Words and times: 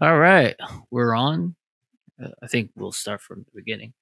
All 0.00 0.18
right, 0.18 0.54
we're 0.90 1.14
on. 1.14 1.56
Uh, 2.22 2.28
I 2.42 2.46
think 2.46 2.70
we'll 2.76 2.92
start 2.92 3.20
from 3.22 3.40
the 3.40 3.50
beginning. 3.54 3.94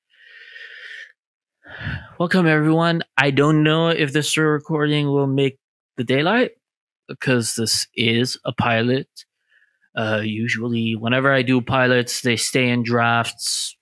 Welcome, 2.18 2.46
everyone. 2.46 3.02
I 3.16 3.30
don't 3.30 3.62
know 3.62 3.88
if 3.88 4.12
this 4.12 4.36
recording 4.36 5.06
will 5.06 5.26
make 5.26 5.58
the 5.96 6.04
daylight 6.04 6.52
because 7.08 7.54
this 7.54 7.86
is 7.94 8.38
a 8.44 8.52
pilot. 8.52 9.08
Uh, 9.96 10.20
usually, 10.24 10.96
whenever 10.96 11.32
I 11.32 11.42
do 11.42 11.60
pilots, 11.60 12.22
they 12.22 12.36
stay 12.36 12.68
in 12.68 12.82
drafts 12.82 13.76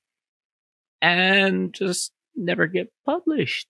and 1.01 1.73
just 1.73 2.13
never 2.37 2.67
get 2.67 2.93
published. 3.07 3.69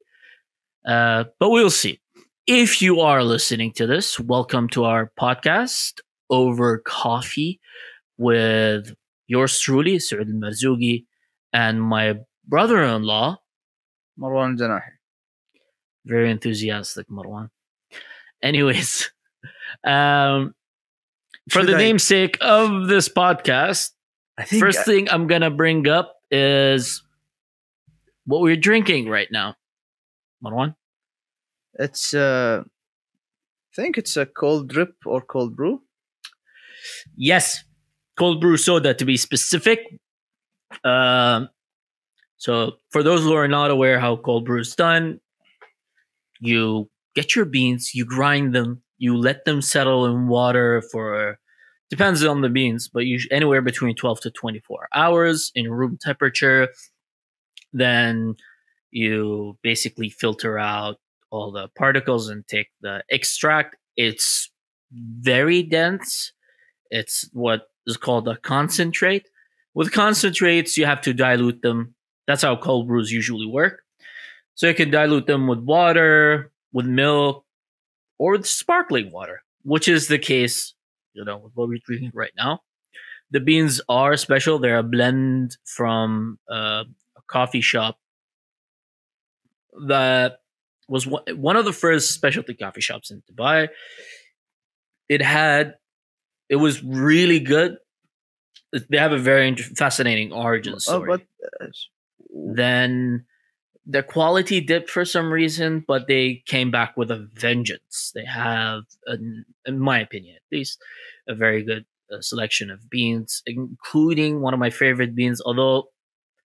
Uh, 0.85 1.25
but 1.39 1.51
we'll 1.51 1.71
see. 1.71 2.01
If 2.47 2.83
you 2.83 3.01
are 3.01 3.23
listening 3.23 3.73
to 3.75 3.87
this, 3.87 4.19
welcome 4.19 4.69
to 4.71 4.85
our 4.85 5.13
podcast 5.19 6.01
over 6.29 6.79
coffee 6.79 7.61
with 8.23 8.95
yours 9.27 9.59
truly, 9.61 9.99
Sir 9.99 10.21
Al 10.21 10.27
Marzugi, 10.27 11.05
and 11.53 11.83
my 11.83 12.15
brother 12.47 12.83
in 12.83 13.03
law, 13.03 13.39
Marwan 14.19 14.57
Janahi. 14.59 14.93
very 16.07 16.31
enthusiastic, 16.31 17.09
Marwan. 17.09 17.51
Anyways, 18.43 19.11
um, 19.85 20.55
for 21.51 21.61
Should 21.61 21.69
the 21.69 21.75
I- 21.77 21.79
namesake 21.79 22.39
of 22.41 22.89
this 22.89 23.09
podcast, 23.09 23.91
I 24.39 24.45
think 24.45 24.63
first 24.63 24.85
thing 24.87 25.09
I'm 25.11 25.27
gonna 25.27 25.51
bring 25.51 25.87
up 25.89 26.17
is 26.31 27.03
what 28.25 28.41
we're 28.41 28.57
drinking 28.57 29.09
right 29.09 29.29
now. 29.31 29.55
Marwan, 30.45 30.75
it's 31.79 32.15
uh, 32.15 32.63
I 32.65 33.73
think 33.75 33.97
it's 33.99 34.17
a 34.17 34.27
cold 34.27 34.69
drip 34.69 34.95
or 35.07 35.21
cold 35.23 35.55
brew. 35.57 35.83
yes, 37.17 37.65
cold 38.19 38.41
brew 38.41 38.57
soda 38.57 38.95
to 38.95 39.05
be 39.05 39.17
specific. 39.17 39.81
Um, 40.85 41.49
so 42.37 42.73
for 42.91 43.03
those 43.03 43.23
who 43.23 43.35
are 43.35 43.49
not 43.49 43.71
aware 43.71 44.01
how 44.01 44.17
cold 44.17 44.45
brew 44.45 44.61
is 44.61 44.75
done, 44.75 45.21
you 46.41 46.91
get 47.15 47.37
your 47.37 47.45
beans, 47.45 47.95
you 47.95 48.05
grind 48.05 48.55
them, 48.55 48.83
you 48.99 49.17
let 49.17 49.45
them 49.45 49.63
settle 49.63 50.07
in 50.07 50.29
water 50.29 50.83
for 50.91 51.39
depends 51.91 52.25
on 52.25 52.41
the 52.41 52.49
beans, 52.49 52.89
but 52.89 53.05
you 53.05 53.21
anywhere 53.31 53.61
between 53.61 53.95
12 53.95 54.21
to 54.23 54.31
24 54.31 54.89
hours 54.95 55.53
in 55.55 55.71
room 55.71 55.99
temperature. 56.01 56.69
Then 57.73 58.35
you 58.91 59.59
basically 59.63 60.09
filter 60.09 60.59
out 60.59 60.97
all 61.31 61.53
the 61.53 61.69
particles 61.77 62.29
and 62.29 62.47
take 62.49 62.69
the 62.81 63.03
extract. 63.11 63.77
It's 63.97 64.51
very 64.93 65.63
dense. 65.63 66.33
It's 66.91 67.29
what 67.33 67.69
is 67.87 67.97
called 67.97 68.29
a 68.29 68.37
concentrate. 68.37 69.29
With 69.75 69.93
concentrates, 69.93 70.77
you 70.77 70.87
have 70.87 71.01
to 71.03 71.13
dilute 71.15 71.63
them. 71.63 71.95
That's 72.27 72.43
how 72.43 72.57
cold 72.57 72.89
brews 72.89 73.11
usually 73.11 73.47
work. 73.47 73.83
So 74.55 74.69
you 74.69 74.75
can 74.75 74.91
dilute 74.91 75.27
them 75.27 75.49
with 75.49 75.61
water, 75.61 76.53
with 76.73 76.87
milk, 76.87 77.45
or 78.19 78.33
with 78.33 78.47
sparkling 78.47 79.11
water, 79.11 79.43
which 79.63 79.89
is 79.89 80.09
the 80.09 80.19
case, 80.19 80.75
you 81.15 81.25
know, 81.25 81.39
with 81.39 81.53
what 81.55 81.69
we're 81.69 81.79
drinking 81.85 82.13
right 82.15 82.33
now. 82.37 82.61
The 83.31 83.41
beans 83.41 83.81
are 83.89 84.17
special. 84.17 84.59
They're 84.59 84.79
a 84.79 84.83
blend 84.83 85.57
from 85.65 86.39
uh, 86.51 86.85
a 87.17 87.23
coffee 87.27 87.63
shop 87.63 87.99
that 89.89 90.41
was 90.87 91.07
one 91.07 91.23
one 91.35 91.57
of 91.57 91.65
the 91.65 91.73
first 91.73 92.13
specialty 92.13 92.55
coffee 92.55 92.83
shops 92.83 93.11
in 93.11 93.23
Dubai. 93.23 93.69
It 95.09 95.23
had, 95.23 95.75
it 96.53 96.57
was 96.57 96.85
really 96.85 97.41
good. 97.41 97.79
They 98.91 98.99
have 98.99 99.13
a 99.13 99.19
very 99.19 99.57
fascinating 99.57 100.33
origin 100.33 100.75
Oh, 100.75 100.79
story 100.79 101.09
but 101.09 101.23
uh, 101.63 101.67
then 102.31 103.25
their 103.87 104.03
quality 104.03 104.61
dipped 104.61 104.91
for 104.91 105.07
some 105.07 105.33
reason, 105.33 105.83
but 105.89 106.09
they 106.09 106.43
came 106.47 106.71
back 106.71 106.95
with 106.95 107.11
a 107.11 107.27
vengeance. 107.33 108.13
They 108.15 108.27
have, 108.27 108.83
an, 109.07 109.47
in 109.65 109.79
my 109.79 110.01
opinion 110.01 110.37
at 110.37 110.57
least, 110.57 110.79
a 111.27 111.35
very 111.35 111.63
good 111.65 111.87
uh, 112.13 112.21
selection 112.21 112.71
of 112.71 112.91
beans, 112.91 113.43
including 113.47 114.43
one 114.43 114.53
of 114.53 114.61
my 114.61 114.71
favorite 114.71 115.15
beans. 115.15 115.41
Although 115.41 115.89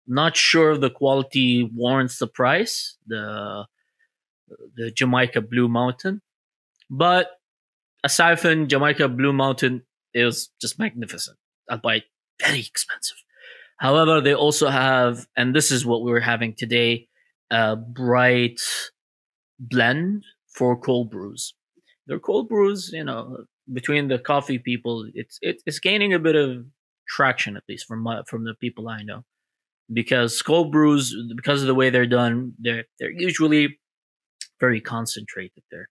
not 0.07 0.37
sure 0.37 0.71
if 0.71 0.79
the 0.79 0.89
quality 0.89 1.69
warrants 1.75 2.17
the 2.17 2.27
price, 2.27 2.95
the 3.05 3.65
the 4.77 4.89
Jamaica 4.89 5.41
Blue 5.41 5.67
Mountain, 5.67 6.21
but 6.89 7.27
aside 8.05 8.39
from 8.39 8.69
Jamaica 8.69 9.09
Blue 9.09 9.33
Mountain, 9.33 9.83
it 10.17 10.25
was 10.25 10.49
just 10.59 10.79
magnificent, 10.79 11.37
uh, 11.69 11.73
albeit 11.73 12.05
very 12.41 12.59
expensive. 12.59 13.17
However, 13.79 14.21
they 14.21 14.33
also 14.33 14.69
have, 14.69 15.27
and 15.35 15.55
this 15.55 15.71
is 15.71 15.85
what 15.85 16.03
we 16.03 16.11
were 16.11 16.27
having 16.33 16.55
today, 16.57 17.07
a 17.51 17.75
bright 17.75 18.59
blend 19.59 20.23
for 20.55 20.79
cold 20.79 21.11
brews. 21.11 21.53
Their 22.07 22.19
cold 22.19 22.49
brews, 22.49 22.89
you 22.93 23.03
know, 23.03 23.45
between 23.71 24.07
the 24.07 24.19
coffee 24.19 24.59
people, 24.59 25.05
it's 25.13 25.37
it's 25.41 25.79
gaining 25.79 26.13
a 26.13 26.19
bit 26.19 26.35
of 26.35 26.65
traction, 27.07 27.57
at 27.57 27.63
least 27.69 27.85
from 27.87 28.01
my, 28.01 28.23
from 28.27 28.45
the 28.45 28.55
people 28.55 28.89
I 28.89 29.03
know, 29.03 29.23
because 29.91 30.41
cold 30.41 30.71
brews, 30.71 31.15
because 31.35 31.61
of 31.61 31.67
the 31.67 31.75
way 31.75 31.89
they're 31.89 32.05
done, 32.21 32.53
they're 32.59 32.85
they're 32.97 33.11
usually 33.11 33.79
very 34.59 34.81
concentrated. 34.81 35.63
They're 35.69 35.89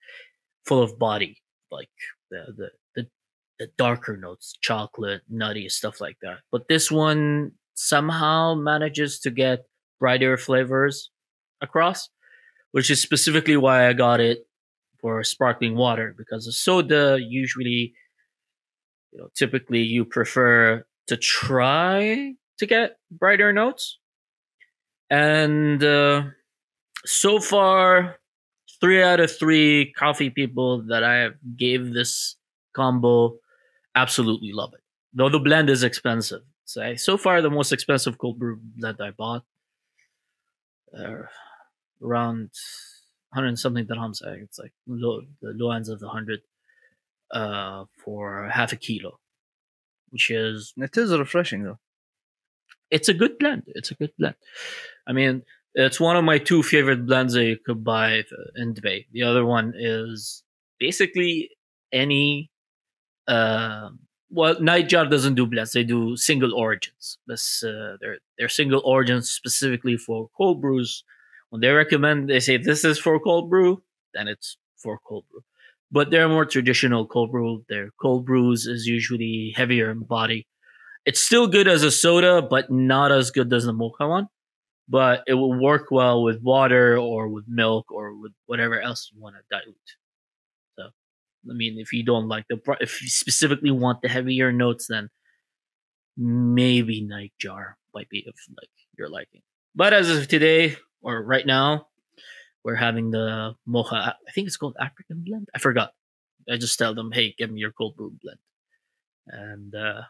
full 0.64 0.82
of 0.82 0.98
body, 0.98 1.36
like 1.70 1.90
the 2.30 2.40
the 2.56 2.68
the, 2.94 3.08
the 3.58 3.68
darker 3.78 4.16
notes, 4.16 4.54
chocolate, 4.60 5.22
nutty 5.28 5.68
stuff 5.68 6.00
like 6.00 6.18
that. 6.22 6.38
But 6.50 6.68
this 6.68 6.90
one 6.90 7.52
somehow 7.74 8.54
manages 8.54 9.18
to 9.20 9.30
get 9.30 9.64
brighter 9.98 10.36
flavors 10.36 11.10
across, 11.60 12.08
which 12.72 12.90
is 12.90 13.00
specifically 13.00 13.56
why 13.56 13.88
I 13.88 13.92
got 13.92 14.20
it 14.20 14.46
for 15.00 15.22
sparkling 15.24 15.76
water 15.76 16.14
because 16.16 16.46
the 16.46 16.52
soda 16.52 17.18
usually, 17.20 17.94
you 19.12 19.18
know, 19.18 19.28
typically 19.34 19.80
you 19.80 20.04
prefer 20.04 20.84
to 21.06 21.16
try 21.16 22.34
to 22.58 22.66
get 22.66 22.98
brighter 23.10 23.52
notes. 23.52 23.98
And 25.08 25.82
uh, 25.84 26.22
so 27.04 27.38
far, 27.38 28.16
three 28.80 29.02
out 29.02 29.20
of 29.20 29.36
three 29.36 29.92
coffee 29.96 30.30
people 30.30 30.82
that 30.88 31.04
I 31.04 31.30
gave 31.56 31.92
this 31.92 32.36
combo 32.74 33.38
absolutely 33.96 34.52
love 34.52 34.74
it. 34.74 34.82
Though 35.14 35.30
the 35.30 35.40
blend 35.40 35.70
is 35.70 35.82
expensive. 35.82 36.42
So, 36.66 36.96
so 36.96 37.18
far, 37.18 37.42
the 37.42 37.50
most 37.50 37.72
expensive 37.72 38.18
cold 38.18 38.38
brew 38.38 38.58
blend 38.60 39.00
I 39.00 39.10
bought, 39.12 39.44
uh, 40.98 41.22
around 42.02 42.50
100 43.32 43.58
something 43.58 43.86
dirhams. 43.86 44.22
Think 44.22 44.44
It's 44.44 44.58
like 44.58 44.72
low, 44.86 45.22
the 45.42 45.52
low 45.54 45.72
ends 45.72 45.88
of 45.88 46.00
the 46.00 46.06
100 46.06 46.40
uh, 47.32 47.84
for 48.04 48.48
half 48.52 48.72
a 48.72 48.76
kilo, 48.76 49.18
which 50.10 50.30
is 50.30 50.74
it 50.76 50.96
is 50.96 51.16
refreshing 51.18 51.64
though. 51.64 51.78
it's 52.90 53.08
a 53.08 53.14
good 53.14 53.38
blend. 53.38 53.64
It's 53.68 53.90
a 53.90 53.94
good 53.94 54.12
blend. 54.18 54.36
I 55.06 55.12
mean, 55.12 55.42
it's 55.74 56.00
one 56.00 56.16
of 56.16 56.24
my 56.24 56.38
two 56.38 56.62
favorite 56.62 57.06
blends 57.06 57.34
that 57.34 57.44
you 57.44 57.56
could 57.58 57.84
buy 57.84 58.24
in 58.56 58.74
Dubai. 58.74 59.06
The 59.12 59.22
other 59.22 59.44
one 59.44 59.74
is 59.76 60.42
basically 60.78 61.50
any. 61.92 62.50
Uh, 63.26 63.90
well, 64.30 64.56
Nightjar 64.56 65.10
doesn't 65.10 65.34
do 65.34 65.46
blends; 65.46 65.72
they 65.72 65.84
do 65.84 66.16
single 66.16 66.54
origins. 66.54 67.18
This 67.26 67.62
uh, 67.62 67.96
they're 68.00 68.18
they're 68.38 68.48
single 68.48 68.82
origins 68.84 69.30
specifically 69.30 69.96
for 69.96 70.28
cold 70.36 70.60
brews. 70.60 71.04
When 71.50 71.60
they 71.60 71.70
recommend, 71.70 72.28
they 72.28 72.40
say 72.40 72.56
this 72.56 72.84
is 72.84 72.98
for 72.98 73.18
cold 73.20 73.48
brew, 73.50 73.82
then 74.14 74.28
it's 74.28 74.56
for 74.76 74.98
cold 75.06 75.24
brew. 75.30 75.42
But 75.92 76.10
they're 76.10 76.28
more 76.28 76.44
traditional 76.44 77.06
cold 77.06 77.30
brew. 77.30 77.64
Their 77.68 77.90
cold 78.02 78.26
brews 78.26 78.66
is 78.66 78.86
usually 78.86 79.54
heavier 79.56 79.90
in 79.90 80.00
body 80.00 80.46
it's 81.04 81.20
still 81.20 81.46
good 81.46 81.68
as 81.68 81.82
a 81.82 81.90
soda, 81.90 82.42
but 82.42 82.70
not 82.70 83.12
as 83.12 83.30
good 83.30 83.52
as 83.52 83.64
the 83.64 83.72
mocha 83.72 84.08
one. 84.08 84.28
But 84.88 85.24
it 85.26 85.34
will 85.34 85.60
work 85.60 85.90
well 85.90 86.22
with 86.22 86.42
water 86.42 86.98
or 86.98 87.28
with 87.28 87.46
milk 87.48 87.90
or 87.92 88.14
with 88.14 88.32
whatever 88.46 88.80
else 88.80 89.10
you 89.14 89.20
want 89.20 89.36
to 89.36 89.42
dilute. 89.50 89.76
I 91.50 91.54
mean, 91.54 91.78
if 91.78 91.92
you 91.92 92.04
don't 92.04 92.28
like 92.28 92.46
the, 92.48 92.58
if 92.80 93.02
you 93.02 93.08
specifically 93.08 93.70
want 93.70 94.02
the 94.02 94.08
heavier 94.08 94.52
notes, 94.52 94.86
then 94.88 95.10
maybe 96.16 97.06
Nightjar 97.06 97.74
might 97.94 98.08
be 98.08 98.24
of 98.28 98.34
like 98.56 98.70
your 98.98 99.08
liking. 99.08 99.42
But 99.74 99.92
as 99.92 100.10
of 100.10 100.28
today 100.28 100.76
or 101.02 101.22
right 101.22 101.46
now, 101.46 101.88
we're 102.64 102.74
having 102.74 103.10
the 103.10 103.54
mocha. 103.66 104.16
I 104.28 104.32
think 104.32 104.46
it's 104.48 104.56
called 104.56 104.76
African 104.80 105.22
blend. 105.24 105.48
I 105.54 105.58
forgot. 105.58 105.92
I 106.50 106.56
just 106.56 106.78
tell 106.78 106.94
them, 106.94 107.12
hey, 107.12 107.34
give 107.36 107.50
me 107.50 107.60
your 107.60 107.72
cold 107.72 107.96
brew 107.96 108.12
blend, 108.22 108.38
and 109.26 109.74
uh, 109.74 110.02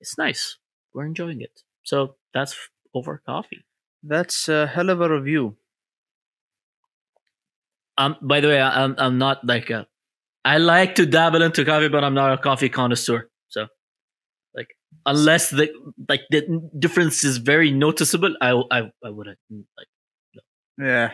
it's 0.00 0.16
nice. 0.18 0.58
We're 0.92 1.06
enjoying 1.06 1.40
it. 1.40 1.62
So 1.82 2.16
that's 2.32 2.56
over 2.94 3.22
coffee. 3.26 3.64
That's 4.02 4.48
a 4.48 4.66
hell 4.66 4.90
of 4.90 5.00
a 5.00 5.08
review. 5.08 5.56
Um, 7.98 8.16
by 8.22 8.40
the 8.40 8.48
way, 8.48 8.60
I- 8.60 8.82
I'm 8.84 8.94
I'm 8.98 9.18
not 9.18 9.44
like 9.44 9.70
a. 9.70 9.86
I 10.44 10.58
like 10.58 10.96
to 10.96 11.06
dabble 11.06 11.42
into 11.42 11.64
coffee, 11.64 11.88
but 11.88 12.04
I'm 12.04 12.14
not 12.14 12.32
a 12.32 12.38
coffee 12.42 12.68
connoisseur. 12.70 13.30
So 13.48 13.68
Like 14.54 14.68
unless 15.06 15.50
the 15.50 15.70
like 16.08 16.22
the 16.30 16.42
difference 16.78 17.24
is 17.24 17.38
very 17.38 17.70
noticeable, 17.72 18.36
I 18.40 18.50
I 18.72 18.92
I 19.04 19.10
wouldn't 19.10 19.38
like. 19.78 19.88
Yeah. 20.78 21.12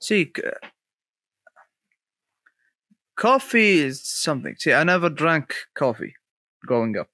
See, 0.00 0.32
coffee 3.16 3.78
is 3.78 4.02
something. 4.02 4.56
See, 4.58 4.72
I 4.72 4.84
never 4.84 5.08
drank 5.10 5.54
coffee 5.74 6.14
growing 6.64 6.96
up. 6.96 7.08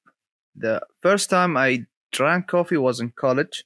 The 0.54 0.82
first 1.02 1.30
time 1.30 1.56
I 1.56 1.86
drank 2.12 2.48
coffee 2.48 2.76
was 2.76 3.00
in 3.00 3.12
college, 3.12 3.64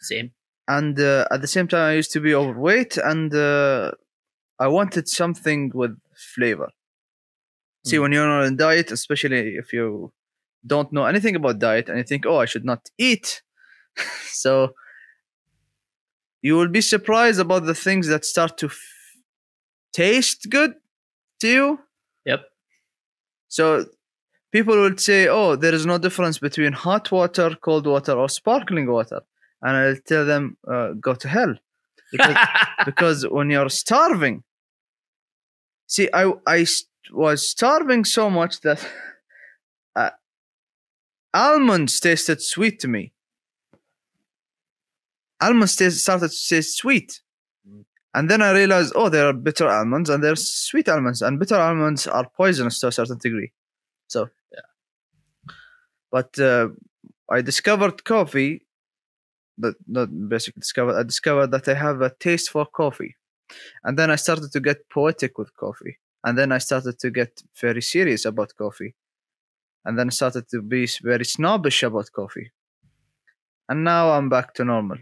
Same. 0.00 0.32
And 0.76 0.94
uh, 1.00 1.26
at 1.34 1.40
the 1.42 1.52
same 1.56 1.68
time, 1.68 1.86
I 1.90 1.94
used 2.00 2.12
to 2.16 2.20
be 2.28 2.34
overweight, 2.42 2.94
and 3.10 3.30
uh, 3.34 3.92
I 4.58 4.68
wanted 4.78 5.04
something 5.20 5.60
with 5.80 5.94
flavor. 6.34 6.70
See, 7.88 7.96
Mm. 7.96 8.02
when 8.02 8.12
you're 8.14 8.28
on 8.38 8.52
a 8.52 8.56
diet, 8.66 8.88
especially 8.92 9.42
if 9.62 9.72
you 9.76 10.12
don't 10.72 10.92
know 10.92 11.06
anything 11.12 11.34
about 11.36 11.58
diet 11.68 11.88
and 11.88 11.96
you 11.98 12.04
think, 12.10 12.22
oh, 12.26 12.38
I 12.44 12.46
should 12.52 12.66
not 12.72 12.82
eat, 13.10 13.42
so 14.42 14.74
you 16.42 16.54
will 16.58 16.68
be 16.68 16.80
surprised 16.94 17.40
about 17.40 17.64
the 17.66 17.74
things 17.86 18.06
that 18.08 18.24
start 18.24 18.52
to 18.58 18.66
f- 18.66 18.78
taste 19.92 20.48
good 20.50 20.72
to 21.40 21.48
you. 21.48 21.66
Yep. 22.24 22.40
So 23.48 23.86
people 24.52 24.76
would 24.84 25.00
say, 25.00 25.20
"Oh, 25.28 25.56
there 25.56 25.74
is 25.74 25.84
no 25.86 25.98
difference 25.98 26.38
between 26.38 26.72
hot 26.72 27.10
water, 27.18 27.48
cold 27.68 27.86
water, 27.86 28.12
or 28.12 28.28
sparkling 28.28 28.86
water," 28.96 29.20
and 29.62 29.76
I'll 29.76 29.96
tell 29.96 30.24
them, 30.24 30.56
uh, 30.66 30.92
"Go 30.92 31.14
to 31.14 31.28
hell," 31.28 31.54
because, 32.12 32.36
because 32.86 33.28
when 33.28 33.50
you're 33.50 33.68
starving, 33.68 34.42
see, 35.86 36.08
I 36.12 36.32
I 36.46 36.66
was 37.12 37.48
starving 37.48 38.04
so 38.04 38.30
much 38.30 38.60
that 38.60 38.86
uh, 39.96 40.10
almonds 41.34 42.00
tasted 42.00 42.42
sweet 42.42 42.80
to 42.80 42.88
me. 42.88 43.12
Almonds 45.40 45.76
taste, 45.76 46.00
started 46.00 46.30
to 46.30 46.48
taste 46.48 46.76
sweet. 46.76 47.22
Mm. 47.68 47.84
And 48.14 48.30
then 48.30 48.42
I 48.42 48.52
realized, 48.52 48.92
oh, 48.94 49.08
there 49.08 49.26
are 49.26 49.32
bitter 49.32 49.68
almonds 49.68 50.10
and 50.10 50.22
there's 50.22 50.50
sweet 50.50 50.88
almonds, 50.88 51.22
and 51.22 51.38
bitter 51.38 51.56
almonds 51.56 52.06
are 52.06 52.28
poisonous 52.36 52.78
to 52.80 52.88
a 52.88 52.92
certain 52.92 53.18
degree. 53.18 53.52
So, 54.08 54.28
Yeah. 54.52 55.54
But 56.10 56.38
uh, 56.38 56.68
I 57.30 57.40
discovered 57.42 58.04
coffee. 58.04 58.66
That 59.60 59.74
not 59.86 60.08
basically 60.28 60.60
discovered. 60.60 60.96
I 60.98 61.02
discovered 61.02 61.50
that 61.52 61.68
I 61.68 61.74
have 61.74 62.00
a 62.02 62.10
taste 62.18 62.50
for 62.50 62.66
coffee, 62.66 63.16
and 63.84 63.98
then 63.98 64.10
I 64.10 64.16
started 64.16 64.50
to 64.52 64.60
get 64.60 64.88
poetic 64.88 65.38
with 65.38 65.54
coffee, 65.56 65.98
and 66.24 66.38
then 66.38 66.52
I 66.52 66.58
started 66.58 66.98
to 67.00 67.10
get 67.10 67.42
very 67.60 67.82
serious 67.82 68.24
about 68.24 68.54
coffee, 68.56 68.94
and 69.84 69.98
then 69.98 70.08
I 70.08 70.10
started 70.10 70.48
to 70.50 70.62
be 70.62 70.86
very 71.02 71.24
snobbish 71.24 71.82
about 71.82 72.12
coffee, 72.12 72.52
and 73.68 73.84
now 73.84 74.10
I'm 74.12 74.28
back 74.28 74.54
to 74.54 74.64
normal. 74.64 74.98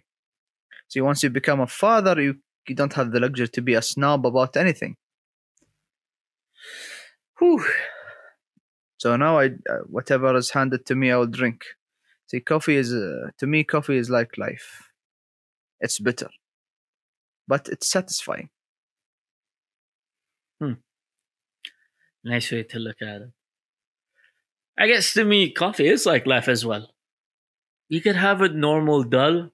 See, 0.88 1.00
once 1.00 1.22
you 1.22 1.31
become 1.31 1.60
a 1.60 1.66
father, 1.66 2.20
you 2.20 2.34
you 2.69 2.75
don't 2.75 2.93
have 2.94 3.12
the 3.12 3.20
luxury 3.20 3.49
to 3.49 3.62
be 3.62 3.75
a 3.75 3.82
snob 3.82 4.26
about 4.26 4.56
anything. 4.56 4.96
Whew. 7.38 7.64
So 8.99 9.16
now 9.16 9.38
I 9.38 9.46
uh, 9.46 9.84
whatever 9.87 10.37
is 10.37 10.50
handed 10.50 10.84
to 10.87 10.94
me, 10.94 11.10
I 11.10 11.16
will 11.16 11.26
drink. 11.26 11.64
See, 12.28 12.40
coffee 12.40 12.76
is 12.76 12.92
uh, 12.92 13.30
to 13.38 13.46
me, 13.46 13.64
coffee 13.64 13.96
is 13.96 14.10
like 14.10 14.36
life. 14.36 14.90
It's 15.80 15.98
bitter, 15.98 16.28
but 17.46 17.69
it's 17.69 17.88
satisfying. 17.88 18.50
Hmm. 20.60 20.75
Nice 22.25 22.52
way 22.52 22.64
to 22.64 22.78
look 22.78 23.00
at 23.00 23.22
it. 23.22 23.30
I 24.78 24.86
guess 24.86 25.14
to 25.14 25.25
me, 25.25 25.50
coffee 25.50 25.88
is 25.88 26.04
like 26.04 26.26
life 26.26 26.48
as 26.48 26.66
well. 26.66 26.90
You 27.88 28.02
could 28.02 28.16
have 28.16 28.42
it 28.42 28.54
normal, 28.54 29.02
dull, 29.04 29.50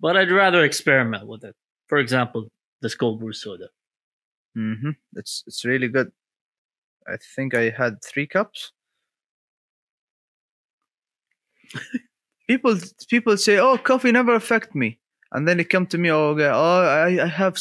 but 0.00 0.16
I'd 0.16 0.30
rather 0.30 0.64
experiment 0.64 1.26
with 1.26 1.42
it. 1.42 1.56
For 1.88 1.98
example, 1.98 2.48
this 2.80 2.94
cold 2.94 3.18
brew 3.18 3.32
soda. 3.32 3.70
Mm-hmm. 4.56 4.90
It's 5.16 5.42
it's 5.48 5.64
really 5.64 5.88
good. 5.88 6.12
I 7.08 7.16
think 7.34 7.54
I 7.54 7.70
had 7.70 8.02
three 8.04 8.28
cups. 8.28 8.72
People 12.48 12.76
people 13.08 13.36
say, 13.36 13.58
"Oh, 13.58 13.76
coffee 13.78 14.12
never 14.12 14.34
affect 14.34 14.74
me," 14.74 14.98
and 15.32 15.46
then 15.46 15.56
they 15.58 15.64
come 15.64 15.86
to 15.88 15.98
me, 15.98 16.10
"Oh, 16.10 16.30
okay, 16.30 16.46
oh, 16.52 16.82
I, 16.82 17.24
I 17.24 17.26
have 17.26 17.58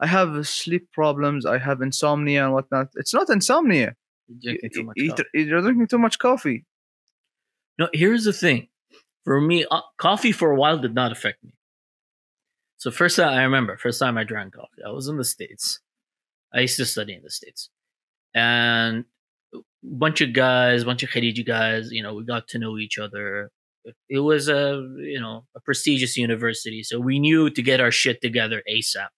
I 0.00 0.06
have 0.06 0.46
sleep 0.46 0.90
problems, 0.92 1.46
I 1.46 1.58
have 1.58 1.80
insomnia 1.82 2.44
and 2.44 2.52
whatnot." 2.54 2.88
It's 2.96 3.14
not 3.14 3.30
insomnia. 3.30 3.94
You're 4.28 4.54
drinking 4.54 4.70
too 4.74 4.84
much 4.84 4.96
You- 4.96 5.10
coffee. 5.10 5.24
you- 5.34 5.44
You're 5.44 5.60
drinking 5.62 5.86
too 5.88 5.98
much 5.98 6.18
coffee. 6.18 6.64
No, 7.78 7.88
here's 7.92 8.24
the 8.24 8.32
thing. 8.32 8.68
For 9.24 9.40
me, 9.40 9.66
uh, 9.70 9.82
coffee 9.98 10.32
for 10.32 10.50
a 10.50 10.56
while 10.56 10.78
did 10.78 10.94
not 10.94 11.12
affect 11.12 11.42
me. 11.44 11.52
So 12.78 12.90
first 12.90 13.16
time 13.16 13.28
I 13.34 13.42
remember, 13.42 13.76
first 13.76 13.98
time 13.98 14.16
I 14.18 14.24
drank 14.24 14.54
coffee, 14.54 14.82
I 14.86 14.90
was 14.90 15.08
in 15.08 15.16
the 15.16 15.24
states. 15.24 15.80
I 16.54 16.60
used 16.60 16.76
to 16.76 16.86
study 16.86 17.14
in 17.14 17.22
the 17.22 17.30
states, 17.30 17.70
and 18.34 19.04
bunch 19.86 20.20
of 20.20 20.32
guys, 20.32 20.84
bunch 20.84 21.02
of 21.02 21.10
Khaleeji 21.10 21.46
guys. 21.46 21.90
You 21.90 22.02
know, 22.02 22.14
we 22.14 22.24
got 22.24 22.48
to 22.48 22.58
know 22.58 22.78
each 22.78 22.98
other. 22.98 23.50
It 24.08 24.20
was 24.20 24.48
a 24.48 24.82
you 24.98 25.20
know 25.20 25.44
a 25.56 25.60
prestigious 25.60 26.16
university, 26.16 26.82
so 26.82 26.98
we 26.98 27.18
knew 27.18 27.50
to 27.50 27.62
get 27.62 27.80
our 27.80 27.92
shit 27.92 28.20
together 28.20 28.62
asap. 28.68 29.08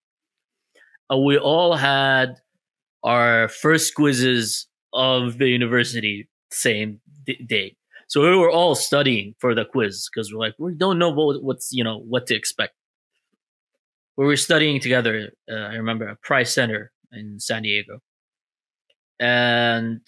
Uh, 1.11 1.17
we 1.17 1.39
all 1.39 1.77
had 1.77 2.37
our 3.03 3.49
first 3.49 3.95
quizzes 3.95 4.67
of 4.93 5.39
the 5.39 5.49
university 5.49 6.29
same 6.51 7.01
d- 7.25 7.43
day. 7.47 7.77
So 8.09 8.23
we 8.23 8.37
were 8.37 8.51
all 8.51 8.75
studying 8.75 9.35
for 9.39 9.55
the 9.55 9.65
quiz 9.65 10.09
because 10.13 10.33
we're 10.33 10.41
like 10.41 10.55
we 10.59 10.75
don't 10.75 10.99
know 10.99 11.11
what, 11.11 11.43
what's 11.43 11.71
you 11.73 11.85
know 11.85 11.99
what 11.99 12.27
to 12.27 12.35
expect. 12.35 12.75
We 14.17 14.27
were 14.27 14.37
studying 14.37 14.81
together. 14.81 15.31
Uh, 15.51 15.55
I 15.55 15.75
remember 15.75 16.09
at 16.09 16.21
Price 16.23 16.53
Center 16.53 16.91
in 17.13 17.39
San 17.41 17.63
Diego, 17.63 18.01
and 19.21 20.01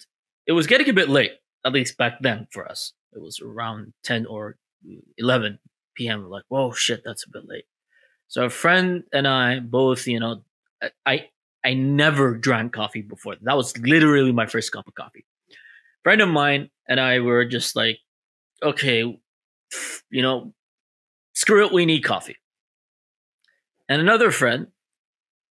it 0.47 0.53
was 0.53 0.67
getting 0.67 0.89
a 0.89 0.93
bit 0.93 1.09
late. 1.09 1.33
At 1.65 1.73
least 1.73 1.97
back 1.97 2.19
then 2.21 2.47
for 2.51 2.67
us, 2.67 2.93
it 3.13 3.21
was 3.21 3.39
around 3.39 3.93
ten 4.03 4.25
or 4.25 4.57
eleven 5.17 5.59
p.m. 5.95 6.23
We're 6.23 6.29
like, 6.29 6.45
whoa, 6.47 6.71
shit, 6.71 7.01
that's 7.05 7.25
a 7.25 7.29
bit 7.29 7.47
late. 7.47 7.65
So 8.27 8.45
a 8.45 8.49
friend 8.49 9.03
and 9.13 9.27
I 9.27 9.59
both, 9.59 10.07
you 10.07 10.19
know, 10.19 10.43
I, 11.05 11.29
I 11.63 11.73
never 11.73 12.35
drank 12.35 12.73
coffee 12.73 13.01
before. 13.01 13.35
That 13.41 13.57
was 13.57 13.77
literally 13.77 14.31
my 14.31 14.47
first 14.47 14.71
cup 14.71 14.87
of 14.87 14.95
coffee 14.95 15.25
friend 16.03 16.21
of 16.21 16.29
mine 16.29 16.69
and 16.87 16.99
I 16.99 17.19
were 17.19 17.45
just 17.45 17.75
like, 17.75 17.99
okay, 18.63 18.99
you 20.09 20.21
know, 20.21 20.53
screw 21.33 21.65
it, 21.65 21.71
we 21.73 21.85
need 21.85 22.03
coffee. 22.03 22.37
And 23.89 24.01
another 24.01 24.31
friend, 24.31 24.67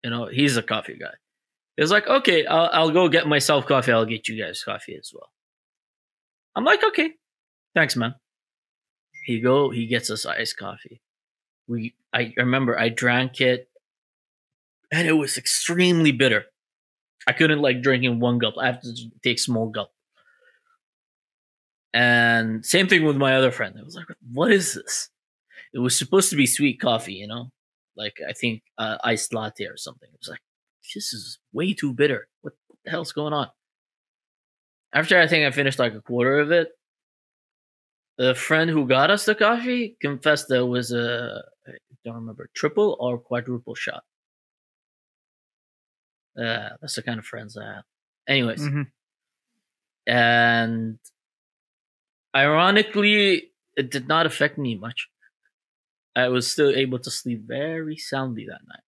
you 0.02 0.11
know, 0.11 0.26
he's 0.26 0.57
a 0.57 0.62
coffee 0.62 0.97
guy. 0.99 1.14
He 1.78 1.82
was 1.82 1.92
like, 1.92 2.08
okay, 2.08 2.44
I'll, 2.44 2.68
I'll 2.73 2.90
go 2.90 3.08
get 3.08 3.28
myself 3.28 3.64
coffee. 3.64 3.92
I'll 3.92 4.04
get 4.04 4.26
you 4.26 4.42
guys 4.42 4.64
coffee 4.64 4.97
as 4.97 5.12
well. 5.14 5.30
I'm 6.56 6.64
like, 6.64 6.82
okay, 6.82 7.12
thanks, 7.73 7.94
man. 7.94 8.16
He 9.25 9.38
go, 9.38 9.70
he 9.70 9.87
gets 9.87 10.11
us 10.11 10.26
iced 10.26 10.56
coffee. 10.56 11.00
We, 11.68 11.94
I 12.12 12.35
remember 12.37 12.76
I 12.76 12.88
drank 12.88 13.40
it, 13.40 13.68
and 14.90 15.06
it 15.06 15.12
was 15.12 15.38
extremely 15.38 16.11
bitter. 16.11 16.47
I 17.28 17.32
couldn't 17.32 17.61
like 17.61 17.80
drink 17.80 18.02
in 18.02 18.18
one 18.18 18.38
gulp. 18.38 18.56
I 18.58 18.66
have 18.66 18.80
to 18.80 18.92
take 19.23 19.38
small 19.38 19.68
gulp. 19.68 19.90
And 21.94 22.66
same 22.66 22.88
thing 22.88 23.04
with 23.04 23.16
my 23.16 23.37
other 23.37 23.52
friend. 23.52 23.76
I 23.78 23.85
was 23.85 23.94
like, 23.94 24.06
what 24.32 24.50
is 24.50 24.75
this? 24.75 25.11
It 25.73 25.78
was 25.78 25.97
supposed 25.97 26.30
to 26.30 26.37
be 26.37 26.47
sweet 26.47 26.80
coffee, 26.80 27.14
you 27.14 27.28
know? 27.28 27.52
Like, 27.97 28.16
I 28.28 28.32
think 28.32 28.62
uh, 28.78 28.97
iced 29.04 29.32
latte 29.32 29.66
or 29.66 29.76
something. 29.76 30.08
It 30.12 30.18
was 30.18 30.28
like, 30.28 30.40
this 30.95 31.12
is 31.12 31.38
way 31.52 31.75
too 31.75 31.92
bitter. 31.92 32.28
What 32.42 32.54
the 32.85 32.90
hell's 32.90 33.12
going 33.12 33.33
on? 33.33 33.49
After 34.92 35.18
I 35.21 35.26
think 35.26 35.47
I 35.47 35.50
finished 35.50 35.78
like 35.78 35.95
a 35.95 36.00
quarter 36.00 36.38
of 36.38 36.50
it, 36.50 36.68
the 38.16 38.35
friend 38.35 38.68
who 38.71 38.87
got 38.87 39.11
us 39.11 39.26
the 39.26 39.35
coffee 39.35 39.97
confessed 40.00 40.49
that 40.49 40.61
it 40.61 40.62
was 40.66 40.92
a, 40.92 41.42
I 41.66 41.73
don't 42.04 42.14
remember, 42.16 42.49
triple 42.54 42.97
or 42.99 43.18
quadruple 43.18 43.75
shot. 43.75 44.02
Uh, 46.37 46.71
that's 46.80 46.95
the 46.95 47.02
kind 47.02 47.18
of 47.18 47.26
friends 47.26 47.57
I 47.57 47.64
have. 47.75 47.85
Anyways, 48.26 48.61
Mhm. 48.62 48.87
and 50.07 50.99
ironically, 52.35 53.52
it 53.76 53.90
did 53.90 54.09
not 54.09 54.26
affect 54.26 54.59
me 54.59 54.75
much. 54.76 55.09
I 56.16 56.28
was 56.28 56.50
still 56.50 56.71
able 56.75 56.99
to 57.00 57.11
sleep 57.11 57.42
very 57.47 57.97
soundly 57.97 58.47
that 58.47 58.61
night, 58.66 58.83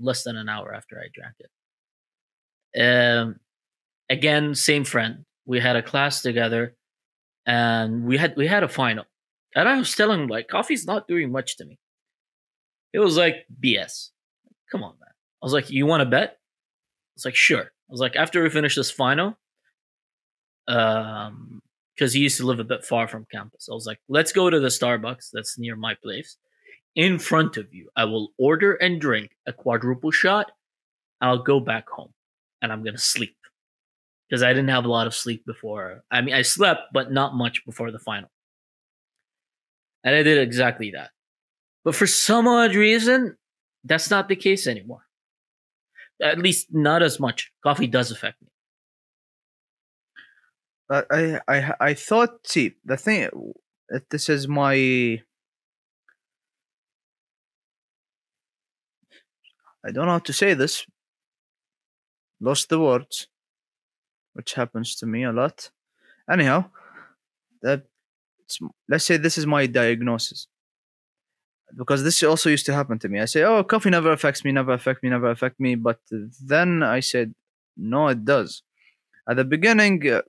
less 0.00 0.22
than 0.24 0.36
an 0.36 0.48
hour 0.48 0.74
after 0.74 0.98
I 0.98 1.08
drank 1.12 1.34
it. 1.40 1.50
Um, 2.80 3.40
again, 4.10 4.54
same 4.54 4.84
friend. 4.84 5.24
We 5.46 5.60
had 5.60 5.76
a 5.76 5.82
class 5.82 6.22
together, 6.22 6.74
and 7.46 8.04
we 8.04 8.18
had 8.18 8.36
we 8.36 8.46
had 8.46 8.62
a 8.62 8.68
final. 8.68 9.04
And 9.54 9.68
I 9.68 9.78
was 9.78 9.94
telling 9.94 10.20
him 10.22 10.28
like, 10.28 10.48
coffee's 10.48 10.86
not 10.86 11.08
doing 11.08 11.32
much 11.32 11.56
to 11.58 11.64
me. 11.64 11.78
It 12.92 12.98
was 13.00 13.16
like 13.16 13.46
BS. 13.62 14.10
Come 14.70 14.82
on, 14.82 14.94
man. 15.00 15.10
I 15.42 15.46
was 15.46 15.52
like, 15.52 15.70
you 15.70 15.86
want 15.86 16.02
to 16.02 16.06
bet? 16.06 16.30
I 16.30 16.36
was 17.16 17.24
like, 17.24 17.34
sure. 17.36 17.62
I 17.62 17.90
was 17.90 18.00
like, 18.00 18.16
after 18.16 18.42
we 18.42 18.50
finish 18.50 18.76
this 18.76 18.90
final, 18.90 19.38
Um, 20.66 21.62
because 21.94 22.12
he 22.12 22.20
used 22.20 22.36
to 22.36 22.46
live 22.46 22.60
a 22.60 22.64
bit 22.64 22.84
far 22.84 23.08
from 23.08 23.26
campus. 23.32 23.68
I 23.68 23.74
was 23.74 23.86
like, 23.86 23.98
let's 24.08 24.30
go 24.32 24.48
to 24.50 24.60
the 24.60 24.68
Starbucks 24.68 25.30
that's 25.32 25.58
near 25.58 25.74
my 25.74 25.94
place. 26.02 26.36
In 26.94 27.18
front 27.18 27.56
of 27.56 27.72
you, 27.72 27.90
I 27.96 28.04
will 28.04 28.32
order 28.38 28.74
and 28.74 29.00
drink 29.00 29.30
a 29.46 29.52
quadruple 29.52 30.10
shot. 30.10 30.50
I'll 31.20 31.42
go 31.42 31.60
back 31.60 31.88
home 31.88 32.12
and 32.60 32.72
I'm 32.72 32.84
gonna 32.84 32.98
sleep 32.98 33.36
because 34.28 34.42
I 34.42 34.48
didn't 34.52 34.68
have 34.68 34.84
a 34.84 34.90
lot 34.90 35.06
of 35.06 35.14
sleep 35.14 35.44
before. 35.46 36.02
I 36.10 36.20
mean, 36.20 36.34
I 36.34 36.42
slept, 36.42 36.92
but 36.92 37.12
not 37.12 37.34
much 37.34 37.64
before 37.64 37.90
the 37.90 37.98
final. 37.98 38.30
And 40.04 40.14
I 40.14 40.22
did 40.22 40.38
exactly 40.38 40.92
that. 40.92 41.10
But 41.84 41.94
for 41.94 42.06
some 42.06 42.46
odd 42.46 42.74
reason, 42.74 43.36
that's 43.84 44.10
not 44.10 44.28
the 44.28 44.36
case 44.36 44.66
anymore. 44.66 45.02
At 46.22 46.38
least 46.38 46.68
not 46.72 47.02
as 47.02 47.20
much. 47.20 47.52
Coffee 47.62 47.86
does 47.86 48.10
affect 48.10 48.42
me. 48.42 48.48
I 50.90 51.02
I 51.10 51.40
I, 51.48 51.74
I 51.80 51.94
thought. 51.94 52.46
See, 52.46 52.74
the 52.84 52.96
thing. 52.96 53.28
This 54.10 54.28
is 54.28 54.48
my. 54.48 55.22
I 59.84 59.90
don't 59.90 60.06
know 60.06 60.12
how 60.12 60.18
to 60.18 60.32
say 60.32 60.54
this. 60.54 60.86
Lost 62.40 62.68
the 62.68 62.78
words, 62.78 63.28
which 64.34 64.54
happens 64.54 64.94
to 64.96 65.06
me 65.06 65.24
a 65.24 65.32
lot. 65.32 65.70
Anyhow, 66.30 66.66
that 67.62 67.84
let's 68.88 69.04
say 69.04 69.16
this 69.16 69.38
is 69.38 69.46
my 69.46 69.66
diagnosis 69.66 70.46
because 71.76 72.02
this 72.02 72.22
also 72.22 72.48
used 72.48 72.66
to 72.66 72.74
happen 72.74 72.98
to 72.98 73.08
me. 73.08 73.20
I 73.20 73.26
say, 73.26 73.42
"Oh, 73.42 73.62
coffee 73.64 73.90
never 73.90 74.12
affects 74.12 74.44
me, 74.44 74.52
never 74.52 74.72
affect 74.72 75.02
me, 75.02 75.10
never 75.10 75.30
affect 75.30 75.60
me," 75.60 75.74
but 75.74 76.00
then 76.10 76.82
I 76.82 77.00
said, 77.00 77.34
"No, 77.76 78.08
it 78.08 78.24
does." 78.24 78.62
At 79.28 79.36
the 79.36 79.44
beginning, 79.44 80.08
uh, 80.08 80.22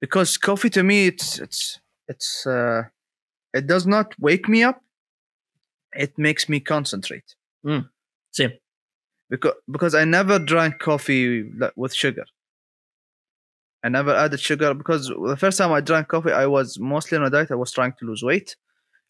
because 0.00 0.38
coffee 0.38 0.70
to 0.70 0.82
me, 0.82 1.06
it's 1.08 1.38
it's 1.38 1.80
it's 2.08 2.46
uh, 2.46 2.84
it 3.52 3.66
does 3.66 3.86
not 3.86 4.14
wake 4.18 4.48
me 4.48 4.62
up. 4.62 4.82
It 5.94 6.16
makes 6.18 6.48
me 6.48 6.60
concentrate. 6.60 7.34
Mm, 7.64 7.88
same. 8.32 8.52
Because 9.28 9.54
because 9.70 9.94
I 9.94 10.04
never 10.04 10.38
drank 10.38 10.78
coffee 10.78 11.50
with 11.76 11.94
sugar. 11.94 12.24
I 13.82 13.88
never 13.88 14.14
added 14.14 14.40
sugar 14.40 14.74
because 14.74 15.08
the 15.08 15.36
first 15.38 15.56
time 15.58 15.72
I 15.72 15.80
drank 15.80 16.08
coffee, 16.08 16.32
I 16.32 16.46
was 16.46 16.78
mostly 16.78 17.16
on 17.16 17.24
a 17.24 17.30
diet. 17.30 17.50
I 17.50 17.54
was 17.54 17.72
trying 17.72 17.94
to 17.98 18.04
lose 18.04 18.22
weight. 18.22 18.56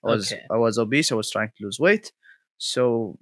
I 0.04 0.08
was 0.08 0.32
Okay. 0.32 0.42
I 0.50 0.56
was 0.56 0.78
obese. 0.78 1.10
I 1.12 1.16
was 1.16 1.30
trying 1.30 1.50
to 1.58 1.64
lose 1.64 1.80
weight, 1.80 2.12
so 2.58 3.18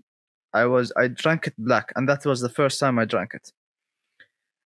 I 0.53 0.67
was 0.67 0.93
I 0.97 1.09
drank 1.09 1.47
it 1.47 1.55
black, 1.59 1.93
and 1.97 2.09
that 2.09 2.25
was 2.27 2.41
the 2.41 2.49
first 2.49 2.79
time 2.81 2.99
I 2.99 3.05
drank 3.05 3.35
it. 3.35 3.53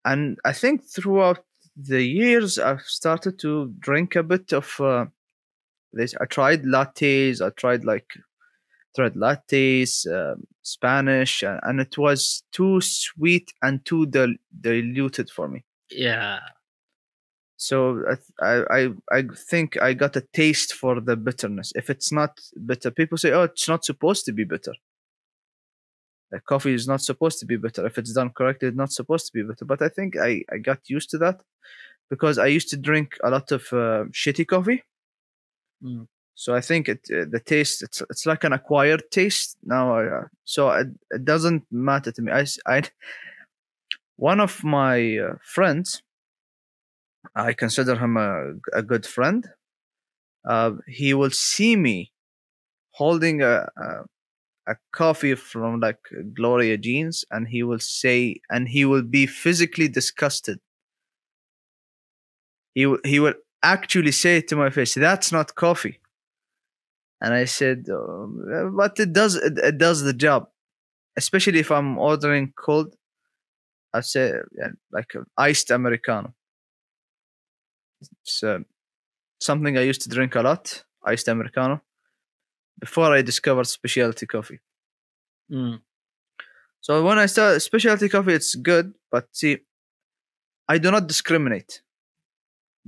And 0.04 0.38
I 0.44 0.52
think 0.52 0.84
throughout 0.84 1.44
the 1.76 2.02
years, 2.02 2.58
I've 2.58 2.82
started 2.82 3.38
to 3.40 3.72
drink 3.78 4.16
a 4.16 4.22
bit 4.22 4.52
of 4.52 4.80
uh, 4.80 5.06
this. 5.92 6.14
I 6.20 6.26
tried 6.26 6.64
lattes. 6.64 7.40
I 7.40 7.50
tried 7.50 7.84
like 7.84 8.08
tried 8.94 9.14
lattes, 9.14 10.06
um, 10.06 10.44
Spanish, 10.62 11.42
and 11.42 11.80
it 11.80 11.98
was 11.98 12.42
too 12.52 12.80
sweet 12.80 13.52
and 13.62 13.84
too 13.84 14.06
dil- 14.06 14.36
diluted 14.60 15.30
for 15.30 15.48
me. 15.48 15.64
Yeah. 15.90 16.40
So 17.56 18.02
I, 18.40 18.64
I 18.70 18.88
I 19.10 19.22
think 19.50 19.80
I 19.80 19.94
got 19.94 20.16
a 20.16 20.26
taste 20.32 20.74
for 20.74 21.00
the 21.00 21.16
bitterness. 21.16 21.72
If 21.74 21.88
it's 21.88 22.12
not 22.12 22.38
bitter, 22.66 22.90
people 22.90 23.16
say, 23.16 23.32
"Oh, 23.32 23.44
it's 23.44 23.68
not 23.68 23.84
supposed 23.84 24.24
to 24.26 24.32
be 24.32 24.44
bitter." 24.44 24.74
Coffee 26.46 26.74
is 26.74 26.88
not 26.88 27.00
supposed 27.00 27.38
to 27.38 27.46
be 27.46 27.56
bitter. 27.56 27.86
If 27.86 27.96
it's 27.96 28.12
done 28.12 28.30
correctly, 28.30 28.68
it's 28.68 28.76
not 28.76 28.90
supposed 28.92 29.26
to 29.26 29.32
be 29.32 29.42
bitter. 29.42 29.64
But 29.64 29.82
I 29.82 29.88
think 29.88 30.16
I 30.16 30.42
I 30.52 30.58
got 30.58 30.80
used 30.88 31.10
to 31.10 31.18
that 31.18 31.40
because 32.10 32.38
I 32.38 32.46
used 32.46 32.70
to 32.70 32.76
drink 32.76 33.16
a 33.22 33.30
lot 33.30 33.50
of 33.52 33.62
uh, 33.72 34.04
shitty 34.12 34.46
coffee. 34.46 34.82
Mm. 35.82 36.06
So 36.34 36.54
I 36.54 36.60
think 36.60 36.88
it 36.88 37.00
uh, 37.12 37.24
the 37.30 37.40
taste 37.40 37.82
it's 37.82 38.02
it's 38.10 38.26
like 38.26 38.44
an 38.44 38.52
acquired 38.52 39.04
taste 39.10 39.56
now. 39.64 39.94
I, 39.96 40.06
uh, 40.06 40.24
so 40.44 40.70
it, 40.70 40.88
it 41.10 41.24
doesn't 41.24 41.64
matter 41.70 42.10
to 42.12 42.22
me. 42.22 42.32
I 42.32 42.44
I 42.66 42.82
one 44.16 44.40
of 44.40 44.62
my 44.64 45.18
uh, 45.18 45.34
friends 45.42 46.02
I 47.36 47.52
consider 47.52 47.96
him 47.96 48.16
a, 48.16 48.54
a 48.72 48.82
good 48.82 49.06
friend. 49.06 49.48
Uh, 50.44 50.72
he 50.88 51.14
will 51.14 51.30
see 51.30 51.76
me 51.76 52.12
holding 52.92 53.42
a, 53.42 53.68
a 53.76 54.04
a 54.68 54.76
coffee 54.92 55.34
from 55.34 55.80
like 55.80 55.98
Gloria 56.34 56.78
Jean's, 56.78 57.24
and 57.30 57.48
he 57.48 57.62
will 57.64 57.80
say, 57.80 58.40
and 58.50 58.68
he 58.68 58.84
will 58.84 59.02
be 59.02 59.26
physically 59.26 59.88
disgusted. 59.88 60.60
He 62.74 62.82
he 63.04 63.18
will 63.18 63.34
actually 63.64 64.12
say 64.12 64.40
to 64.42 64.54
my 64.56 64.70
face, 64.70 64.94
"That's 64.94 65.32
not 65.32 65.54
coffee." 65.56 65.98
And 67.24 67.32
I 67.32 67.46
said, 67.46 67.88
um, 67.88 68.74
"But 68.76 69.00
it 69.00 69.14
does 69.14 69.34
it, 69.36 69.56
it 69.56 69.78
does 69.78 70.02
the 70.02 70.12
job, 70.12 70.48
especially 71.16 71.60
if 71.60 71.70
I'm 71.70 71.96
ordering 71.96 72.52
cold." 72.54 72.94
I 73.94 74.00
say 74.02 74.34
yeah, 74.58 74.72
like 74.92 75.14
an 75.14 75.24
iced 75.38 75.70
americano. 75.70 76.34
It's 78.20 78.42
uh, 78.42 78.58
something 79.40 79.78
I 79.78 79.88
used 79.90 80.02
to 80.02 80.10
drink 80.10 80.34
a 80.34 80.42
lot, 80.42 80.84
iced 81.02 81.28
americano, 81.28 81.80
before 82.78 83.14
I 83.14 83.22
discovered 83.22 83.68
specialty 83.68 84.26
coffee. 84.26 84.60
Mm. 85.50 85.80
So 86.82 87.02
when 87.02 87.18
I 87.18 87.26
start 87.26 87.62
specialty 87.62 88.10
coffee, 88.10 88.34
it's 88.34 88.54
good, 88.54 88.92
but 89.10 89.28
see, 89.32 89.60
I 90.68 90.76
do 90.76 90.90
not 90.90 91.06
discriminate. 91.06 91.80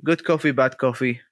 Good 0.04 0.24
coffee, 0.24 0.52
bad 0.52 0.76
coffee, 0.76 1.22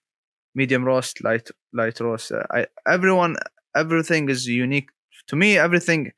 medium 0.55 0.85
roast, 0.85 1.23
light 1.25 1.51
light 1.73 2.01
roast. 2.01 2.33
Uh, 2.33 2.45
I 2.51 2.67
everyone 2.87 3.37
everything 3.75 4.29
is 4.29 4.47
unique 4.47 4.91
to 5.29 5.37
me. 5.37 5.59
Everything 5.59 6.13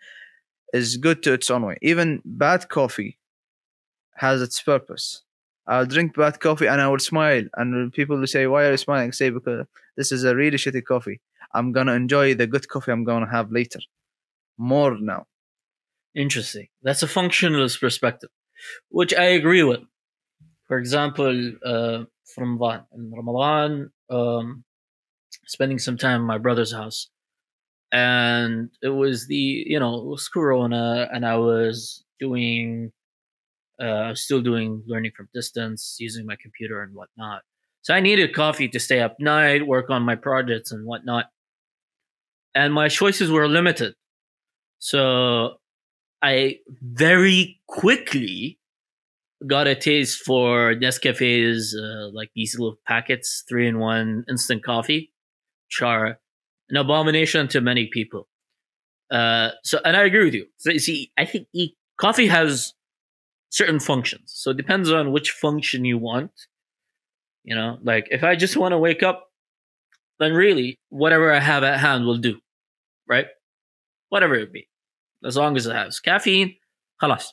is 0.72 0.96
good 0.96 1.22
to 1.24 1.32
its 1.32 1.50
own 1.50 1.64
way. 1.66 1.78
Even 1.82 2.22
bad 2.24 2.68
coffee 2.68 3.18
has 4.16 4.42
its 4.42 4.60
purpose. 4.60 5.22
I'll 5.66 5.86
drink 5.86 6.14
bad 6.14 6.40
coffee 6.40 6.66
and 6.66 6.80
I 6.80 6.88
will 6.88 6.98
smile. 6.98 7.44
And 7.56 7.92
people 7.92 8.18
will 8.18 8.26
say, 8.26 8.46
"Why 8.46 8.66
are 8.66 8.72
you 8.72 8.76
smiling?" 8.76 9.12
Say 9.12 9.30
because 9.30 9.66
this 9.96 10.12
is 10.12 10.24
a 10.24 10.34
really 10.36 10.58
shitty 10.58 10.84
coffee. 10.84 11.20
I'm 11.54 11.72
gonna 11.72 11.94
enjoy 11.94 12.34
the 12.34 12.46
good 12.46 12.68
coffee 12.68 12.92
I'm 12.92 13.04
gonna 13.04 13.30
have 13.30 13.50
later. 13.50 13.80
More 14.58 14.96
now. 14.98 15.26
Interesting. 16.14 16.68
That's 16.82 17.02
a 17.02 17.06
functionalist 17.06 17.80
perspective, 17.80 18.30
which 18.88 19.12
I 19.14 19.24
agree 19.24 19.62
with. 19.62 19.80
For 20.66 20.78
example, 20.78 21.52
uh, 21.64 22.04
from 22.34 22.58
Ramadan, 22.58 22.86
in 22.94 23.12
Ramadan, 23.12 23.92
um, 24.10 24.64
spending 25.46 25.78
some 25.78 25.96
time 25.96 26.20
in 26.20 26.26
my 26.26 26.38
brother's 26.38 26.72
house, 26.72 27.08
and 27.92 28.70
it 28.82 28.90
was 28.90 29.26
the 29.26 29.64
you 29.66 29.78
know 29.78 29.96
it 29.98 30.06
was 30.06 30.28
Corona, 30.28 31.08
and 31.12 31.26
I 31.26 31.36
was 31.36 32.04
doing, 32.20 32.92
uh, 33.80 33.84
I 33.84 34.10
was 34.10 34.22
still 34.22 34.40
doing 34.42 34.82
learning 34.86 35.12
from 35.16 35.28
distance, 35.34 35.96
using 35.98 36.26
my 36.26 36.36
computer 36.40 36.82
and 36.82 36.94
whatnot. 36.94 37.42
So 37.82 37.94
I 37.94 38.00
needed 38.00 38.34
coffee 38.34 38.68
to 38.68 38.80
stay 38.80 39.00
up 39.00 39.16
night, 39.20 39.66
work 39.66 39.90
on 39.90 40.02
my 40.02 40.16
projects 40.16 40.72
and 40.72 40.84
whatnot, 40.86 41.26
and 42.54 42.72
my 42.74 42.88
choices 42.88 43.30
were 43.30 43.48
limited. 43.48 43.94
So 44.78 45.56
I 46.22 46.58
very 46.82 47.60
quickly 47.68 48.58
got 49.46 49.66
a 49.66 49.74
taste 49.74 50.22
for 50.22 50.74
Nescafe's 50.74 51.76
uh, 51.76 52.08
like 52.12 52.30
these 52.34 52.58
little 52.58 52.78
packets, 52.86 53.44
three 53.48 53.66
in 53.66 53.78
one 53.78 54.24
instant 54.28 54.64
coffee, 54.64 55.12
which 55.68 55.82
are 55.82 56.18
an 56.68 56.76
abomination 56.76 57.48
to 57.48 57.60
many 57.60 57.86
people. 57.86 58.28
Uh, 59.10 59.50
so, 59.62 59.78
and 59.84 59.96
I 59.96 60.04
agree 60.04 60.24
with 60.24 60.34
you. 60.34 60.46
So, 60.58 60.70
you 60.70 60.78
see, 60.78 61.12
I 61.16 61.24
think 61.24 61.46
e- 61.52 61.74
coffee 61.98 62.26
has 62.26 62.74
certain 63.50 63.80
functions. 63.80 64.32
So 64.34 64.50
it 64.50 64.56
depends 64.56 64.90
on 64.90 65.12
which 65.12 65.30
function 65.30 65.84
you 65.84 65.98
want. 65.98 66.32
You 67.44 67.54
know, 67.54 67.78
like 67.82 68.08
if 68.10 68.24
I 68.24 68.34
just 68.34 68.56
want 68.56 68.72
to 68.72 68.78
wake 68.78 69.02
up, 69.02 69.28
then 70.18 70.32
really 70.32 70.78
whatever 70.88 71.32
I 71.32 71.40
have 71.40 71.62
at 71.62 71.78
hand 71.78 72.04
will 72.04 72.16
do, 72.18 72.40
right? 73.08 73.26
Whatever 74.08 74.34
it 74.34 74.52
be, 74.52 74.68
as 75.24 75.36
long 75.36 75.56
as 75.56 75.66
it 75.66 75.74
has 75.74 76.00
caffeine, 76.00 76.56
halas. 77.00 77.26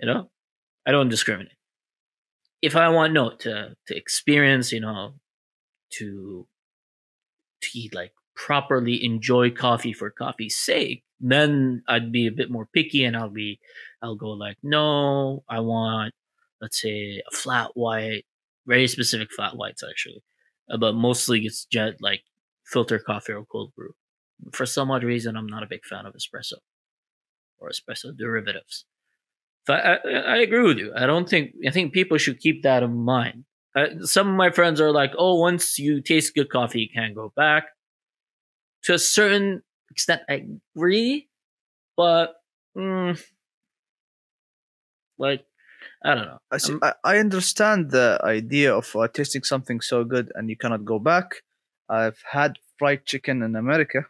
You 0.00 0.06
know, 0.06 0.30
I 0.88 0.90
don't 0.90 1.10
discriminate. 1.10 1.52
If 2.62 2.74
I 2.74 2.88
want 2.88 3.12
no 3.12 3.30
to 3.44 3.76
to 3.86 3.96
experience, 3.96 4.72
you 4.72 4.80
know, 4.80 5.16
to 5.98 6.46
to 7.60 7.88
like 7.92 8.12
properly 8.34 9.04
enjoy 9.04 9.50
coffee 9.50 9.92
for 9.92 10.10
coffee's 10.10 10.56
sake, 10.56 11.04
then 11.20 11.82
I'd 11.88 12.10
be 12.10 12.26
a 12.26 12.32
bit 12.32 12.50
more 12.50 12.66
picky 12.72 13.04
and 13.04 13.16
I'll 13.16 13.28
be 13.28 13.60
I'll 14.02 14.16
go 14.16 14.30
like, 14.30 14.56
no, 14.62 15.44
I 15.48 15.60
want 15.60 16.14
let's 16.62 16.80
say 16.80 17.22
a 17.30 17.36
flat 17.36 17.72
white, 17.74 18.24
very 18.66 18.88
specific 18.88 19.28
flat 19.30 19.56
whites 19.56 19.84
actually. 19.88 20.22
Uh, 20.70 20.78
but 20.78 20.94
mostly 20.94 21.44
it's 21.44 21.66
jet 21.66 21.96
like 22.00 22.22
filter 22.64 22.98
coffee 22.98 23.32
or 23.32 23.44
cold 23.44 23.74
brew. 23.76 23.94
For 24.52 24.64
some 24.64 24.90
odd 24.90 25.04
reason 25.04 25.36
I'm 25.36 25.46
not 25.46 25.62
a 25.62 25.66
big 25.66 25.84
fan 25.84 26.06
of 26.06 26.14
espresso 26.14 26.60
or 27.58 27.68
espresso 27.68 28.16
derivatives. 28.16 28.86
But 29.68 29.84
I, 29.84 29.98
I 30.08 30.36
agree 30.38 30.62
with 30.62 30.78
you. 30.78 30.92
I 30.96 31.06
don't 31.06 31.28
think 31.28 31.52
I 31.64 31.70
think 31.70 31.92
people 31.92 32.16
should 32.16 32.40
keep 32.40 32.62
that 32.62 32.82
in 32.82 32.96
mind. 32.96 33.44
Uh, 33.76 34.00
some 34.00 34.26
of 34.26 34.34
my 34.34 34.50
friends 34.50 34.80
are 34.80 34.90
like, 34.90 35.12
"Oh, 35.18 35.34
once 35.38 35.78
you 35.78 36.00
taste 36.00 36.34
good 36.34 36.48
coffee, 36.48 36.80
you 36.80 36.88
can't 36.88 37.14
go 37.14 37.30
back." 37.36 37.64
To 38.84 38.94
a 38.94 38.98
certain 38.98 39.62
extent, 39.90 40.22
I 40.26 40.46
agree, 40.74 41.28
but 41.98 42.36
mm, 42.74 43.22
like, 45.18 45.44
I 46.02 46.14
don't 46.14 46.26
know. 46.26 46.38
I, 46.50 46.56
see, 46.56 46.76
I, 46.80 46.94
I 47.04 47.18
understand 47.18 47.90
the 47.90 48.18
idea 48.24 48.74
of 48.74 48.96
uh, 48.96 49.06
tasting 49.08 49.42
something 49.42 49.82
so 49.82 50.02
good 50.02 50.32
and 50.34 50.48
you 50.48 50.56
cannot 50.56 50.86
go 50.86 50.98
back. 50.98 51.42
I've 51.90 52.22
had 52.30 52.56
fried 52.78 53.04
chicken 53.04 53.42
in 53.42 53.54
America, 53.54 54.06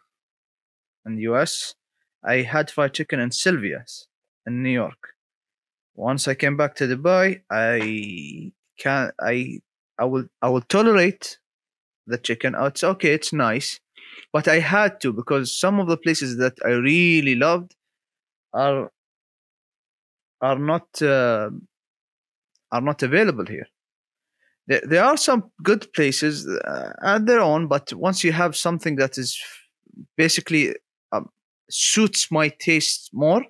in 1.05 1.17
the 1.17 1.23
US. 1.23 1.75
I 2.23 2.43
had 2.43 2.71
fried 2.71 2.95
chicken 2.95 3.19
in 3.19 3.33
Sylvia's 3.33 4.07
in 4.47 4.63
New 4.63 4.71
York. 4.71 5.18
Once 5.99 6.29
I 6.29 6.35
came 6.35 6.57
back 6.57 6.77
to 6.77 6.85
Dubai, 6.87 7.43
I 7.51 8.53
can 8.79 9.11
I 9.21 9.59
I 9.99 10.05
will 10.05 10.27
I 10.41 10.49
will 10.49 10.61
tolerate 10.61 11.39
the 12.07 12.19
chicken. 12.19 12.55
Oh, 12.55 12.67
it's 12.67 12.85
okay, 12.85 13.13
it's 13.15 13.33
nice, 13.33 13.81
but 14.33 14.47
I 14.47 14.61
had 14.61 15.01
to 15.01 15.13
because 15.13 15.53
some 15.53 15.81
of 15.81 15.89
the 15.89 15.97
places 15.97 16.37
that 16.37 16.55
I 16.65 16.69
really 16.69 17.35
loved 17.35 17.75
are 18.53 18.93
are 20.41 20.59
not 20.59 20.87
uh, 21.03 21.51
are 22.71 22.81
not 22.81 23.03
available 23.03 23.47
here. 23.47 23.67
There, 24.69 24.83
there 24.85 25.05
are 25.05 25.17
some 25.17 25.51
good 25.65 25.93
places 25.95 26.47
uh, 26.47 26.93
at 27.03 27.27
their 27.27 27.41
own, 27.41 27.67
but 27.67 27.93
once 27.93 28.23
you 28.23 28.31
have 28.31 28.55
something 28.55 28.95
that 28.97 29.19
is 29.19 29.37
basically 30.17 30.77
um, 31.11 31.29
suits 31.69 32.31
my 32.31 32.51
taste 32.51 33.11
more, 33.13 33.45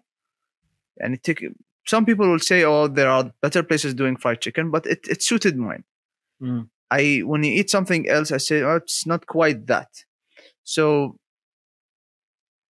and 0.99 1.13
it 1.13 1.23
take 1.23 1.43
some 1.89 2.05
people 2.05 2.29
will 2.29 2.39
say, 2.39 2.65
"Oh, 2.65 2.87
there 2.87 3.09
are 3.09 3.33
better 3.41 3.63
places 3.63 3.95
doing 3.95 4.17
fried 4.17 4.41
chicken," 4.41 4.71
but 4.71 4.87
it, 4.87 5.07
it 5.09 5.23
suited 5.23 5.57
mine. 5.57 5.85
Mm. 6.43 6.69
I 6.91 7.23
when 7.25 7.43
you 7.45 7.53
eat 7.53 7.71
something 7.71 8.09
else, 8.09 8.31
I 8.31 8.37
say, 8.39 8.63
"Oh, 8.63 8.77
it's 8.77 9.07
not 9.07 9.27
quite 9.27 9.67
that." 9.67 10.05
So, 10.65 11.17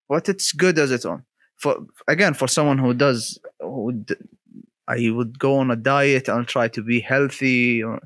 what 0.07 0.29
it's 0.29 0.51
good 0.51 0.79
as 0.79 0.91
its 0.91 1.05
own. 1.05 1.23
For 1.57 1.77
again, 2.07 2.33
for 2.33 2.47
someone 2.47 2.79
who 2.79 2.93
does, 2.93 3.39
who 3.59 3.93
d- 3.93 4.15
I 4.87 5.09
would 5.11 5.39
go 5.39 5.57
on 5.57 5.71
a 5.71 5.75
diet 5.75 6.27
and 6.27 6.47
try 6.47 6.67
to 6.69 6.81
be 6.81 6.99
healthy. 6.99 7.83
Or, 7.83 7.99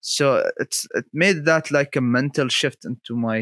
so 0.00 0.50
it's 0.58 0.86
it 0.94 1.04
made 1.12 1.44
that 1.44 1.70
like 1.70 1.96
a 1.96 2.00
mental 2.00 2.48
shift 2.48 2.84
into 2.84 3.14
my. 3.14 3.38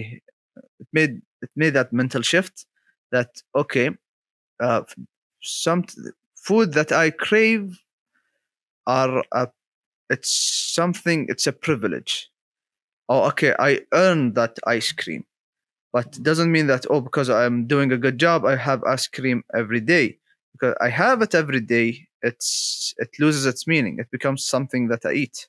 It 0.80 0.88
made 0.92 1.22
it 1.42 1.50
made 1.54 1.74
that 1.74 1.92
mental 1.92 2.22
shift 2.22 2.66
that 3.12 3.30
okay, 3.54 3.90
uh, 4.60 4.82
some 5.40 5.84
food 6.44 6.74
that 6.74 6.92
I 6.92 7.10
crave 7.10 7.80
are 8.86 9.24
a, 9.32 9.48
it's 10.10 10.30
something. 10.74 11.26
It's 11.28 11.46
a 11.46 11.52
privilege. 11.52 12.30
Oh, 13.08 13.26
okay, 13.28 13.54
I 13.58 13.80
earned 13.92 14.34
that 14.36 14.58
ice 14.66 14.92
cream, 14.92 15.24
but 15.92 16.16
it 16.16 16.22
doesn't 16.22 16.52
mean 16.52 16.66
that 16.68 16.86
oh 16.90 17.00
because 17.00 17.28
I'm 17.30 17.66
doing 17.66 17.92
a 17.92 17.98
good 17.98 18.18
job 18.18 18.44
I 18.44 18.56
have 18.56 18.82
ice 18.84 19.06
cream 19.08 19.44
every 19.54 19.80
day 19.80 20.18
because 20.52 20.74
I 20.80 20.88
have 20.88 21.22
it 21.22 21.34
every 21.34 21.60
day. 21.60 22.08
It's 22.22 22.94
it 22.98 23.10
loses 23.18 23.46
its 23.46 23.66
meaning. 23.66 23.98
It 23.98 24.10
becomes 24.10 24.46
something 24.46 24.88
that 24.88 25.04
I 25.04 25.12
eat. 25.12 25.48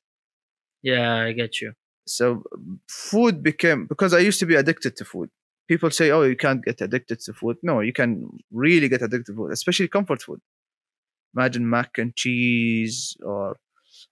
Yeah, 0.81 1.15
I 1.27 1.31
get 1.33 1.61
you. 1.61 1.73
So 2.07 2.43
food 2.89 3.41
became 3.41 3.85
because 3.87 4.13
I 4.13 4.19
used 4.19 4.39
to 4.41 4.45
be 4.45 4.55
addicted 4.55 4.95
to 4.97 5.05
food. 5.05 5.29
People 5.67 5.89
say, 5.91 6.11
"Oh, 6.11 6.23
you 6.23 6.35
can't 6.35 6.63
get 6.63 6.81
addicted 6.81 7.19
to 7.21 7.33
food." 7.33 7.57
No, 7.63 7.79
you 7.79 7.93
can 7.93 8.29
really 8.51 8.89
get 8.89 9.01
addicted 9.01 9.27
to 9.27 9.35
food, 9.35 9.51
especially 9.51 9.87
comfort 9.87 10.21
food. 10.21 10.41
Imagine 11.35 11.69
mac 11.69 11.97
and 11.97 12.15
cheese, 12.15 13.15
or 13.23 13.57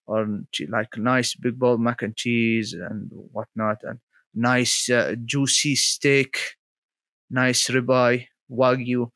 or 0.07 0.27
like 0.69 0.97
nice 0.97 1.35
big 1.35 1.59
bowl 1.59 1.77
mac 1.77 2.01
and 2.01 2.15
cheese 2.15 2.73
and 2.73 3.09
whatnot, 3.11 3.79
and 3.83 3.99
nice 4.35 4.89
uh, 4.89 5.15
juicy 5.25 5.75
steak, 5.75 6.37
nice 7.29 7.67
ribeye, 7.69 8.27
wagyu. 8.51 9.11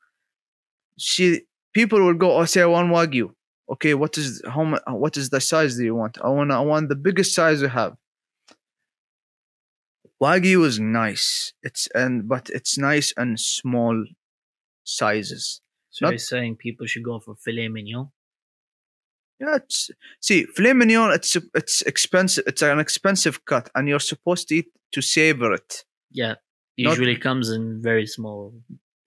See, 1.00 1.42
people 1.74 2.02
will 2.04 2.14
go, 2.14 2.38
"Oh, 2.38 2.46
say 2.46 2.62
I 2.62 2.66
want 2.66 2.92
wagyu." 2.92 3.32
Okay, 3.70 3.94
what 3.94 4.18
is 4.18 4.42
how 4.48 4.64
What 4.88 5.18
is 5.18 5.30
the 5.30 5.42
size 5.42 5.76
do 5.78 5.84
you 5.84 5.96
want? 5.96 6.18
I 6.24 6.30
want 6.30 6.52
I 6.52 6.62
want 6.62 6.90
the 6.90 6.96
biggest 6.96 7.34
size 7.34 7.62
you 7.62 7.68
have. 7.68 7.96
Wagyu 10.22 10.64
is 10.66 10.80
nice. 10.80 11.54
It's 11.64 11.88
and 11.96 12.28
but 12.28 12.50
it's 12.52 12.78
nice 12.78 13.14
and 13.18 13.40
small 13.40 14.06
sizes. 14.84 15.62
So 15.90 16.06
Not- 16.06 16.12
you're 16.12 16.20
saying 16.20 16.58
people 16.58 16.86
should 16.88 17.04
go 17.04 17.20
for 17.20 17.36
filet 17.36 17.68
mignon? 17.70 18.12
Yeah, 19.40 19.56
it's, 19.58 19.92
see, 20.20 20.46
filet 20.46 20.74
mignon. 20.74 21.12
It's 21.14 21.36
it's 21.54 21.82
expensive. 21.84 22.44
It's 22.48 22.62
an 22.64 22.80
expensive 22.80 23.46
cut, 23.46 23.70
and 23.76 23.88
you're 23.88 24.00
supposed 24.00 24.48
to 24.50 24.56
eat 24.56 24.70
to 24.94 25.02
savor 25.02 25.54
it. 25.54 25.84
Yeah, 26.12 26.36
Not- 26.78 26.92
usually 26.92 27.18
comes 27.18 27.50
in 27.52 27.80
very 27.82 28.08
small 28.08 28.54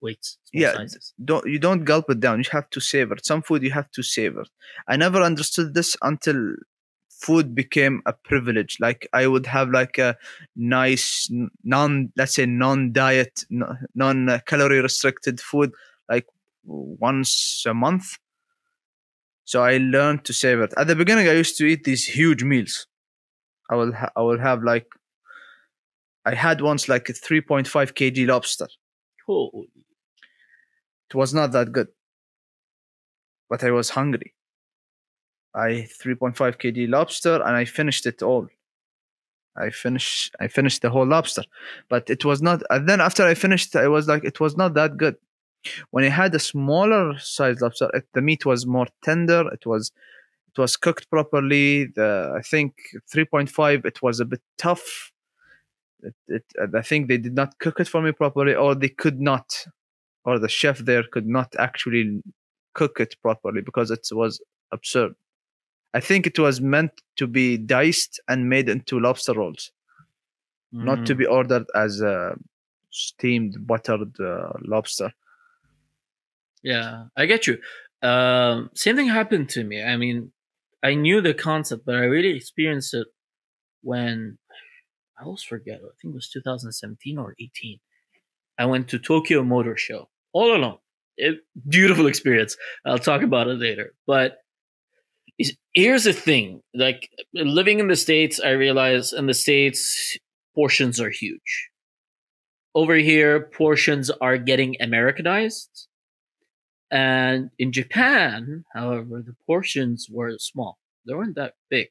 weights, 0.00 0.38
small 0.44 0.62
Yeah, 0.62 0.72
sizes. 0.74 1.14
Don't 1.24 1.46
you 1.46 1.58
don't 1.58 1.84
gulp 1.84 2.10
it 2.10 2.20
down. 2.20 2.38
You 2.38 2.44
have 2.52 2.70
to 2.70 2.80
savor 2.80 3.14
it. 3.14 3.26
Some 3.26 3.42
food 3.42 3.62
you 3.62 3.72
have 3.72 3.90
to 3.92 4.02
savor. 4.04 4.44
I 4.86 4.96
never 4.96 5.20
understood 5.20 5.74
this 5.74 5.96
until 6.00 6.54
food 7.10 7.54
became 7.54 8.00
a 8.06 8.12
privilege. 8.12 8.78
Like 8.80 9.08
I 9.12 9.26
would 9.26 9.46
have 9.46 9.70
like 9.70 9.98
a 9.98 10.16
nice 10.54 11.28
non, 11.64 12.12
let's 12.16 12.34
say 12.36 12.46
non-diet, 12.46 13.44
non-calorie 13.94 14.80
restricted 14.80 15.40
food 15.40 15.72
like 16.08 16.26
once 16.64 17.64
a 17.66 17.74
month. 17.74 18.18
So 19.44 19.62
I 19.62 19.78
learned 19.78 20.24
to 20.26 20.32
save 20.32 20.60
it. 20.60 20.72
At 20.76 20.86
the 20.86 20.94
beginning, 20.94 21.28
I 21.28 21.32
used 21.32 21.56
to 21.58 21.66
eat 21.66 21.84
these 21.84 22.06
huge 22.06 22.44
meals. 22.44 22.86
I 23.68 23.74
will 23.74 23.92
ha- 23.92 24.10
I 24.16 24.22
will 24.22 24.38
have 24.38 24.62
like 24.62 24.86
I 26.24 26.34
had 26.34 26.60
once 26.60 26.88
like 26.88 27.08
a 27.08 27.12
3.5 27.12 27.66
kg 27.66 28.28
lobster. 28.28 28.68
Holy. 29.26 29.68
It 31.08 31.14
was 31.14 31.34
not 31.34 31.52
that 31.52 31.72
good, 31.72 31.88
but 33.48 33.64
I 33.64 33.70
was 33.70 33.90
hungry. 33.90 34.34
I 35.54 35.88
3.5 36.04 36.36
kg 36.36 36.88
lobster 36.88 37.42
and 37.42 37.56
I 37.56 37.64
finished 37.64 38.06
it 38.06 38.22
all. 38.22 38.48
I 39.56 39.70
finished 39.70 40.34
I 40.40 40.46
finished 40.46 40.82
the 40.82 40.90
whole 40.90 41.06
lobster, 41.06 41.42
but 41.88 42.08
it 42.08 42.24
was 42.24 42.40
not. 42.40 42.62
And 42.70 42.88
then 42.88 43.00
after 43.00 43.24
I 43.24 43.34
finished, 43.34 43.74
I 43.74 43.88
was 43.88 44.06
like, 44.06 44.24
it 44.24 44.38
was 44.38 44.56
not 44.56 44.74
that 44.74 44.96
good. 44.96 45.16
When 45.90 46.04
I 46.04 46.08
had 46.08 46.34
a 46.34 46.38
smaller 46.38 47.18
size 47.18 47.60
lobster, 47.60 47.90
it, 47.94 48.06
the 48.14 48.22
meat 48.22 48.46
was 48.46 48.66
more 48.66 48.86
tender. 49.02 49.48
It 49.52 49.66
was 49.66 49.92
it 50.52 50.60
was 50.60 50.76
cooked 50.76 51.08
properly. 51.10 51.86
The 51.86 52.34
I 52.36 52.42
think 52.42 52.74
3.5 53.14 53.84
it 53.84 54.02
was 54.02 54.20
a 54.20 54.24
bit 54.24 54.40
tough. 54.58 55.12
It, 56.02 56.14
it, 56.28 56.44
I 56.74 56.80
think 56.82 57.08
they 57.08 57.18
did 57.18 57.34
not 57.34 57.58
cook 57.58 57.78
it 57.78 57.88
for 57.88 58.00
me 58.00 58.12
properly, 58.12 58.54
or 58.54 58.74
they 58.74 58.88
could 58.88 59.20
not, 59.20 59.66
or 60.24 60.38
the 60.38 60.48
chef 60.48 60.78
there 60.78 61.02
could 61.02 61.26
not 61.26 61.54
actually 61.58 62.22
cook 62.72 63.00
it 63.00 63.16
properly 63.20 63.60
because 63.60 63.90
it 63.90 64.08
was 64.12 64.40
absurd. 64.72 65.14
I 65.92 66.00
think 66.00 66.26
it 66.26 66.38
was 66.38 66.60
meant 66.60 66.92
to 67.16 67.26
be 67.26 67.58
diced 67.58 68.18
and 68.28 68.48
made 68.48 68.68
into 68.68 68.98
lobster 68.98 69.34
rolls, 69.34 69.72
not 70.72 71.04
to 71.06 71.14
Mm. 71.14 71.18
be 71.18 71.26
ordered 71.26 71.66
as 71.74 72.00
a 72.00 72.36
steamed 72.90 73.66
buttered 73.66 74.18
uh, 74.20 74.52
lobster. 74.62 75.12
Yeah, 76.62 77.04
I 77.16 77.26
get 77.26 77.46
you. 77.46 77.58
Um, 78.02 78.70
same 78.74 78.96
thing 78.96 79.08
happened 79.08 79.48
to 79.50 79.64
me. 79.64 79.82
I 79.82 79.96
mean, 79.96 80.32
I 80.82 80.94
knew 80.94 81.20
the 81.20 81.34
concept, 81.34 81.84
but 81.86 81.94
I 81.96 82.00
really 82.04 82.36
experienced 82.36 82.94
it 82.94 83.06
when 83.82 84.38
I 85.20 85.24
always 85.24 85.42
forget. 85.42 85.76
I 85.76 85.92
think 86.00 86.14
it 86.14 86.16
was 86.16 86.30
2017 86.30 87.18
or 87.18 87.34
18. 87.40 87.80
I 88.58 88.66
went 88.66 88.88
to 88.88 88.98
Tokyo 88.98 89.44
Motor 89.44 89.76
Show 89.76 90.08
all 90.32 90.54
alone. 90.56 90.78
It, 91.16 91.40
beautiful 91.68 92.06
experience. 92.06 92.56
I'll 92.86 92.98
talk 92.98 93.22
about 93.22 93.48
it 93.48 93.58
later. 93.58 93.94
But 94.06 94.38
here's 95.74 96.04
the 96.04 96.12
thing: 96.12 96.62
like 96.74 97.08
living 97.34 97.80
in 97.80 97.88
the 97.88 97.96
states, 97.96 98.40
I 98.40 98.50
realize 98.50 99.12
in 99.12 99.26
the 99.26 99.34
states 99.34 100.16
portions 100.54 101.00
are 101.00 101.10
huge. 101.10 101.68
Over 102.74 102.96
here, 102.96 103.40
portions 103.52 104.10
are 104.10 104.36
getting 104.36 104.76
Americanized. 104.80 105.86
And 106.90 107.50
in 107.58 107.72
Japan, 107.72 108.64
however, 108.74 109.22
the 109.22 109.36
portions 109.46 110.08
were 110.10 110.36
small. 110.38 110.78
They 111.06 111.14
weren't 111.14 111.36
that 111.36 111.54
big. 111.68 111.88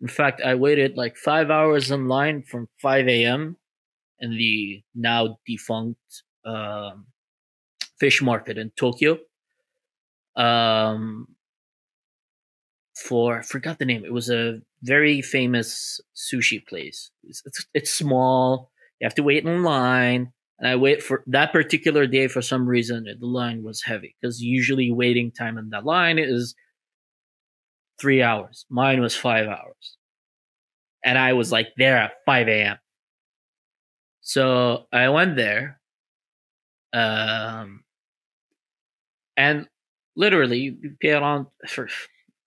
In 0.00 0.08
fact, 0.08 0.40
I 0.44 0.54
waited 0.54 0.96
like 0.96 1.16
five 1.16 1.50
hours 1.50 1.90
in 1.90 2.06
line 2.06 2.42
from 2.42 2.68
5 2.82 3.08
a.m. 3.08 3.56
in 4.20 4.30
the 4.30 4.82
now 4.94 5.38
defunct 5.46 6.22
um, 6.44 7.06
fish 7.98 8.22
market 8.22 8.58
in 8.58 8.70
Tokyo. 8.70 9.18
Um, 10.36 11.28
for 12.94 13.38
I 13.38 13.42
forgot 13.42 13.78
the 13.78 13.84
name. 13.84 14.04
It 14.04 14.12
was 14.12 14.30
a 14.30 14.60
very 14.82 15.22
famous 15.22 16.00
sushi 16.14 16.64
place. 16.66 17.10
It's, 17.24 17.42
it's, 17.44 17.66
it's 17.74 17.92
small. 17.92 18.70
You 19.00 19.06
have 19.06 19.14
to 19.14 19.22
wait 19.22 19.44
in 19.44 19.62
line. 19.62 20.32
And 20.58 20.68
I 20.68 20.76
wait 20.76 21.02
for 21.02 21.22
that 21.26 21.52
particular 21.52 22.06
day 22.06 22.28
for 22.28 22.40
some 22.40 22.66
reason 22.66 23.04
the 23.04 23.26
line 23.26 23.62
was 23.62 23.82
heavy 23.82 24.16
because 24.20 24.40
usually 24.40 24.90
waiting 24.90 25.30
time 25.30 25.58
in 25.58 25.70
that 25.70 25.84
line 25.84 26.18
is 26.18 26.54
three 28.00 28.22
hours. 28.22 28.64
Mine 28.70 29.00
was 29.00 29.14
five 29.14 29.48
hours. 29.48 29.96
And 31.04 31.18
I 31.18 31.34
was 31.34 31.52
like 31.52 31.68
there 31.76 31.98
at 31.98 32.12
5 32.24 32.48
a.m. 32.48 32.78
So 34.22 34.86
I 34.92 35.08
went 35.08 35.36
there. 35.36 35.80
Um, 36.92 37.84
and 39.36 39.68
literally, 40.16 40.58
you 40.58 40.96
pay 41.00 41.12
around 41.12 41.46
for. 41.68 41.88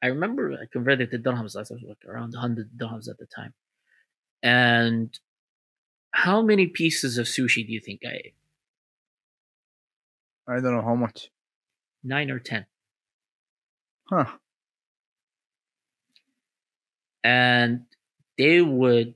I 0.02 0.08
remember 0.08 0.54
I 0.54 0.66
converted 0.72 1.12
to 1.12 1.20
dirhams. 1.20 1.56
I 1.56 1.60
was 1.60 1.72
like 1.72 2.04
around 2.08 2.34
100 2.34 2.72
dirhams 2.78 3.10
at 3.10 3.18
the 3.18 3.28
time. 3.28 3.54
And 4.42 5.18
how 6.12 6.42
many 6.42 6.68
pieces 6.68 7.18
of 7.18 7.28
sushi 7.28 7.66
do 7.66 7.74
you 7.74 7.80
think 7.80 8.02
I 8.06 8.12
ate? 8.12 8.34
I 10.48 10.56
don't 10.56 10.76
know 10.76 10.82
how 10.82 10.96
much. 10.96 11.30
Nine 12.04 12.32
or 12.32 12.40
ten. 12.40 12.66
Huh. 14.10 14.26
And 17.24 17.82
they 18.38 18.62
would. 18.62 19.14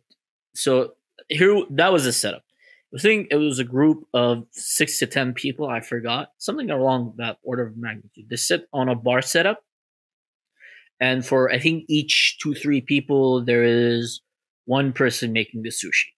So 0.53 0.93
here, 1.29 1.63
that 1.71 1.91
was 1.91 2.03
the 2.03 2.13
setup. 2.13 2.43
I 2.95 2.99
think 2.99 3.29
it 3.32 3.38
was 3.38 3.58
a 3.58 3.63
group 3.63 4.06
of 4.13 4.45
six 4.51 4.99
to 4.99 5.08
ten 5.08 5.34
people. 5.34 5.67
I 5.67 5.82
forgot 5.82 6.29
something 6.38 6.69
along 6.69 7.15
that 7.17 7.38
order 7.41 7.65
of 7.65 7.75
magnitude. 7.75 8.29
They 8.29 8.36
sit 8.36 8.67
on 8.71 8.88
a 8.88 8.95
bar 8.95 9.23
setup, 9.23 9.63
and 10.99 11.25
for 11.25 11.51
I 11.51 11.58
think 11.58 11.86
each 11.88 12.38
two 12.39 12.53
three 12.53 12.82
people 12.82 13.43
there 13.43 13.63
is 13.63 14.21
one 14.65 14.93
person 14.93 15.34
making 15.34 15.63
the 15.63 15.69
sushi 15.69 16.13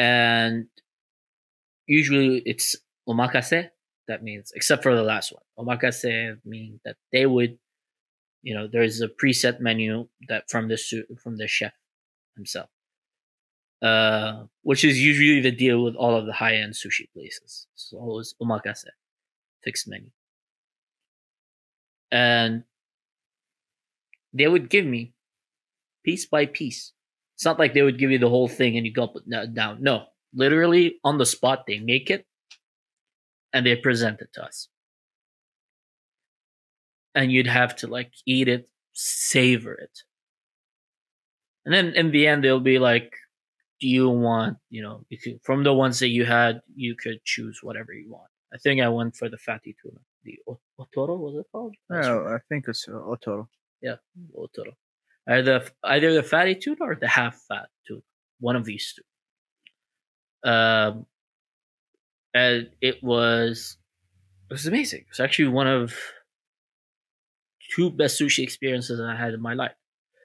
and 0.00 0.66
usually 1.86 2.42
it's 2.46 2.74
omakase. 3.06 3.68
That 4.08 4.22
means, 4.22 4.50
except 4.56 4.82
for 4.82 4.96
the 4.96 5.02
last 5.02 5.30
one, 5.30 5.44
omakase 5.58 6.38
means 6.44 6.80
that 6.86 6.96
they 7.12 7.26
would, 7.26 7.58
you 8.42 8.54
know, 8.54 8.66
there's 8.66 9.02
a 9.02 9.08
preset 9.08 9.60
menu 9.60 10.08
that 10.28 10.48
from 10.48 10.68
the 10.68 10.78
from 11.22 11.36
the 11.36 11.46
chef 11.46 11.74
himself, 12.34 12.70
uh, 13.82 14.44
which 14.62 14.84
is 14.84 14.98
usually 14.98 15.42
the 15.42 15.52
deal 15.52 15.84
with 15.84 15.94
all 15.96 16.16
of 16.16 16.24
the 16.24 16.32
high 16.32 16.56
end 16.56 16.72
sushi 16.72 17.06
places. 17.12 17.66
It's 17.74 17.92
always 17.92 18.34
omakase, 18.42 18.86
fixed 19.62 19.86
menu, 19.86 20.10
and 22.10 22.64
they 24.32 24.48
would 24.48 24.70
give 24.70 24.86
me 24.86 25.12
piece 26.02 26.24
by 26.24 26.46
piece 26.46 26.94
it's 27.40 27.46
not 27.46 27.58
like 27.58 27.72
they 27.72 27.80
would 27.80 27.98
give 27.98 28.10
you 28.10 28.18
the 28.18 28.28
whole 28.28 28.48
thing 28.48 28.76
and 28.76 28.84
you 28.84 28.92
gulp 28.92 29.16
it 29.16 29.54
down. 29.54 29.82
No, 29.82 30.04
literally 30.34 30.96
on 31.02 31.16
the 31.16 31.24
spot, 31.24 31.64
they 31.66 31.78
make 31.78 32.10
it 32.10 32.26
and 33.54 33.64
they 33.64 33.76
present 33.76 34.20
it 34.20 34.28
to 34.34 34.44
us. 34.44 34.68
And 37.14 37.32
you'd 37.32 37.46
have 37.46 37.74
to 37.76 37.86
like 37.86 38.12
eat 38.26 38.48
it, 38.48 38.68
savor 38.92 39.72
it. 39.72 40.00
And 41.64 41.72
then 41.72 41.94
in 41.94 42.10
the 42.10 42.26
end, 42.26 42.44
they'll 42.44 42.60
be 42.60 42.78
like, 42.78 43.10
do 43.80 43.88
you 43.88 44.10
want, 44.10 44.58
you 44.68 44.82
know, 44.82 45.06
could, 45.24 45.40
from 45.42 45.64
the 45.64 45.72
ones 45.72 45.98
that 46.00 46.08
you 46.08 46.26
had, 46.26 46.60
you 46.76 46.94
could 46.94 47.24
choose 47.24 47.60
whatever 47.62 47.94
you 47.94 48.10
want. 48.10 48.28
I 48.52 48.58
think 48.58 48.82
I 48.82 48.88
went 48.90 49.16
for 49.16 49.30
the 49.30 49.38
fatty 49.38 49.74
tuna. 49.80 50.00
The 50.24 50.38
Otoro, 50.78 51.18
was 51.18 51.36
it 51.36 51.46
called? 51.50 51.74
Yeah, 51.88 52.36
I 52.36 52.38
think 52.50 52.66
it's 52.68 52.86
uh, 52.86 52.92
Otoro. 52.92 53.48
Yeah, 53.80 53.96
Otoro 54.36 54.74
either 55.28 55.64
either 55.84 56.14
the 56.14 56.22
fatty 56.22 56.54
tuna 56.54 56.78
or 56.80 56.94
the 56.94 57.08
half 57.08 57.40
fat 57.48 57.68
tuna, 57.86 58.00
one 58.40 58.56
of 58.56 58.64
these 58.64 58.94
two. 58.94 60.50
Um, 60.50 61.06
and 62.34 62.68
it 62.80 63.02
was 63.02 63.76
it 64.50 64.54
was 64.54 64.66
amazing. 64.66 65.00
It 65.00 65.10
was 65.10 65.20
actually 65.20 65.48
one 65.48 65.66
of 65.66 65.94
two 67.74 67.90
best 67.90 68.20
sushi 68.20 68.42
experiences 68.42 69.00
I 69.00 69.14
had 69.14 69.34
in 69.34 69.40
my 69.40 69.54
life. 69.54 69.72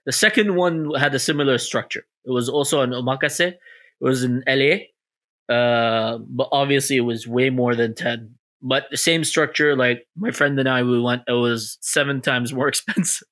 The 0.05 0.11
second 0.11 0.55
one 0.55 0.93
had 0.95 1.13
a 1.15 1.19
similar 1.19 1.57
structure. 1.57 2.05
It 2.25 2.31
was 2.31 2.49
also 2.49 2.81
an 2.81 2.91
omakase. 2.91 3.39
It 3.39 3.59
was 3.99 4.23
in 4.23 4.43
LA, 4.47 5.53
uh, 5.53 6.19
but 6.19 6.49
obviously 6.51 6.97
it 6.97 7.01
was 7.01 7.27
way 7.27 7.49
more 7.49 7.75
than 7.75 7.95
ten. 7.95 8.35
But 8.61 8.85
the 8.89 8.97
same 8.97 9.23
structure, 9.23 9.75
like 9.75 10.07
my 10.15 10.31
friend 10.31 10.57
and 10.59 10.69
I, 10.69 10.83
we 10.83 10.99
went. 10.99 11.23
It 11.27 11.33
was 11.33 11.77
seven 11.81 12.21
times 12.21 12.53
more 12.53 12.67
expensive 12.69 13.27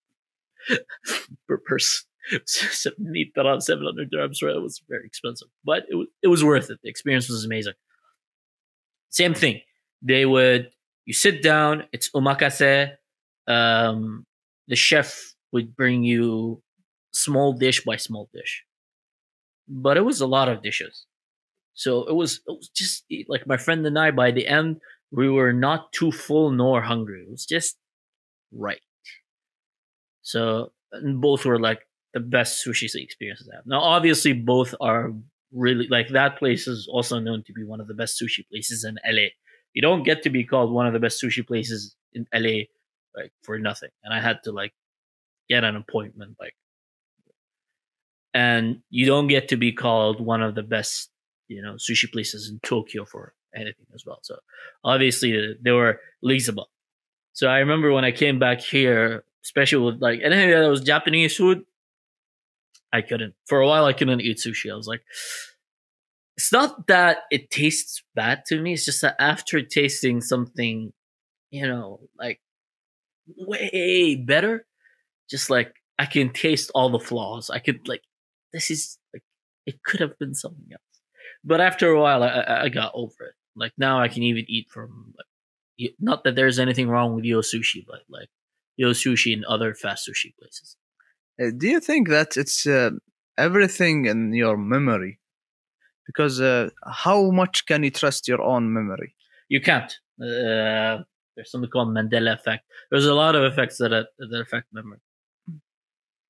per 1.47 1.57
person. 1.57 2.07
Seventy 2.45 3.31
around 3.37 3.61
seven 3.61 3.85
hundred 3.85 4.11
dirhams. 4.11 4.41
Right, 4.41 4.55
it 4.55 4.61
was 4.61 4.81
very 4.87 5.05
expensive, 5.05 5.49
but 5.65 5.83
it 5.89 5.95
was 5.95 6.07
it 6.21 6.27
was 6.29 6.43
worth 6.43 6.69
it. 6.69 6.79
The 6.81 6.89
experience 6.89 7.29
was 7.29 7.43
amazing. 7.43 7.73
Same 9.09 9.33
thing. 9.33 9.59
They 10.01 10.25
would 10.25 10.69
you 11.05 11.13
sit 11.13 11.43
down. 11.43 11.83
It's 11.91 12.09
omakase. 12.11 12.91
Um, 13.47 14.25
the 14.67 14.75
chef 14.77 15.33
would 15.51 15.75
bring 15.75 16.03
you 16.03 16.61
small 17.11 17.53
dish 17.53 17.83
by 17.83 17.97
small 17.97 18.29
dish, 18.33 18.63
but 19.67 19.97
it 19.97 20.05
was 20.05 20.21
a 20.21 20.27
lot 20.27 20.47
of 20.47 20.63
dishes. 20.63 21.05
So 21.73 22.05
it 22.05 22.13
was 22.15 22.41
it 22.47 22.51
was 22.51 22.69
just 22.69 23.05
like 23.27 23.45
my 23.47 23.57
friend 23.57 23.85
and 23.85 23.97
I. 23.99 24.11
By 24.11 24.31
the 24.31 24.47
end, 24.47 24.79
we 25.11 25.29
were 25.29 25.53
not 25.53 25.91
too 25.91 26.11
full 26.11 26.51
nor 26.51 26.81
hungry. 26.81 27.23
It 27.23 27.31
was 27.31 27.45
just 27.45 27.77
right. 28.51 28.81
So 30.23 30.71
both 31.03 31.45
were 31.45 31.59
like 31.59 31.87
the 32.13 32.19
best 32.19 32.65
sushi 32.65 32.89
experiences 32.95 33.49
I 33.51 33.57
have. 33.57 33.65
Now, 33.65 33.81
obviously, 33.81 34.33
both 34.33 34.73
are 34.81 35.11
really 35.51 35.87
like 35.87 36.09
that 36.09 36.39
place 36.39 36.67
is 36.67 36.87
also 36.91 37.19
known 37.19 37.43
to 37.43 37.53
be 37.53 37.63
one 37.63 37.79
of 37.79 37.87
the 37.87 37.93
best 37.93 38.19
sushi 38.19 38.47
places 38.49 38.83
in 38.83 38.97
LA. 39.05 39.27
You 39.73 39.81
don't 39.81 40.03
get 40.03 40.23
to 40.23 40.29
be 40.29 40.43
called 40.43 40.71
one 40.71 40.87
of 40.87 40.93
the 40.93 40.99
best 40.99 41.21
sushi 41.21 41.45
places 41.45 41.95
in 42.13 42.27
LA 42.33 42.63
like 43.15 43.31
for 43.43 43.59
nothing. 43.59 43.89
And 44.03 44.13
I 44.13 44.21
had 44.21 44.43
to 44.43 44.51
like 44.51 44.73
get 45.49 45.63
an 45.63 45.75
appointment 45.75 46.35
like 46.39 46.55
and 48.33 48.81
you 48.89 49.05
don't 49.05 49.27
get 49.27 49.49
to 49.49 49.57
be 49.57 49.71
called 49.71 50.19
one 50.19 50.41
of 50.41 50.55
the 50.55 50.63
best, 50.63 51.09
you 51.47 51.61
know, 51.61 51.73
sushi 51.73 52.11
places 52.11 52.49
in 52.49 52.59
Tokyo 52.61 53.05
for 53.05 53.33
anything 53.55 53.85
as 53.93 54.05
well. 54.05 54.19
So 54.23 54.37
obviously 54.83 55.55
they 55.61 55.71
were 55.71 55.99
leagues 56.21 56.49
above. 56.49 56.67
So 57.33 57.47
I 57.47 57.59
remember 57.59 57.91
when 57.91 58.05
I 58.05 58.11
came 58.11 58.39
back 58.39 58.61
here 58.61 59.23
especially 59.43 59.85
with 59.85 60.01
like 60.01 60.21
anything 60.23 60.49
that 60.49 60.69
was 60.69 60.81
Japanese 60.81 61.35
food. 61.35 61.63
I 62.91 63.01
couldn't 63.01 63.33
for 63.45 63.59
a 63.59 63.67
while. 63.67 63.85
I 63.85 63.93
couldn't 63.93 64.21
eat 64.21 64.37
sushi. 64.37 64.71
I 64.71 64.75
was 64.75 64.87
like, 64.87 65.01
it's 66.37 66.51
not 66.51 66.87
that 66.87 67.19
it 67.31 67.49
tastes 67.49 68.03
bad 68.15 68.43
to 68.47 68.61
me. 68.61 68.73
It's 68.73 68.85
just 68.85 69.01
that 69.01 69.15
after 69.19 69.61
tasting 69.61 70.21
something, 70.21 70.93
you 71.49 71.67
know, 71.67 72.01
like 72.17 72.39
way 73.37 74.15
better, 74.15 74.65
just 75.29 75.49
like 75.49 75.73
I 75.97 76.05
can 76.05 76.31
taste 76.31 76.71
all 76.75 76.89
the 76.89 76.99
flaws. 76.99 77.49
I 77.49 77.59
could 77.59 77.87
like, 77.87 78.03
this 78.51 78.69
is 78.69 78.97
like, 79.13 79.23
it 79.65 79.81
could 79.83 79.99
have 79.99 80.17
been 80.19 80.35
something 80.35 80.67
else. 80.71 80.81
But 81.43 81.61
after 81.61 81.89
a 81.89 81.99
while, 81.99 82.23
I, 82.23 82.63
I 82.63 82.69
got 82.69 82.91
over 82.93 83.25
it. 83.25 83.33
Like 83.55 83.73
now, 83.77 83.99
I 83.99 84.07
can 84.07 84.23
even 84.23 84.45
eat 84.47 84.67
from. 84.69 85.13
Like, 85.17 85.95
not 85.99 86.23
that 86.23 86.35
there's 86.35 86.59
anything 86.59 86.87
wrong 86.87 87.15
with 87.15 87.25
your 87.25 87.41
Sushi, 87.41 87.83
but 87.85 88.01
like 88.09 88.29
Yo 88.77 88.89
Sushi 88.91 89.33
and 89.33 89.45
other 89.45 89.73
fast 89.73 90.09
sushi 90.09 90.35
places. 90.39 90.77
Uh, 91.41 91.51
do 91.55 91.67
you 91.67 91.79
think 91.79 92.09
that 92.09 92.37
it's 92.37 92.65
uh, 92.65 92.91
everything 93.37 94.05
in 94.05 94.33
your 94.33 94.57
memory? 94.57 95.19
Because 96.05 96.41
uh, 96.41 96.69
how 96.85 97.31
much 97.31 97.65
can 97.65 97.83
you 97.83 97.91
trust 97.91 98.27
your 98.27 98.41
own 98.41 98.73
memory? 98.73 99.15
You 99.49 99.61
can't. 99.61 99.91
Uh, 100.21 101.03
there's 101.35 101.49
something 101.49 101.69
called 101.69 101.89
Mandela 101.89 102.33
effect. 102.33 102.65
There's 102.91 103.05
a 103.05 103.13
lot 103.13 103.35
of 103.35 103.43
effects 103.43 103.77
that 103.77 103.93
uh, 103.93 104.03
that 104.17 104.41
affect 104.41 104.67
memory. 104.73 104.99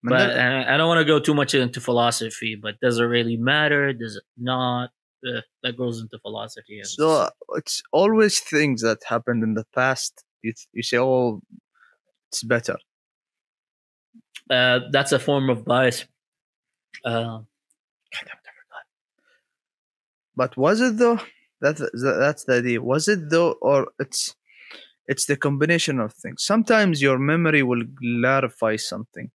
Mandela- 0.05 0.35
but 0.35 0.69
I 0.69 0.77
don't 0.77 0.87
want 0.87 0.99
to 0.99 1.05
go 1.05 1.19
too 1.19 1.33
much 1.33 1.53
into 1.53 1.81
philosophy. 1.81 2.55
But 2.61 2.79
does 2.81 2.99
it 2.99 3.03
really 3.03 3.37
matter? 3.37 3.93
Does 3.93 4.17
it 4.17 4.23
not? 4.37 4.89
Uh, 5.25 5.41
that 5.63 5.77
goes 5.77 6.01
into 6.01 6.19
philosophy. 6.19 6.81
So 6.83 7.29
it's 7.55 7.81
always 7.93 8.39
things 8.41 8.81
that 8.81 8.99
happened 9.07 9.41
in 9.43 9.53
the 9.53 9.63
past. 9.73 10.23
You, 10.41 10.53
you 10.73 10.83
say, 10.83 10.97
"Oh, 10.97 11.41
it's 12.33 12.43
better. 12.43 12.77
Uh, 14.49 14.79
that's 14.91 15.11
a 15.11 15.19
form 15.19 15.51
of 15.51 15.65
bias. 15.65 16.05
Uh, 17.05 17.39
but 20.35 20.57
was 20.57 20.81
it 20.81 20.97
though? 20.97 21.19
That's 21.61 21.81
that's 21.93 22.43
the 22.45 22.55
idea. 22.55 22.81
Was 22.81 23.07
it 23.07 23.29
though, 23.29 23.51
or 23.61 23.91
it's 23.99 24.35
it's 25.07 25.25
the 25.27 25.37
combination 25.37 25.99
of 25.99 26.11
things. 26.13 26.43
Sometimes 26.43 27.01
your 27.01 27.19
memory 27.19 27.61
will 27.61 27.83
clarify 27.99 28.77
something 28.77 29.29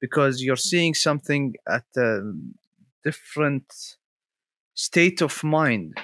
because 0.00 0.42
you're 0.42 0.64
seeing 0.70 0.94
something 0.94 1.54
at 1.68 1.84
a 1.96 2.32
different 3.02 3.66
state 4.74 5.20
of 5.20 5.42
mind. 5.42 5.94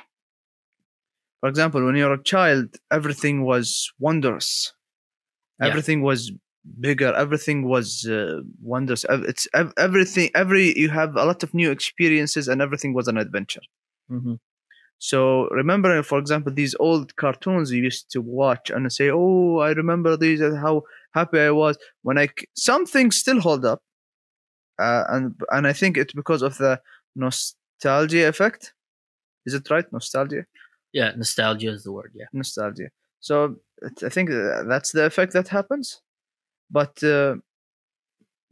For 1.40 1.48
example, 1.48 1.84
when 1.84 1.96
you're 1.96 2.14
a 2.14 2.22
child, 2.22 2.76
everything 2.90 3.44
was 3.44 3.92
wondrous 3.98 4.72
yeah. 5.60 5.66
everything 5.66 6.02
was 6.02 6.32
bigger 6.80 7.12
everything 7.14 7.68
was 7.68 8.06
uh, 8.06 8.40
wonders 8.62 9.04
it's 9.08 9.48
everything 9.76 10.30
every 10.34 10.78
you 10.78 10.88
have 10.88 11.16
a 11.16 11.24
lot 11.24 11.42
of 11.42 11.52
new 11.54 11.70
experiences 11.70 12.46
and 12.48 12.62
everything 12.62 12.94
was 12.94 13.08
an 13.08 13.18
adventure 13.18 13.62
mm-hmm. 14.10 14.34
So 15.04 15.48
remember, 15.48 16.00
for 16.04 16.20
example, 16.20 16.52
these 16.52 16.76
old 16.78 17.16
cartoons 17.16 17.72
you 17.72 17.82
used 17.82 18.08
to 18.12 18.20
watch 18.20 18.70
and 18.70 18.90
say, 18.92 19.10
"Oh, 19.10 19.58
I 19.58 19.72
remember 19.72 20.16
these 20.16 20.40
and 20.40 20.56
how 20.56 20.84
happy 21.12 21.40
I 21.40 21.50
was 21.50 21.76
when 22.02 22.18
I." 22.18 22.28
c- 22.28 22.46
Some 22.54 22.86
things 22.86 23.16
still 23.16 23.40
hold 23.40 23.64
up, 23.64 23.82
uh, 24.78 25.02
and 25.08 25.34
and 25.50 25.66
I 25.66 25.72
think 25.72 25.96
it's 25.96 26.12
because 26.12 26.40
of 26.42 26.56
the 26.58 26.80
nostalgia 27.16 28.28
effect. 28.28 28.74
Is 29.44 29.54
it 29.54 29.68
right? 29.70 29.92
Nostalgia, 29.92 30.44
Yeah, 30.92 31.10
nostalgia 31.16 31.70
is 31.70 31.82
the 31.82 31.90
word. 31.90 32.12
Yeah. 32.14 32.26
nostalgia. 32.32 32.90
So 33.18 33.56
I 34.04 34.08
think 34.08 34.30
uh, 34.30 34.62
that's 34.64 34.92
the 34.92 35.06
effect 35.06 35.32
that 35.32 35.48
happens, 35.48 36.00
but 36.70 37.02
uh, 37.04 37.36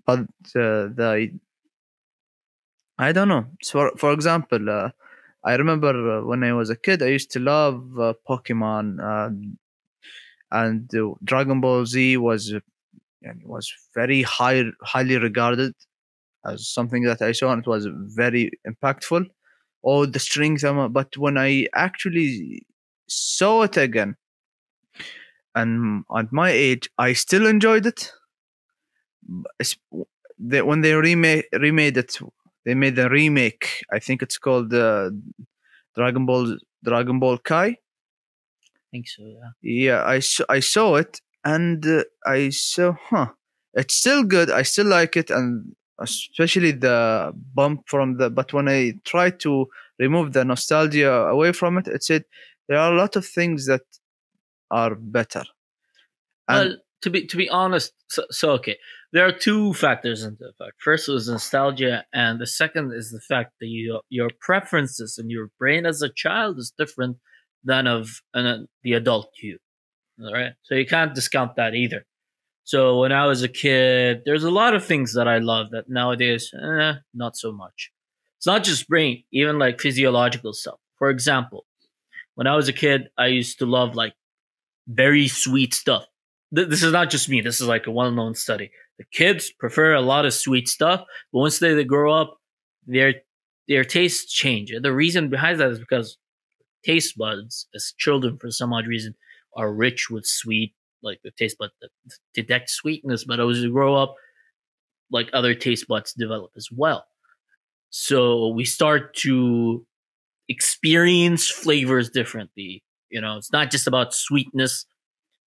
but 0.06 0.20
uh, 0.56 0.88
the 0.96 1.30
I 2.98 3.12
don't 3.12 3.28
know. 3.28 3.46
So 3.62 3.90
for 3.96 4.12
example, 4.12 4.68
uh, 4.70 4.90
I 5.44 5.54
remember 5.54 6.18
uh, 6.18 6.24
when 6.24 6.44
I 6.44 6.52
was 6.52 6.70
a 6.70 6.76
kid, 6.76 7.02
I 7.02 7.06
used 7.06 7.30
to 7.32 7.40
love 7.40 7.98
uh, 7.98 8.14
Pokemon, 8.28 9.00
and 10.50 10.90
Dragon 11.24 11.60
Ball 11.60 11.86
Z 11.86 12.16
was 12.16 12.54
was 13.44 13.72
very 13.94 14.22
high, 14.22 14.64
highly 14.82 15.18
regarded 15.18 15.74
as 16.46 16.68
something 16.68 17.04
that 17.04 17.22
I 17.22 17.32
saw, 17.32 17.52
and 17.52 17.62
it 17.62 17.68
was 17.68 17.88
very 17.92 18.52
impactful. 18.68 19.26
All 19.82 20.06
the 20.06 20.18
strings, 20.18 20.64
um, 20.64 20.92
but 20.92 21.16
when 21.16 21.38
I 21.38 21.68
actually 21.74 22.66
saw 23.08 23.62
it 23.62 23.76
again, 23.76 24.16
and 25.54 26.04
at 26.16 26.32
my 26.32 26.50
age, 26.50 26.88
I 26.98 27.12
still 27.12 27.46
enjoyed 27.46 27.86
it. 27.86 28.12
They, 30.38 30.62
when 30.62 30.80
they 30.80 30.94
remade 30.94 31.44
remade 31.52 31.96
it, 31.96 32.18
they 32.64 32.74
made 32.74 32.98
a 32.98 33.08
remake. 33.08 33.84
I 33.92 33.98
think 33.98 34.22
it's 34.22 34.38
called 34.38 34.72
uh, 34.72 35.10
Dragon 35.96 36.26
Ball 36.26 36.56
Dragon 36.84 37.18
Ball 37.18 37.38
Kai. 37.38 37.66
I 37.66 37.76
think 38.90 39.08
so. 39.08 39.22
Yeah. 39.24 39.50
Yeah, 39.62 40.04
I 40.04 40.18
saw, 40.20 40.44
I 40.48 40.60
saw 40.60 40.96
it 40.96 41.20
and 41.44 41.86
uh, 41.86 42.04
I 42.26 42.50
saw, 42.50 42.94
huh, 43.10 43.28
it's 43.74 43.94
still 43.94 44.24
good. 44.24 44.50
I 44.50 44.62
still 44.62 44.86
like 44.86 45.16
it, 45.16 45.30
and 45.30 45.74
especially 46.00 46.72
the 46.72 47.32
bump 47.54 47.82
from 47.86 48.16
the. 48.18 48.30
But 48.30 48.52
when 48.52 48.68
I 48.68 48.94
tried 49.04 49.40
to 49.40 49.66
remove 49.98 50.32
the 50.32 50.44
nostalgia 50.44 51.12
away 51.12 51.52
from 51.52 51.78
it, 51.78 51.86
it 51.88 52.02
said 52.02 52.24
there 52.68 52.78
are 52.78 52.92
a 52.92 52.96
lot 52.96 53.16
of 53.16 53.26
things 53.26 53.66
that 53.66 53.82
are 54.70 54.94
better. 54.94 55.44
And 56.48 56.70
well, 56.70 56.78
to 57.02 57.10
be 57.10 57.26
to 57.26 57.36
be 57.36 57.48
honest, 57.48 57.92
so, 58.08 58.24
so 58.30 58.50
okay, 58.52 58.76
there 59.12 59.26
are 59.26 59.32
two 59.32 59.74
factors 59.74 60.22
into 60.22 60.44
the 60.44 60.52
fact. 60.58 60.82
First 60.82 61.08
was 61.08 61.28
nostalgia, 61.28 62.04
and 62.12 62.40
the 62.40 62.46
second 62.46 62.92
is 62.92 63.10
the 63.10 63.20
fact 63.20 63.52
that 63.60 63.66
your 63.66 64.02
your 64.08 64.30
preferences 64.40 65.18
and 65.18 65.30
your 65.30 65.50
brain 65.58 65.86
as 65.86 66.02
a 66.02 66.08
child 66.08 66.58
is 66.58 66.72
different 66.76 67.18
than 67.64 67.86
of 67.86 68.22
an, 68.34 68.46
uh, 68.46 68.58
the 68.82 68.94
adult 68.94 69.30
you. 69.42 69.58
All 70.22 70.32
right, 70.32 70.52
so 70.62 70.74
you 70.74 70.86
can't 70.86 71.14
discount 71.14 71.56
that 71.56 71.74
either. 71.74 72.04
So 72.64 73.00
when 73.00 73.10
I 73.10 73.26
was 73.26 73.42
a 73.42 73.48
kid, 73.48 74.22
there's 74.24 74.44
a 74.44 74.50
lot 74.50 74.74
of 74.74 74.84
things 74.84 75.14
that 75.14 75.26
I 75.26 75.38
love 75.38 75.70
that 75.70 75.88
nowadays, 75.88 76.52
eh, 76.54 76.94
not 77.14 77.36
so 77.36 77.52
much. 77.52 77.90
It's 78.38 78.46
not 78.46 78.64
just 78.64 78.88
brain, 78.88 79.24
even 79.32 79.58
like 79.58 79.80
physiological 79.80 80.52
stuff. 80.52 80.78
For 80.98 81.10
example, 81.10 81.64
when 82.36 82.46
I 82.46 82.54
was 82.54 82.68
a 82.68 82.72
kid, 82.72 83.08
I 83.18 83.26
used 83.26 83.58
to 83.58 83.66
love 83.66 83.94
like 83.94 84.14
very 84.90 85.28
sweet 85.28 85.74
stuff. 85.74 86.04
Th- 86.54 86.68
This 86.68 86.82
is 86.82 86.92
not 86.92 87.10
just 87.10 87.28
me. 87.28 87.40
This 87.40 87.60
is 87.60 87.68
like 87.68 87.86
a 87.86 87.90
well-known 87.92 88.34
study. 88.34 88.70
The 88.98 89.04
kids 89.12 89.50
prefer 89.58 89.94
a 89.94 90.02
lot 90.02 90.26
of 90.26 90.34
sweet 90.34 90.68
stuff, 90.68 91.00
but 91.32 91.40
once 91.40 91.58
they, 91.58 91.74
they 91.74 91.84
grow 91.84 92.12
up, 92.14 92.38
their 92.86 93.14
their 93.68 93.84
tastes 93.84 94.32
change. 94.32 94.72
The 94.82 94.92
reason 94.92 95.30
behind 95.30 95.60
that 95.60 95.70
is 95.70 95.78
because 95.78 96.18
taste 96.84 97.16
buds, 97.18 97.68
as 97.74 97.94
children, 97.98 98.38
for 98.38 98.50
some 98.50 98.72
odd 98.72 98.86
reason, 98.86 99.14
are 99.56 99.72
rich 99.72 100.10
with 100.10 100.26
sweet, 100.26 100.74
like 101.02 101.20
the 101.24 101.30
taste 101.32 101.58
buds 101.58 101.72
that 101.82 101.90
detect 102.34 102.70
sweetness. 102.70 103.24
But 103.24 103.40
as 103.40 103.60
you 103.62 103.72
grow 103.72 103.94
up, 103.96 104.16
like 105.10 105.30
other 105.32 105.54
taste 105.54 105.88
buds 105.88 106.12
develop 106.14 106.52
as 106.56 106.68
well. 106.72 107.04
So 107.90 108.48
we 108.48 108.64
start 108.64 109.14
to 109.18 109.86
experience 110.48 111.48
flavors 111.50 112.10
differently. 112.10 112.82
You 113.10 113.20
know, 113.20 113.36
it's 113.36 113.52
not 113.52 113.70
just 113.70 113.86
about 113.86 114.14
sweetness. 114.14 114.86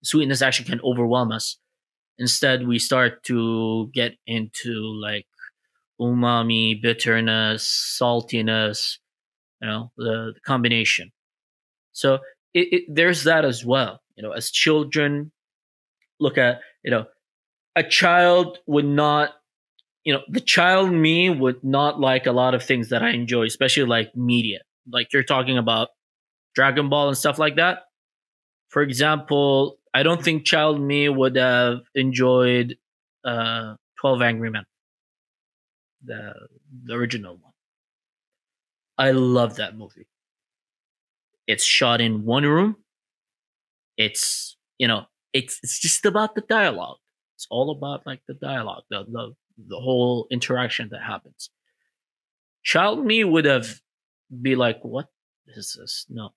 Sweetness 0.03 0.41
actually 0.41 0.69
can 0.69 0.81
overwhelm 0.83 1.31
us. 1.31 1.57
Instead, 2.17 2.67
we 2.67 2.77
start 2.77 3.23
to 3.23 3.89
get 3.93 4.13
into 4.27 4.73
like 5.01 5.25
umami, 5.99 6.79
bitterness, 6.81 7.97
saltiness, 7.99 8.97
you 9.61 9.67
know, 9.67 9.91
the, 9.97 10.33
the 10.33 10.39
combination. 10.45 11.11
So 11.93 12.15
it, 12.53 12.73
it, 12.73 12.83
there's 12.87 13.23
that 13.23 13.45
as 13.45 13.65
well. 13.65 14.01
You 14.15 14.23
know, 14.23 14.31
as 14.31 14.51
children 14.51 15.31
look 16.19 16.37
at, 16.37 16.59
you 16.83 16.91
know, 16.91 17.05
a 17.75 17.83
child 17.83 18.59
would 18.67 18.85
not, 18.85 19.31
you 20.03 20.13
know, 20.13 20.21
the 20.27 20.41
child 20.41 20.91
me 20.91 21.29
would 21.29 21.63
not 21.63 21.99
like 21.99 22.25
a 22.27 22.31
lot 22.31 22.53
of 22.53 22.63
things 22.63 22.89
that 22.89 23.01
I 23.01 23.11
enjoy, 23.11 23.45
especially 23.45 23.85
like 23.85 24.15
media. 24.15 24.59
Like 24.91 25.13
you're 25.13 25.23
talking 25.23 25.57
about 25.57 25.89
Dragon 26.55 26.89
Ball 26.89 27.09
and 27.09 27.17
stuff 27.17 27.39
like 27.39 27.55
that. 27.55 27.83
For 28.69 28.81
example, 28.81 29.77
I 29.93 30.03
don't 30.03 30.23
think 30.23 30.45
child 30.45 30.81
me 30.81 31.09
would 31.09 31.35
have 31.35 31.79
enjoyed 31.95 32.75
uh, 33.23 33.75
12 33.99 34.21
Angry 34.21 34.49
Men, 34.49 34.65
the, 36.03 36.33
the 36.83 36.93
original 36.93 37.37
one. 37.37 37.53
I 38.97 39.11
love 39.11 39.55
that 39.57 39.77
movie. 39.77 40.07
It's 41.47 41.63
shot 41.63 42.01
in 42.01 42.25
one 42.25 42.45
room. 42.45 42.77
It's, 43.97 44.57
you 44.77 44.87
know, 44.87 45.05
it's 45.33 45.59
it's 45.63 45.79
just 45.79 46.05
about 46.05 46.35
the 46.35 46.41
dialogue. 46.41 46.97
It's 47.35 47.47
all 47.49 47.71
about 47.71 48.05
like 48.05 48.21
the 48.27 48.35
dialogue, 48.35 48.83
the 48.89 49.03
the, 49.11 49.33
the 49.67 49.79
whole 49.79 50.27
interaction 50.31 50.89
that 50.91 51.01
happens. 51.01 51.49
Child 52.63 53.05
me 53.05 53.23
would 53.23 53.45
have 53.45 53.81
be 54.41 54.55
like, 54.55 54.79
what 54.83 55.07
is 55.47 55.77
this? 55.79 56.05
No. 56.09 56.29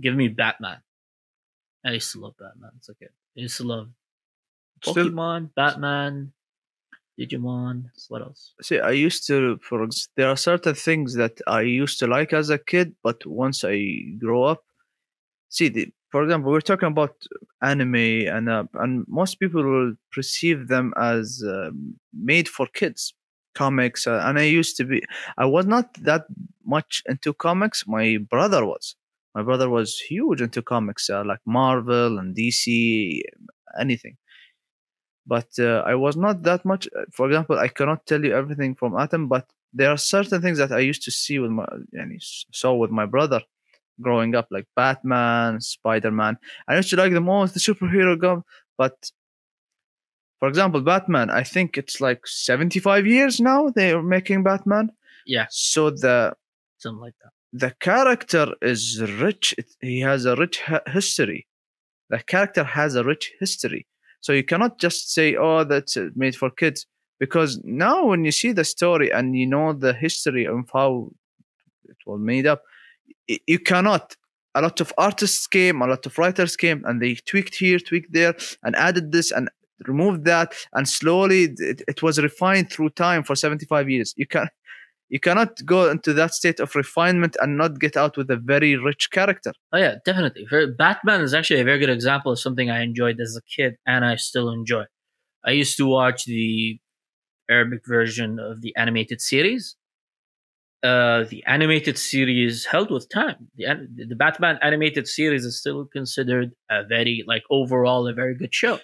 Give 0.00 0.14
me 0.14 0.28
Batman. 0.28 0.78
I 1.84 1.92
used 1.92 2.12
to 2.12 2.20
love 2.20 2.34
Batman. 2.38 2.70
It's 2.78 2.90
okay. 2.90 3.08
I 3.36 3.40
used 3.40 3.56
to 3.58 3.64
love 3.64 3.88
Still- 4.84 4.94
Pokemon, 5.10 5.50
Batman, 5.54 6.32
Digimon. 7.18 7.90
What 8.08 8.22
else? 8.22 8.54
see, 8.62 8.78
I 8.80 8.90
used 8.92 9.26
to, 9.26 9.58
for 9.58 9.86
there 10.16 10.28
are 10.28 10.36
certain 10.36 10.74
things 10.74 11.14
that 11.14 11.40
I 11.46 11.62
used 11.62 11.98
to 12.00 12.06
like 12.06 12.32
as 12.32 12.50
a 12.50 12.58
kid, 12.58 12.94
but 13.02 13.24
once 13.26 13.64
I 13.64 13.76
grow 14.18 14.44
up, 14.44 14.64
see, 15.48 15.68
the, 15.68 15.92
for 16.10 16.22
example, 16.22 16.52
we're 16.52 16.60
talking 16.60 16.88
about 16.88 17.14
anime, 17.62 17.94
and 17.96 18.48
uh, 18.48 18.64
and 18.74 19.04
most 19.08 19.36
people 19.40 19.62
will 19.62 19.94
perceive 20.12 20.68
them 20.68 20.92
as 20.96 21.42
um 21.46 21.94
made 22.12 22.48
for 22.48 22.66
kids, 22.66 23.14
comics, 23.54 24.06
uh, 24.06 24.22
and 24.24 24.38
I 24.38 24.42
used 24.44 24.76
to 24.78 24.84
be, 24.84 25.02
I 25.38 25.46
was 25.46 25.66
not 25.66 25.94
that 26.02 26.24
much 26.64 27.02
into 27.06 27.32
comics. 27.34 27.86
My 27.86 28.18
brother 28.18 28.64
was. 28.66 28.96
My 29.34 29.42
brother 29.42 29.68
was 29.70 29.98
huge 29.98 30.40
into 30.42 30.62
comics, 30.62 31.08
uh, 31.10 31.24
like 31.24 31.40
Marvel 31.46 32.18
and 32.18 32.34
DC, 32.36 33.22
anything 33.80 34.16
but 35.26 35.46
uh, 35.58 35.82
I 35.86 35.94
was 35.94 36.16
not 36.16 36.42
that 36.42 36.64
much. 36.64 36.88
uh, 36.98 37.04
For 37.12 37.26
example, 37.28 37.58
I 37.58 37.68
cannot 37.68 38.06
tell 38.06 38.24
you 38.24 38.34
everything 38.34 38.74
from 38.74 38.98
Atom, 38.98 39.28
but 39.28 39.46
there 39.72 39.90
are 39.90 39.96
certain 39.96 40.42
things 40.42 40.58
that 40.58 40.72
I 40.72 40.80
used 40.80 41.02
to 41.04 41.10
see 41.10 41.38
with 41.38 41.50
my, 41.52 41.64
s- 42.16 42.44
saw 42.52 42.74
with 42.74 42.90
my 42.90 43.06
brother 43.06 43.40
growing 44.00 44.34
up, 44.34 44.48
like 44.50 44.66
Batman, 44.74 45.60
Spider 45.60 46.10
Man. 46.10 46.38
I 46.66 46.76
used 46.76 46.90
to 46.90 46.96
like 46.96 47.12
them 47.12 47.28
all, 47.28 47.46
the 47.46 47.60
superhero 47.60 48.18
gum. 48.18 48.44
But 48.76 49.12
for 50.40 50.48
example, 50.48 50.80
Batman, 50.80 51.30
I 51.30 51.44
think 51.44 51.78
it's 51.78 52.00
like 52.00 52.26
seventy 52.26 52.80
five 52.80 53.06
years 53.06 53.40
now 53.40 53.70
they 53.70 53.92
are 53.92 54.02
making 54.02 54.42
Batman. 54.42 54.90
Yeah, 55.24 55.46
So 55.50 55.90
the 55.90 56.34
something 56.78 57.00
like 57.00 57.14
that. 57.22 57.30
The 57.52 57.70
character 57.80 58.54
is 58.62 59.00
rich. 59.20 59.54
He 59.80 60.00
has 60.00 60.24
a 60.24 60.36
rich 60.36 60.62
history. 60.86 61.46
The 62.08 62.18
character 62.18 62.64
has 62.64 62.94
a 62.94 63.04
rich 63.04 63.32
history. 63.38 63.86
So 64.20 64.32
you 64.32 64.44
cannot 64.44 64.78
just 64.78 65.12
say, 65.12 65.36
"Oh, 65.36 65.64
that's 65.64 65.96
uh, 65.96 66.08
made 66.14 66.36
for 66.36 66.50
kids," 66.50 66.86
because 67.18 67.60
now 67.64 68.06
when 68.06 68.24
you 68.24 68.32
see 68.32 68.52
the 68.52 68.64
story 68.64 69.12
and 69.12 69.36
you 69.36 69.46
know 69.46 69.72
the 69.72 69.92
history 69.92 70.46
of 70.46 70.70
how 70.72 71.10
it 71.84 71.96
was 72.06 72.20
made 72.20 72.46
up, 72.46 72.62
you 73.46 73.58
cannot. 73.58 74.16
A 74.54 74.60
lot 74.60 74.80
of 74.82 74.92
artists 74.98 75.46
came, 75.46 75.80
a 75.80 75.86
lot 75.86 76.04
of 76.04 76.18
writers 76.18 76.56
came, 76.56 76.84
and 76.84 77.00
they 77.00 77.14
tweaked 77.14 77.54
here, 77.54 77.78
tweaked 77.78 78.12
there, 78.12 78.34
and 78.62 78.76
added 78.76 79.10
this 79.10 79.30
and 79.30 79.48
removed 79.86 80.24
that, 80.26 80.54
and 80.74 80.86
slowly 80.88 81.54
it, 81.58 81.82
it 81.88 82.02
was 82.02 82.18
refined 82.18 82.70
through 82.70 82.90
time 82.90 83.22
for 83.24 83.34
seventy-five 83.34 83.88
years. 83.90 84.14
You 84.16 84.26
can 84.26 84.48
you 85.12 85.20
cannot 85.20 85.52
go 85.66 85.90
into 85.90 86.12
that 86.14 86.32
state 86.34 86.58
of 86.64 86.74
refinement 86.74 87.36
and 87.40 87.58
not 87.62 87.78
get 87.78 87.96
out 88.02 88.16
with 88.16 88.28
a 88.30 88.36
very 88.52 88.72
rich 88.76 89.10
character. 89.12 89.52
Oh 89.72 89.78
yeah, 89.78 89.96
definitely. 90.04 90.46
Batman 90.78 91.20
is 91.20 91.34
actually 91.34 91.60
a 91.60 91.64
very 91.70 91.78
good 91.78 91.90
example 91.98 92.32
of 92.32 92.38
something 92.40 92.70
I 92.70 92.80
enjoyed 92.82 93.20
as 93.20 93.36
a 93.36 93.42
kid, 93.56 93.76
and 93.86 94.04
I 94.04 94.16
still 94.16 94.48
enjoy. 94.50 94.84
I 95.44 95.52
used 95.52 95.76
to 95.76 95.86
watch 95.86 96.24
the 96.24 96.78
Arabic 97.50 97.82
version 97.86 98.38
of 98.38 98.62
the 98.62 98.74
animated 98.76 99.20
series, 99.20 99.76
uh, 100.82 101.24
the 101.30 101.44
animated 101.46 101.96
series 101.98 102.64
held 102.64 102.90
with 102.90 103.08
time. 103.08 103.48
The 103.56 103.86
the 104.10 104.16
Batman 104.16 104.58
animated 104.62 105.06
series 105.06 105.44
is 105.44 105.58
still 105.58 105.84
considered 105.86 106.52
a 106.70 106.84
very 106.84 107.22
like 107.26 107.44
overall 107.50 108.08
a 108.08 108.12
very 108.12 108.34
good 108.34 108.54
show. 108.54 108.80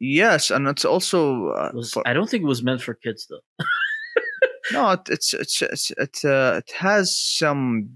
Yes, 0.00 0.50
and 0.50 0.66
it's 0.68 0.84
also 0.84 1.48
uh, 1.50 1.68
It 1.72 1.76
was 1.76 1.92
for- 1.92 2.06
I 2.06 2.12
don't 2.12 2.28
think 2.28 2.42
it 2.42 2.46
was 2.48 2.62
meant 2.62 2.82
for 2.82 2.94
kids 2.94 3.26
though. 3.30 3.40
no, 4.72 4.92
it, 4.92 5.08
it's 5.08 5.34
it's 5.34 5.62
it's 5.62 5.90
it 5.92 6.24
uh, 6.24 6.58
it 6.58 6.70
has 6.72 7.16
some. 7.16 7.90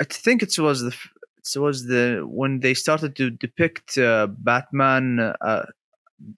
I 0.00 0.04
think 0.04 0.42
it 0.42 0.58
was 0.58 0.82
the 0.82 0.96
it 1.36 1.58
was 1.58 1.86
the 1.86 2.22
when 2.26 2.60
they 2.60 2.74
started 2.74 3.16
to 3.16 3.30
depict 3.30 3.98
uh, 3.98 4.28
Batman 4.28 5.34
uh, 5.40 5.66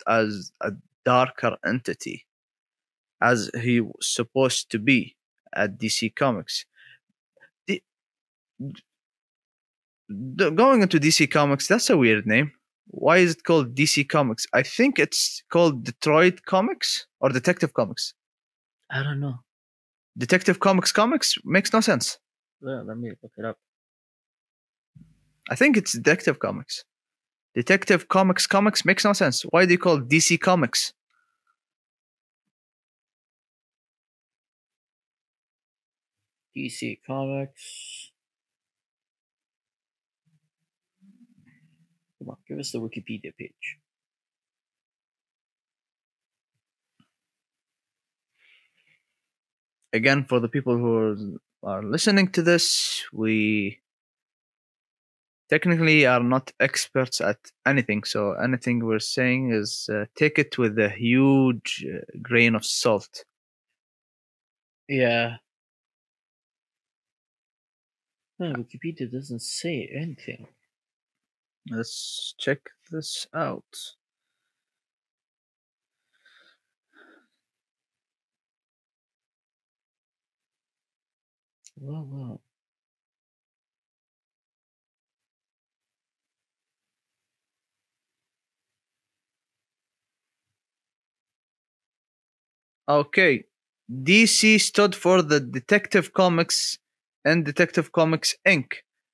as 0.07 0.53
a 0.61 0.73
darker 1.05 1.57
entity, 1.65 2.27
as 3.21 3.51
he 3.61 3.81
was 3.81 4.09
supposed 4.09 4.71
to 4.71 4.79
be 4.79 5.17
at 5.55 5.79
DC 5.79 6.15
Comics. 6.17 6.65
The, 7.67 7.83
the, 10.09 10.51
going 10.51 10.83
into 10.83 10.99
DC 10.99 11.31
Comics, 11.31 11.69
that's 11.69 11.91
a 11.91 11.97
weird 11.97 12.27
name. 12.27 12.53
Why 12.89 13.19
is 13.19 13.35
it 13.35 13.45
called 13.45 13.75
DC 13.75 14.09
Comics? 14.09 14.47
I 14.53 14.63
think 14.63 14.99
it's 14.99 15.43
called 15.51 15.85
Detroit 15.85 16.43
Comics 16.47 17.07
or 17.21 17.31
Detective 17.31 17.73
Comics. 17.75 18.15
I 18.93 19.03
don't 19.03 19.21
know. 19.21 19.41
Detective 20.19 20.61
Comics 20.61 20.93
Comics 20.93 21.39
makes 21.45 21.73
no 21.73 21.81
sense. 21.81 22.19
Yeah, 22.61 22.83
let 22.85 22.99
me 22.99 23.11
look 23.23 23.33
it 23.39 23.45
up. 23.47 23.57
I 25.49 25.55
think 25.55 25.79
it's 25.79 25.93
Detective 25.93 26.39
Comics. 26.39 26.85
Detective 27.55 28.09
Comics 28.09 28.47
Comics 28.47 28.85
makes 28.85 29.05
no 29.05 29.15
sense. 29.15 29.43
Why 29.51 29.65
do 29.65 29.73
you 29.73 29.79
call 29.79 29.97
it 29.97 30.09
DC 30.09 30.39
Comics? 30.39 30.93
DC 36.55 36.99
Comics. 37.07 38.11
Come 42.19 42.29
on, 42.29 42.37
give 42.47 42.59
us 42.59 42.73
the 42.73 42.79
Wikipedia 42.79 43.33
page. 43.37 43.79
Again, 49.93 50.25
for 50.25 50.41
the 50.41 50.49
people 50.49 50.77
who 50.77 51.39
are, 51.63 51.83
listening 51.83 52.29
to 52.29 52.43
this, 52.43 53.05
we 53.13 53.81
technically 55.51 56.07
are 56.07 56.23
not 56.23 56.51
experts 56.61 57.21
at 57.21 57.39
anything. 57.67 58.05
So 58.05 58.33
anything 58.33 58.85
we're 58.85 58.99
saying 58.99 59.53
is 59.53 59.89
uh, 59.93 60.07
take 60.17 60.39
it 60.39 60.57
with 60.57 60.79
a 60.79 60.89
huge 60.89 61.85
uh, 61.87 62.01
grain 62.23 62.55
of 62.55 62.65
salt. 62.65 63.25
Yeah. 64.89 65.37
No, 68.39 68.55
Wikipedia 68.55 69.13
doesn't 69.13 69.43
say 69.43 69.91
anything. 69.95 70.47
Let's 71.71 72.35
check 72.39 72.59
this 72.91 73.27
out. 73.35 73.95
Well, 81.83 82.07
well. 82.09 82.41
Okay. 92.89 93.45
DC 93.91 94.61
stood 94.61 94.95
for 94.95 95.23
the 95.23 95.41
Detective 95.41 96.13
Comics 96.13 96.79
and 97.25 97.45
Detective 97.45 97.93
Comics 97.93 98.35
Inc. 98.47 98.67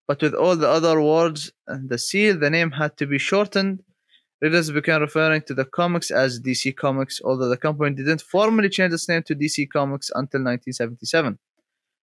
But 0.06 0.22
with 0.22 0.34
all 0.34 0.56
the 0.56 0.68
other 0.68 1.00
words 1.00 1.52
and 1.66 1.88
the 1.88 1.98
seal, 1.98 2.38
the 2.38 2.50
name 2.50 2.70
had 2.72 2.96
to 2.98 3.06
be 3.06 3.18
shortened. 3.18 3.82
Readers 4.42 4.70
began 4.70 5.00
referring 5.02 5.42
to 5.42 5.54
the 5.54 5.64
comics 5.64 6.10
as 6.10 6.40
DC 6.40 6.76
Comics, 6.76 7.20
although 7.24 7.48
the 7.48 7.56
company 7.56 7.96
didn't 7.96 8.22
formally 8.22 8.68
change 8.68 8.94
its 8.94 9.08
name 9.08 9.22
to 9.24 9.34
DC 9.34 9.68
Comics 9.70 10.10
until 10.14 10.42
1977. 10.44 11.38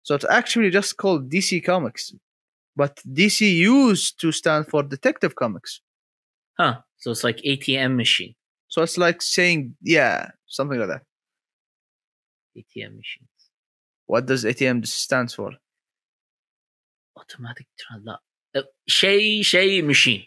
So 0.02 0.14
it's 0.14 0.24
actually 0.28 0.70
just 0.70 0.96
called 0.96 1.30
DC 1.30 1.64
Comics. 1.64 2.12
But 2.76 3.00
DC 3.06 3.40
used 3.40 4.20
to 4.20 4.32
stand 4.32 4.68
for 4.68 4.82
Detective 4.82 5.34
Comics. 5.34 5.80
Huh. 6.58 6.78
So 6.98 7.10
it's 7.10 7.24
like 7.24 7.38
ATM 7.38 7.96
machine. 7.96 8.34
So 8.68 8.82
it's 8.82 8.96
like 8.96 9.20
saying, 9.22 9.74
yeah, 9.82 10.30
something 10.46 10.78
like 10.78 10.88
that. 10.88 11.02
ATM 12.56 12.96
machines. 12.96 13.28
What 14.06 14.26
does 14.26 14.44
ATM 14.44 14.86
stands 14.86 15.34
for? 15.34 15.52
Automatic 17.16 17.66
transaction. 17.78 18.18
Uh, 18.54 18.62
Shay 18.88 19.42
Shay 19.42 19.82
machine. 19.82 20.24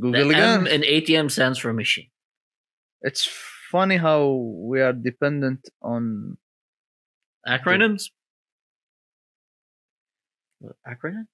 Google 0.00 0.24
the 0.24 0.30
again. 0.30 0.66
M 0.66 0.66
in 0.66 0.80
ATM 0.82 1.30
stands 1.30 1.58
for 1.58 1.72
machine. 1.72 2.08
it's 3.02 3.28
funny 3.70 3.96
how 3.96 4.26
we 4.70 4.80
are 4.80 4.92
dependent 4.92 5.68
on 5.82 6.36
Acronyms? 7.46 8.10
Acronym? 10.86 11.26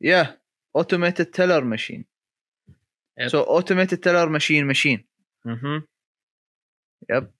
yeah 0.00 0.32
automated 0.74 1.32
teller 1.32 1.62
machine 1.64 2.04
Yep. 3.18 3.30
so 3.30 3.42
automated 3.42 4.00
teller 4.02 4.28
machine 4.30 4.66
machine 4.66 5.04
Mm-hmm. 5.46 5.78
yep 7.08 7.30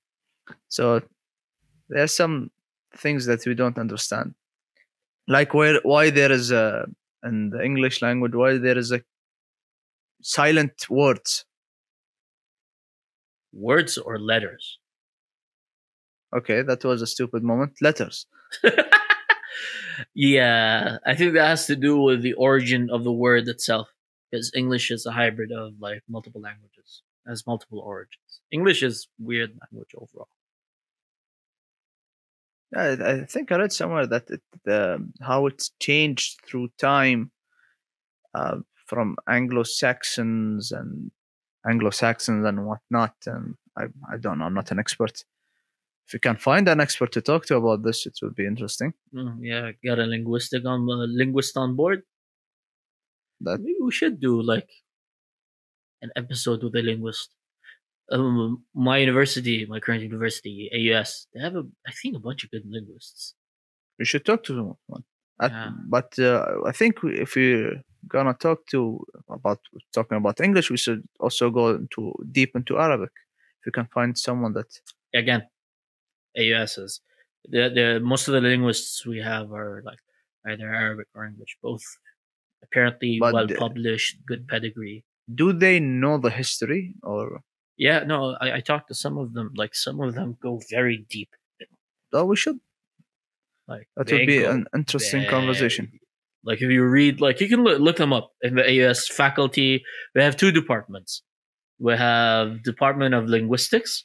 so 0.69 1.03
there's 1.89 2.15
some 2.15 2.51
things 2.97 3.27
that 3.27 3.45
we 3.47 3.55
don't 3.55 3.79
understand 3.79 4.35
like 5.29 5.55
where 5.55 5.79
why 5.85 6.11
there 6.11 6.33
is 6.33 6.51
a 6.51 6.87
in 7.25 7.51
the 7.51 7.63
english 7.63 8.03
language 8.03 8.35
why 8.35 8.59
there 8.59 8.79
is 8.79 8.91
a 8.93 9.01
silent 10.23 10.89
words 10.91 11.45
Words 13.53 13.97
or 13.99 14.19
letters? 14.19 14.79
okay 16.37 16.63
that 16.63 16.85
was 16.85 17.03
a 17.03 17.07
stupid 17.07 17.43
moment 17.43 17.73
letters 17.81 18.27
yeah, 20.15 20.99
I 21.07 21.15
think 21.15 21.35
that 21.35 21.47
has 21.47 21.67
to 21.67 21.77
do 21.77 22.01
with 22.01 22.23
the 22.23 22.35
origin 22.35 22.91
of 22.91 23.05
the 23.05 23.13
word 23.13 23.49
itself. 23.49 23.89
Because 24.31 24.53
English 24.55 24.91
is 24.91 25.07
a 25.07 25.13
hybrid 25.13 25.53
of 25.53 25.73
like 25.81 26.03
multiple 26.09 26.41
languages, 26.41 27.03
has 27.27 27.47
multiple 27.47 27.79
origins. 27.79 28.41
English 28.51 28.83
is 28.83 29.09
weird 29.19 29.51
language 29.63 29.91
overall. 29.97 30.29
I, 32.77 32.89
I 32.91 33.25
think 33.25 33.51
I 33.51 33.57
read 33.57 33.73
somewhere 33.73 34.07
that 34.07 34.29
it, 34.29 34.43
the, 34.65 35.11
how 35.23 35.47
it's 35.47 35.71
changed 35.81 36.41
through 36.47 36.69
time 36.79 37.31
uh, 38.35 38.59
from 38.87 39.17
Anglo-Saxons 39.27 40.73
and 40.73 41.11
Anglo-Saxons 41.67 42.45
and 42.45 42.67
whatnot. 42.67 43.15
And 43.27 43.55
I, 43.77 43.85
I 44.13 44.19
don't 44.19 44.39
know. 44.39 44.45
I'm 44.45 44.55
not 44.55 44.71
an 44.71 44.79
expert. 44.79 45.25
If 46.09 46.15
you 46.15 46.21
can 46.21 46.37
find 46.37 46.67
an 46.69 46.81
expert 46.81 47.13
to 47.13 47.21
talk 47.21 47.45
to 47.47 47.57
about 47.57 47.83
this, 47.85 48.07
it 48.07 48.19
would 48.23 48.35
be 48.35 48.47
interesting. 48.47 48.95
Mm, 49.15 49.39
yeah, 49.43 49.71
got 49.85 49.99
a 49.99 50.07
linguistic 50.07 50.65
on 50.65 50.89
uh, 50.91 51.05
linguist 51.07 51.57
on 51.59 51.77
board. 51.77 52.03
That 53.43 53.61
Maybe 53.61 53.77
we 53.81 53.93
should 53.93 54.19
do 54.21 54.41
like 54.41 54.69
an 56.03 56.11
episode 56.17 56.63
with 56.63 56.75
a 56.77 56.83
linguist. 56.83 57.35
Um, 58.11 58.65
my 58.75 58.97
university, 58.99 59.67
my 59.67 59.81
current 59.81 60.03
university, 60.03 60.71
AUS, 60.73 61.27
they 61.35 61.41
have 61.41 61.57
a, 61.57 61.65
I 61.87 61.93
think, 61.93 62.17
a 62.17 62.21
bunch 62.21 62.43
of 62.45 62.51
good 62.51 62.65
linguists. 62.67 63.35
we 63.99 64.05
should 64.07 64.25
talk 64.25 64.43
to 64.45 64.55
them. 64.55 64.69
At- 65.41 65.53
Yeah. 65.53 65.71
But 65.89 66.19
uh, 66.19 66.45
I 66.67 66.73
think 66.73 66.95
if 67.05 67.35
we're 67.37 67.83
gonna 68.09 68.35
talk 68.35 68.67
to 68.73 69.05
about 69.29 69.61
talking 69.93 70.17
about 70.17 70.41
English, 70.41 70.71
we 70.71 70.79
should 70.79 71.03
also 71.21 71.51
go 71.51 71.65
into 71.81 72.15
deep 72.33 72.53
into 72.57 72.79
Arabic. 72.79 73.11
If 73.61 73.67
you 73.67 73.73
can 73.73 73.87
find 73.93 74.17
someone 74.17 74.53
that 74.55 74.71
Again, 75.15 75.43
AUS 76.39 76.79
is 76.79 77.01
the 77.45 77.69
the 77.79 78.01
most 78.03 78.29
of 78.29 78.35
the 78.35 78.41
linguists 78.41 79.07
we 79.07 79.19
have 79.21 79.53
are 79.53 79.83
like 79.85 79.99
either 80.47 80.69
Arabic 80.73 81.09
or 81.15 81.25
English, 81.27 81.57
both 81.63 81.83
apparently 82.63 83.19
But 83.21 83.35
well 83.35 83.49
published, 83.57 84.19
good 84.27 84.47
pedigree. 84.49 85.05
do 85.43 85.53
they 85.53 85.81
know 85.81 86.19
the 86.19 86.31
history 86.31 86.95
or 87.03 87.41
Yeah, 87.77 88.01
no, 88.13 88.37
I, 88.41 88.59
I 88.59 88.61
talked 88.61 88.89
to 88.89 88.95
some 88.95 89.17
of 89.19 89.35
them. 89.35 89.53
Like 89.57 89.75
some 89.75 90.01
of 90.01 90.15
them 90.15 90.37
go 90.43 90.61
very 90.71 91.07
deep. 91.09 91.31
oh 92.13 92.25
we 92.25 92.37
should 92.37 92.59
Like 93.69 93.87
that 93.97 94.11
would 94.11 94.27
be 94.27 94.45
an 94.45 94.67
interesting 94.75 95.29
conversation 95.29 95.85
Like 96.49 96.63
if 96.63 96.71
you 96.71 96.83
read, 96.85 97.21
like 97.21 97.41
you 97.43 97.49
can 97.53 97.63
look, 97.67 97.79
look 97.87 97.97
them 97.97 98.13
up 98.13 98.33
in 98.43 98.55
the 98.55 98.65
AUS 98.65 99.01
faculty. 99.09 99.85
We 100.15 100.23
have 100.23 100.37
two 100.37 100.53
departments. 100.61 101.23
We 101.79 101.93
have 101.95 102.63
Department 102.63 103.13
of 103.15 103.27
Linguistics, 103.29 104.05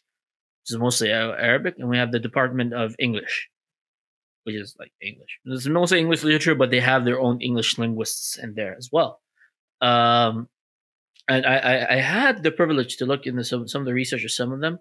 which 0.64 0.76
is 0.76 0.80
mostly 0.80 1.12
Arabic, 1.12 1.76
and 1.78 1.90
we 1.90 1.98
have 1.98 2.12
the 2.12 2.20
Department 2.20 2.74
of 2.74 2.96
English, 2.98 3.50
which 4.44 4.56
is 4.56 4.76
like 4.80 4.94
English. 5.02 5.40
There's 5.44 5.68
mostly 5.68 6.00
English 6.00 6.24
literature, 6.24 6.56
but 6.56 6.72
they 6.72 6.80
have 6.80 7.04
their 7.04 7.20
own 7.20 7.42
English 7.42 7.78
linguists 7.78 8.38
in 8.38 8.54
there 8.54 8.76
as 8.78 8.90
well. 8.92 9.22
Um, 9.82 10.48
and 11.28 11.46
I, 11.46 11.58
I, 11.58 11.96
I 11.96 11.98
had 11.98 12.44
the 12.44 12.52
privilege 12.52 12.96
to 12.98 13.06
look 13.06 13.26
into 13.26 13.44
some 13.44 13.68
some 13.68 13.82
of 13.82 13.86
the 13.86 13.94
research 13.94 14.24
of 14.24 14.32
some 14.32 14.54
of 14.54 14.62
them, 14.62 14.80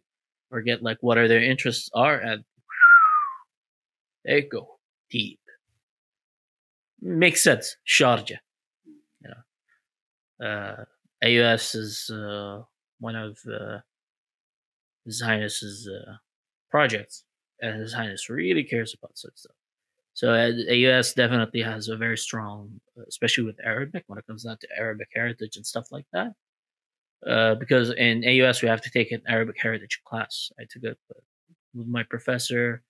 or 0.52 0.62
get 0.62 0.84
like 0.84 0.98
what 1.00 1.18
are 1.18 1.26
their 1.26 1.42
interests 1.42 1.90
are, 1.94 2.16
and 2.16 2.44
they 4.24 4.42
go. 4.42 4.78
Deep. 5.10 5.40
Makes 7.00 7.42
sense. 7.42 7.76
Sharjah. 7.86 8.38
Know. 9.20 10.46
Uh, 10.46 10.84
AUS 11.24 11.74
is 11.74 12.10
uh, 12.10 12.62
one 13.00 13.16
of 13.16 13.36
uh, 13.52 13.78
His 15.04 15.20
Highness's 15.20 15.88
uh, 15.88 16.14
projects, 16.70 17.24
and 17.60 17.80
His 17.80 17.92
Highness 17.94 18.28
really 18.28 18.64
cares 18.64 18.94
about 18.94 19.18
such 19.18 19.32
stuff. 19.36 19.56
So 20.14 20.32
uh, 20.32 20.52
AUS 20.70 21.14
definitely 21.14 21.62
has 21.62 21.88
a 21.88 21.96
very 21.96 22.18
strong, 22.18 22.80
especially 23.08 23.44
with 23.44 23.56
Arabic 23.64 24.04
when 24.06 24.18
it 24.18 24.26
comes 24.26 24.44
down 24.44 24.58
to 24.60 24.68
Arabic 24.76 25.08
heritage 25.14 25.56
and 25.56 25.66
stuff 25.66 25.90
like 25.90 26.06
that. 26.12 26.32
Uh, 27.26 27.54
because 27.54 27.90
in 27.90 28.24
AUS 28.24 28.62
we 28.62 28.68
have 28.68 28.80
to 28.82 28.90
take 28.90 29.12
an 29.12 29.22
Arabic 29.28 29.56
heritage 29.60 30.00
class. 30.04 30.50
I 30.58 30.64
took 30.68 30.82
it 30.84 30.98
with 31.74 31.86
my 31.86 32.02
professor, 32.02 32.82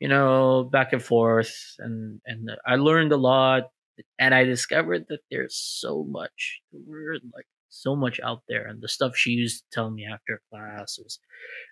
you 0.00 0.08
know, 0.08 0.64
back 0.64 0.92
and 0.92 1.02
forth, 1.02 1.54
and 1.78 2.20
and 2.26 2.50
I 2.66 2.76
learned 2.76 3.12
a 3.12 3.16
lot, 3.16 3.70
and 4.18 4.34
I 4.34 4.44
discovered 4.44 5.06
that 5.08 5.20
there's 5.30 5.56
so 5.56 6.04
much 6.04 6.60
to 6.72 6.78
learn, 6.86 7.20
like 7.34 7.46
so 7.70 7.96
much 7.96 8.20
out 8.20 8.42
there, 8.48 8.66
and 8.66 8.82
the 8.82 8.88
stuff 8.88 9.16
she 9.16 9.30
used 9.30 9.62
to 9.62 9.70
tell 9.72 9.90
me 9.90 10.06
after 10.06 10.42
class 10.50 10.98
was, 10.98 11.18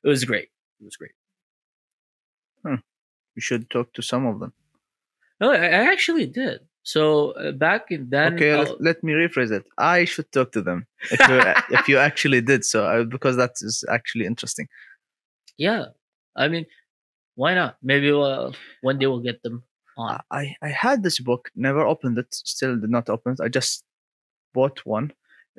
it 0.04 0.08
was 0.08 0.24
great. 0.24 0.48
It 0.80 0.84
was 0.84 0.96
great. 0.96 1.12
You 3.38 3.40
should 3.40 3.70
talk 3.70 3.92
to 3.92 4.02
some 4.02 4.26
of 4.26 4.40
them. 4.40 4.52
No, 5.40 5.52
I 5.52 5.66
I 5.66 5.92
actually 5.92 6.26
did. 6.26 6.60
So 6.82 7.32
uh, 7.32 7.52
back 7.52 7.90
in 7.90 8.10
then, 8.10 8.34
okay, 8.34 8.56
let, 8.56 8.80
let 8.80 9.04
me 9.04 9.12
rephrase 9.12 9.52
it. 9.52 9.64
I 9.76 10.06
should 10.06 10.32
talk 10.32 10.50
to 10.52 10.62
them 10.62 10.86
if 11.10 11.20
you, 11.28 11.38
if 11.78 11.88
you 11.88 11.98
actually 11.98 12.40
did 12.40 12.64
so, 12.64 12.84
uh, 12.84 13.04
because 13.04 13.36
that 13.36 13.52
is 13.60 13.84
actually 13.88 14.26
interesting. 14.26 14.66
yeah, 15.56 15.84
I 16.34 16.48
mean, 16.48 16.66
why 17.36 17.54
not? 17.54 17.76
Maybe 17.82 18.10
we'll, 18.10 18.54
one 18.80 18.98
day 18.98 19.06
we'll 19.06 19.20
get 19.20 19.42
them 19.42 19.62
on. 19.96 20.20
I, 20.30 20.56
I 20.62 20.68
had 20.68 21.02
this 21.02 21.20
book, 21.20 21.50
never 21.54 21.86
opened 21.86 22.18
it, 22.18 22.32
still 22.32 22.76
did 22.80 22.90
not 22.90 23.08
open 23.08 23.34
it. 23.34 23.40
I 23.40 23.48
just 23.48 23.84
bought 24.54 24.84
one. 24.84 25.12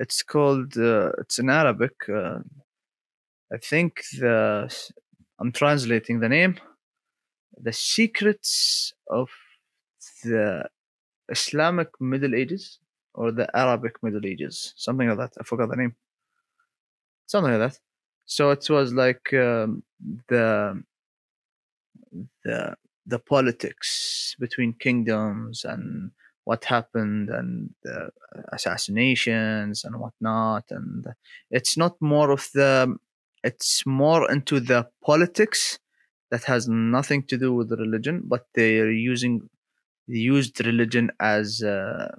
It's 0.04 0.24
called, 0.24 0.78
uh, 0.78 1.12
it's 1.22 1.38
in 1.40 1.50
Arabic. 1.50 1.96
Uh, 2.10 2.40
I 3.54 3.58
think 3.58 4.02
the, 4.18 4.74
I'm 5.40 5.52
translating 5.52 6.20
the 6.20 6.30
name. 6.30 6.60
The 7.62 7.74
Secrets 7.74 8.94
of 9.10 9.30
the 10.24 10.70
Islamic 11.30 11.90
Middle 12.00 12.34
Ages 12.34 12.80
or 13.14 13.32
the 13.32 13.48
Arabic 13.56 14.02
Middle 14.02 14.26
Ages, 14.26 14.74
something 14.78 15.10
like 15.10 15.18
that. 15.18 15.34
I 15.40 15.44
forgot 15.44 15.70
the 15.70 15.76
name. 15.76 15.96
Something 17.28 17.52
like 17.60 17.72
that. 17.72 17.80
So 18.26 18.52
it 18.52 18.70
was 18.70 18.94
like 18.94 19.34
um, 19.34 19.84
the 20.30 20.84
the 22.44 22.76
the 23.06 23.20
politics 23.20 24.36
between 24.40 24.74
kingdoms 24.74 25.66
and 25.66 26.12
what 26.50 26.66
happened 26.66 27.30
and 27.38 27.52
the 27.84 27.98
assassinations 28.58 29.84
and 29.86 29.94
whatnot 30.02 30.66
and 30.78 31.06
it's 31.58 31.76
not 31.84 31.94
more 32.14 32.30
of 32.38 32.44
the 32.60 32.74
it's 33.50 33.86
more 33.86 34.22
into 34.36 34.60
the 34.72 34.82
politics 35.10 35.62
that 36.32 36.44
has 36.52 36.68
nothing 36.68 37.22
to 37.32 37.38
do 37.38 37.54
with 37.54 37.80
religion 37.86 38.16
but 38.34 38.44
they're 38.56 38.92
using 39.14 39.34
they 40.08 40.24
used 40.36 40.66
religion 40.72 41.12
as 41.20 41.62
uh, 41.62 42.10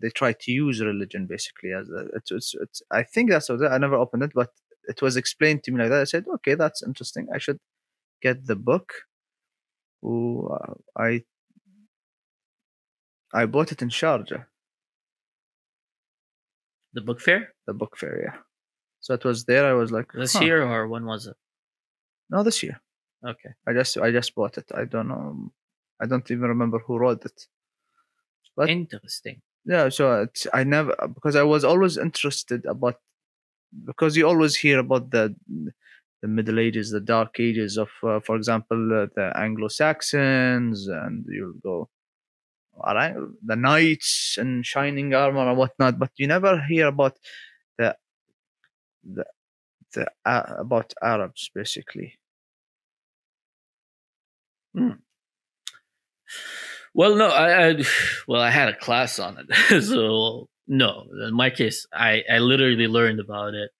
they 0.00 0.10
try 0.10 0.32
to 0.44 0.50
use 0.64 0.78
religion 0.92 1.26
basically 1.34 1.72
as 1.80 1.88
a, 1.88 2.00
it's, 2.16 2.30
it's, 2.38 2.54
it's 2.64 2.82
i 2.90 3.02
think 3.02 3.30
that's 3.30 3.48
what 3.48 3.72
i 3.72 3.78
never 3.78 3.96
opened 3.96 4.22
it 4.22 4.32
but 4.34 4.50
it 4.92 5.00
was 5.00 5.16
explained 5.16 5.62
to 5.62 5.72
me 5.72 5.78
like 5.80 5.90
that. 5.90 6.02
I 6.02 6.04
said 6.04 6.24
okay 6.36 6.54
that's 6.54 6.82
interesting. 6.82 7.28
I 7.34 7.38
should 7.38 7.58
get 8.20 8.46
the 8.46 8.56
book. 8.56 8.92
Ooh, 10.04 10.48
uh, 10.52 10.74
I 10.98 11.22
I 13.34 13.46
bought 13.46 13.72
it 13.72 13.82
in 13.82 13.88
Sharjah, 13.88 14.46
The 16.94 17.00
book 17.00 17.20
fair 17.20 17.52
the 17.66 17.74
book 17.74 17.96
fair. 17.96 18.14
Yeah, 18.22 18.38
so 19.00 19.14
it 19.14 19.24
was 19.24 19.44
there. 19.44 19.66
I 19.66 19.72
was 19.72 19.90
like, 19.90 20.12
this 20.12 20.34
huh. 20.34 20.44
year 20.44 20.62
or 20.64 20.86
when 20.88 21.04
was 21.04 21.26
it? 21.26 21.36
No, 22.30 22.42
this 22.42 22.62
year. 22.62 22.80
Okay. 23.26 23.50
I 23.66 23.72
just 23.72 23.98
I 23.98 24.10
just 24.12 24.34
bought 24.34 24.58
it. 24.58 24.70
I 24.74 24.84
don't 24.84 25.08
know. 25.08 25.50
I 26.00 26.06
don't 26.06 26.30
even 26.30 26.48
remember 26.48 26.78
who 26.78 26.98
wrote 26.98 27.24
it. 27.24 27.46
But- 28.56 28.70
Interesting. 28.70 29.42
Yeah, 29.66 29.88
so 29.88 30.22
it's, 30.22 30.46
I 30.52 30.62
never 30.62 30.94
because 31.14 31.36
I 31.36 31.42
was 31.42 31.64
always 31.64 31.96
interested 31.96 32.66
about 32.66 32.96
because 33.86 34.14
you 34.16 34.28
always 34.28 34.54
hear 34.54 34.78
about 34.78 35.10
the 35.10 35.34
the 36.24 36.28
Middle 36.28 36.58
Ages, 36.58 36.90
the 36.90 37.00
Dark 37.00 37.38
Ages 37.38 37.76
of, 37.76 37.90
uh, 38.02 38.18
for 38.20 38.36
example, 38.36 38.80
uh, 39.02 39.06
the 39.14 39.30
Anglo 39.36 39.68
Saxons, 39.68 40.86
and 40.86 41.24
you'll 41.28 41.60
go, 41.62 41.90
all 42.80 42.94
right, 42.94 43.14
the 43.44 43.56
knights 43.56 44.36
in 44.40 44.62
shining 44.62 45.14
armor 45.14 45.48
and 45.48 45.58
whatnot, 45.58 45.98
but 45.98 46.10
you 46.16 46.26
never 46.26 46.62
hear 46.68 46.88
about 46.88 47.18
the 47.78 47.96
the 49.04 49.24
the 49.94 50.06
uh, 50.24 50.44
about 50.58 50.94
Arabs 51.02 51.50
basically. 51.54 52.18
Well, 56.94 57.16
no, 57.16 57.28
I, 57.28 57.68
I 57.70 57.74
well, 58.28 58.40
I 58.40 58.50
had 58.50 58.68
a 58.68 58.76
class 58.76 59.18
on 59.18 59.38
it, 59.38 59.82
so 59.84 60.48
no. 60.68 61.06
In 61.26 61.34
my 61.34 61.50
case, 61.50 61.86
I 61.92 62.22
I 62.30 62.38
literally 62.38 62.86
learned 62.86 63.20
about 63.20 63.54
it. 63.54 63.70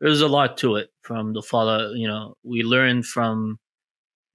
There's 0.00 0.20
a 0.22 0.28
lot 0.28 0.56
to 0.58 0.76
it 0.76 0.90
from 1.02 1.32
the 1.34 1.42
follow. 1.42 1.92
You 1.92 2.08
know, 2.08 2.34
we 2.44 2.62
learned 2.62 3.06
from, 3.06 3.58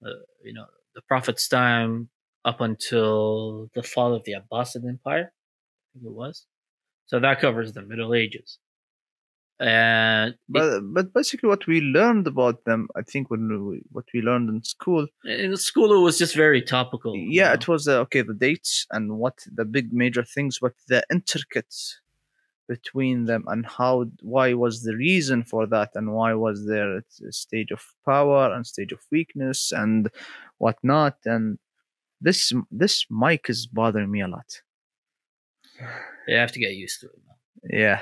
uh, 0.04 0.10
you 0.44 0.52
know, 0.54 0.66
the 0.94 1.02
Prophet's 1.02 1.48
time 1.48 2.08
up 2.46 2.60
until 2.60 3.70
the 3.74 3.82
fall 3.82 4.14
of 4.14 4.22
the 4.24 4.34
Abbasid 4.40 4.88
Empire. 4.88 5.26
I 5.32 5.84
think 5.92 6.06
it 6.06 6.12
was. 6.24 6.46
So 7.06 7.20
that 7.20 7.40
covers 7.40 7.72
the 7.72 7.82
Middle 7.82 8.14
Ages. 8.14 8.58
And 9.58 10.34
it- 10.34 10.38
But 10.48 10.80
but 10.96 11.06
basically, 11.18 11.48
what 11.48 11.66
we 11.66 11.80
learned 11.80 12.26
about 12.26 12.64
them, 12.64 12.88
I 12.94 13.02
think, 13.02 13.30
when 13.30 13.44
we, 13.68 13.76
what 13.96 14.04
we 14.12 14.20
learned 14.20 14.48
in 14.54 14.62
school, 14.62 15.06
in 15.24 15.56
school, 15.56 15.90
it 15.98 16.02
was 16.08 16.18
just 16.18 16.34
very 16.36 16.62
topical. 16.62 17.16
you 17.16 17.28
yeah, 17.30 17.48
know? 17.48 17.54
it 17.54 17.68
was 17.68 17.88
uh, 17.88 18.00
okay. 18.04 18.22
The 18.22 18.34
dates 18.34 18.86
and 18.90 19.04
what 19.22 19.36
the 19.58 19.64
big 19.64 19.92
major 20.02 20.24
things, 20.24 20.58
but 20.60 20.74
the 20.88 21.00
intricates 21.10 22.00
between 22.68 23.24
them 23.26 23.44
and 23.46 23.64
how 23.64 24.06
why 24.34 24.52
was 24.52 24.82
the 24.82 24.94
reason 24.96 25.44
for 25.44 25.66
that 25.68 25.90
and 25.94 26.12
why 26.12 26.34
was 26.34 26.66
there 26.66 26.90
a 26.98 27.02
stage 27.30 27.70
of 27.70 27.80
power 28.04 28.52
and 28.52 28.66
stage 28.66 28.90
of 28.92 28.98
weakness 29.12 29.70
and 29.82 30.10
whatnot 30.58 31.16
and 31.24 31.58
this 32.26 32.40
this 32.82 32.94
mic 33.22 33.42
is 33.54 33.60
bothering 33.80 34.10
me 34.14 34.20
a 34.28 34.28
lot 34.36 34.50
you 36.28 36.36
have 36.42 36.52
to 36.56 36.60
get 36.66 36.72
used 36.84 36.98
to 37.00 37.06
it. 37.14 37.20
man. 37.26 37.80
yeah 37.82 38.00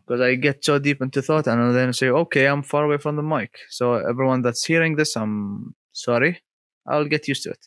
because 0.00 0.20
i 0.28 0.30
get 0.46 0.64
so 0.68 0.78
deep 0.78 1.00
into 1.04 1.20
thought 1.28 1.46
and 1.50 1.74
then 1.76 1.92
say 1.92 2.08
okay 2.22 2.44
i'm 2.52 2.62
far 2.72 2.84
away 2.84 2.98
from 3.04 3.14
the 3.16 3.26
mic 3.34 3.52
so 3.78 3.84
everyone 4.12 4.40
that's 4.42 4.64
hearing 4.70 4.96
this 4.96 5.16
i'm 5.16 5.34
sorry 5.92 6.32
i'll 6.90 7.10
get 7.14 7.26
used 7.32 7.42
to 7.44 7.50
it 7.50 7.64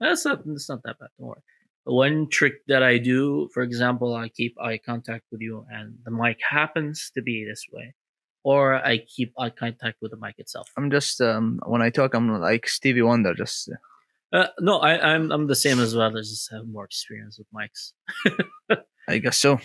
That's 0.00 0.24
not 0.28 0.38
that's 0.46 0.68
not 0.72 0.80
that 0.84 0.96
bad. 1.00 1.10
Don't 1.18 1.28
worry. 1.28 1.42
One 1.84 2.18
trick 2.36 2.54
that 2.72 2.82
I 2.82 2.94
do, 3.12 3.48
for 3.54 3.62
example, 3.62 4.10
I 4.24 4.28
keep 4.38 4.52
eye 4.68 4.78
contact 4.90 5.24
with 5.30 5.40
you, 5.46 5.54
and 5.76 5.86
the 6.06 6.10
mic 6.22 6.38
happens 6.58 6.96
to 7.14 7.20
be 7.28 7.36
this 7.50 7.62
way, 7.74 7.86
or 8.42 8.62
I 8.74 8.94
keep 9.14 9.30
eye 9.38 9.50
contact 9.50 9.96
with 10.02 10.10
the 10.14 10.20
mic 10.24 10.36
itself. 10.38 10.68
i'm 10.76 10.90
just 10.90 11.20
um 11.20 11.46
when 11.72 11.82
i 11.86 11.90
talk 11.90 12.10
i'm 12.14 12.28
like 12.50 12.64
stevie 12.76 13.02
wonder 13.10 13.32
just 13.34 13.70
Uh, 14.34 14.48
no, 14.58 14.78
I, 14.80 15.14
I'm 15.14 15.30
I'm 15.30 15.46
the 15.46 15.54
same 15.54 15.78
as 15.78 15.94
well. 15.94 16.10
I 16.10 16.20
just 16.20 16.50
have 16.50 16.66
more 16.66 16.84
experience 16.84 17.38
with 17.38 17.46
mics. 17.54 17.92
i 19.08 19.18
guess 19.18 19.38
so 19.38 19.60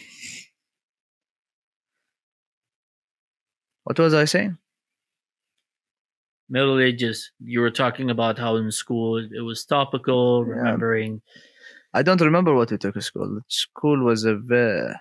what 3.86 3.98
was 4.00 4.14
i 4.14 4.26
saying 4.26 4.58
Middle 6.52 6.80
Ages. 6.80 7.32
You 7.40 7.62
were 7.62 7.70
talking 7.70 8.10
about 8.10 8.40
how 8.40 8.56
in 8.56 8.72
school 8.72 9.18
it 9.18 9.42
was 9.42 9.64
topical, 9.66 10.44
Yeah. 10.48 10.56
remembering. 10.56 11.22
I 11.94 12.02
don't 12.02 12.22
remember 12.22 12.56
what 12.56 12.72
we 12.72 12.78
took 12.80 12.98
at 12.98 13.04
school. 13.04 13.40
School 13.48 14.04
was 14.04 14.26
a 14.26 14.36
very, 14.36 14.96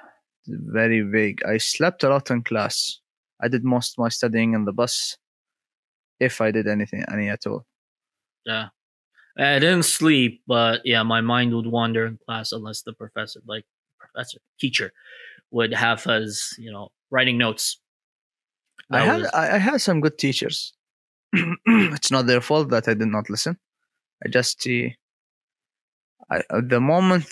very 0.46 1.00
vague. 1.00 1.40
I 1.46 1.56
slept 1.56 2.04
a 2.04 2.10
lot 2.10 2.30
in 2.30 2.42
class. 2.42 3.00
I 3.42 3.48
did 3.48 3.64
most 3.64 3.94
of 3.94 3.98
my 4.02 4.10
studying 4.10 4.52
in 4.52 4.66
the 4.66 4.72
bus, 4.74 5.16
if 6.20 6.42
I 6.42 6.50
did 6.50 6.66
anything, 6.68 7.02
any 7.10 7.30
at 7.30 7.46
all. 7.46 7.64
Yeah, 8.44 8.68
I 9.38 9.60
didn't 9.60 9.84
sleep, 9.84 10.42
but 10.46 10.80
yeah, 10.84 11.02
my 11.04 11.20
mind 11.20 11.54
would 11.54 11.66
wander 11.66 12.06
in 12.06 12.18
class 12.26 12.50
unless 12.52 12.82
the 12.82 12.92
professor, 12.92 13.40
like 13.46 13.64
professor, 13.98 14.38
teacher, 14.58 14.92
would 15.52 15.72
have 15.72 16.06
us, 16.08 16.54
you 16.58 16.72
know, 16.72 16.88
writing 17.10 17.38
notes. 17.38 17.80
I 18.90 19.04
had 19.04 19.22
was- 19.22 19.30
I, 19.32 19.58
had 19.58 19.80
some 19.80 20.00
good 20.00 20.18
teachers. 20.18 20.72
it's 21.32 22.10
not 22.10 22.26
their 22.26 22.40
fault 22.40 22.70
that 22.70 22.88
I 22.88 22.94
did 22.94 23.08
not 23.08 23.30
listen. 23.30 23.58
I 24.24 24.28
just 24.28 24.60
see. 24.62 24.96
I 26.30 26.42
at 26.50 26.68
the 26.68 26.80
moment, 26.80 27.26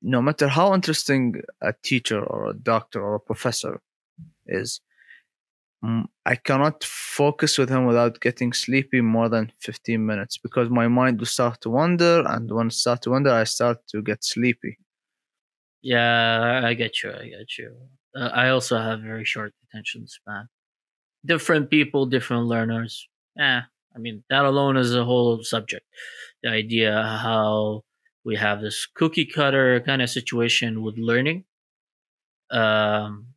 no 0.00 0.22
matter 0.22 0.48
how 0.48 0.72
interesting 0.72 1.42
a 1.60 1.74
teacher 1.82 2.22
or 2.22 2.50
a 2.50 2.54
doctor 2.54 3.02
or 3.02 3.16
a 3.16 3.20
professor 3.20 3.80
is, 4.46 4.80
I 6.26 6.36
cannot 6.36 6.84
focus 6.84 7.58
with 7.58 7.68
him 7.68 7.84
without 7.86 8.20
getting 8.20 8.52
sleepy 8.52 9.00
more 9.00 9.28
than 9.28 9.52
15 9.60 10.04
minutes 10.06 10.38
because 10.38 10.70
my 10.70 10.88
mind 10.88 11.18
will 11.18 11.26
start 11.26 11.60
to 11.62 11.70
wander, 11.70 12.24
and 12.26 12.50
when 12.50 12.68
it 12.68 12.72
start 12.72 13.02
to 13.02 13.10
wander, 13.10 13.30
I 13.30 13.44
start 13.44 13.78
to 13.88 14.02
get 14.02 14.24
sleepy. 14.24 14.78
Yeah, 15.82 16.62
I 16.64 16.74
get 16.74 17.02
you. 17.02 17.12
I 17.12 17.28
get 17.28 17.58
you. 17.58 17.76
Uh, 18.16 18.30
I 18.32 18.48
also 18.50 18.78
have 18.78 19.00
very 19.00 19.24
short 19.24 19.52
attention 19.68 20.06
span. 20.08 20.48
Different 21.26 21.70
people, 21.70 22.06
different 22.06 22.46
learners. 22.46 23.08
Yeah, 23.36 23.62
I 23.94 23.98
mean 23.98 24.24
that 24.30 24.44
alone 24.44 24.76
is 24.76 24.94
a 24.94 25.04
whole 25.04 25.42
subject. 25.44 25.86
The 26.42 26.50
idea 26.50 26.92
how 27.22 27.84
we 28.24 28.36
have 28.36 28.60
this 28.60 28.86
cookie 28.86 29.26
cutter 29.26 29.80
kind 29.80 30.02
of 30.02 30.10
situation 30.10 30.82
with 30.82 30.96
learning, 30.98 31.44
um, 32.50 33.33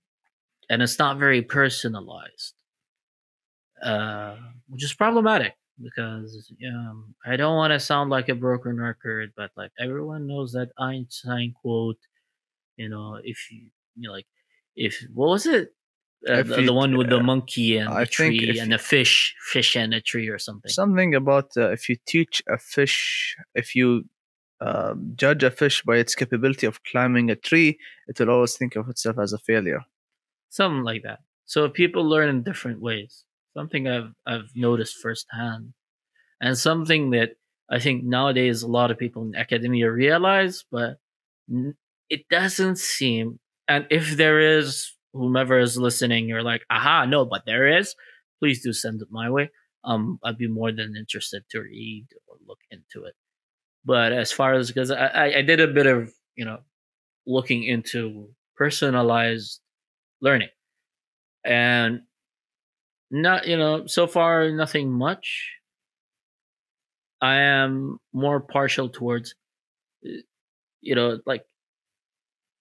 and 0.70 0.82
it's 0.82 0.99
not 0.99 1.18
very 1.18 1.41
personalized, 1.41 2.53
uh, 3.84 4.36
which 4.68 4.84
is 4.84 4.93
problematic 4.93 5.53
because 5.82 6.51
um, 6.68 7.13
I 7.26 7.36
don't 7.36 7.55
want 7.55 7.72
to 7.72 7.80
sound 7.80 8.09
like 8.09 8.30
a 8.30 8.36
broken 8.36 8.78
record, 8.80 9.34
but 9.38 9.51
like 9.55 9.72
everyone 9.80 10.28
knows 10.28 10.53
that 10.53 10.70
Einstein 10.80 11.53
quote. 11.61 11.99
You 12.78 12.89
know, 12.89 13.20
if 13.24 13.51
you, 13.51 13.70
you 13.95 14.07
know, 14.07 14.13
like 14.13 14.28
if 14.76 15.03
what 15.13 15.30
was 15.30 15.45
it? 15.45 15.74
Uh, 16.28 16.43
the, 16.43 16.61
you- 16.61 16.65
the 16.68 16.74
one 16.74 16.97
with 16.97 17.09
the 17.09 17.20
uh, 17.20 17.24
monkey 17.24 17.78
and 17.78 17.89
I 17.91 18.01
the 18.01 18.05
tree 18.07 18.59
and 18.59 18.72
the 18.72 18.80
fish, 18.80 19.36
fish 19.39 19.76
and 19.76 19.93
a 19.93 20.01
tree 20.01 20.28
or 20.30 20.39
something. 20.39 20.70
Something 20.72 21.13
about 21.15 21.51
uh, 21.55 21.70
if 21.72 21.88
you 21.89 21.97
teach 22.07 22.41
a 22.49 22.57
fish, 22.57 23.36
if 23.53 23.76
you 23.76 24.05
uh, 24.59 24.95
judge 25.15 25.43
a 25.43 25.51
fish 25.51 25.84
by 25.84 25.97
its 25.97 26.15
capability 26.15 26.65
of 26.65 26.84
climbing 26.84 27.30
a 27.30 27.36
tree, 27.36 27.78
it 28.07 28.20
will 28.20 28.32
always 28.32 28.57
think 28.57 28.76
of 28.76 28.89
itself 28.89 29.20
as 29.20 29.32
a 29.34 29.38
failure. 29.38 29.82
Something 30.50 30.84
like 30.84 31.04
that. 31.04 31.20
So 31.45 31.70
people 31.70 32.04
learn 32.04 32.30
in 32.30 32.43
different 32.43 32.82
ways. 32.82 33.24
Something 33.56 33.88
I've 33.88 34.14
I've 34.26 34.52
noticed 34.56 34.98
firsthand, 35.02 35.74
and 36.39 36.58
something 36.58 37.12
that 37.12 37.32
I 37.70 37.80
think 37.80 38.04
nowadays 38.04 38.62
a 38.62 38.68
lot 38.68 38.91
of 38.91 38.98
people 38.98 39.24
in 39.24 39.36
academia 39.36 39.91
realize, 39.91 40.64
but 40.72 40.98
it 42.10 42.28
doesn't 42.30 42.78
seem. 42.78 43.39
And 43.68 43.86
if 43.89 44.16
there 44.16 44.39
is, 44.39 44.93
whomever 45.14 45.60
is 45.60 45.78
listening, 45.78 46.30
you're 46.30 46.43
like, 46.43 46.64
aha, 46.70 47.06
no, 47.06 47.26
but 47.26 47.45
there 47.45 47.78
is. 47.78 47.95
Please 48.39 48.64
do 48.64 48.72
send 48.72 49.02
it 49.02 49.08
my 49.12 49.30
way. 49.30 49.50
Um, 49.84 50.20
I'd 50.24 50.38
be 50.38 50.48
more 50.48 50.72
than 50.72 50.95
interested 50.95 51.43
to 51.52 51.62
read 51.62 52.08
or 52.28 52.36
look 52.45 52.60
into 52.72 53.06
it. 53.08 53.16
But 53.84 54.12
as 54.12 54.32
far 54.32 54.54
as 54.54 54.68
because 54.68 54.91
I, 54.91 55.08
I 55.08 55.38
I 55.38 55.41
did 55.41 55.60
a 55.60 55.68
bit 55.68 55.88
of 55.88 56.12
you 56.36 56.45
know 56.45 56.60
looking 57.26 57.64
into 57.64 58.30
personalized 58.56 59.62
learning. 60.22 60.49
And 61.43 62.01
not 63.09 63.47
you 63.47 63.57
know 63.57 63.88
so 63.88 64.07
far 64.07 64.51
nothing 64.51 64.91
much. 64.91 65.51
I 67.22 67.36
am 67.36 67.99
more 68.13 68.39
partial 68.39 68.89
towards 68.89 69.34
you 70.82 70.93
know 70.95 71.20
like 71.26 71.43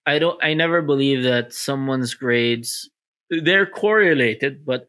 i 0.07 0.19
don't 0.19 0.43
i 0.43 0.55
never 0.55 0.81
believe 0.81 1.23
that 1.23 1.53
someone's 1.53 2.15
grades 2.15 2.89
they're 3.29 3.67
correlated 3.67 4.65
but 4.65 4.87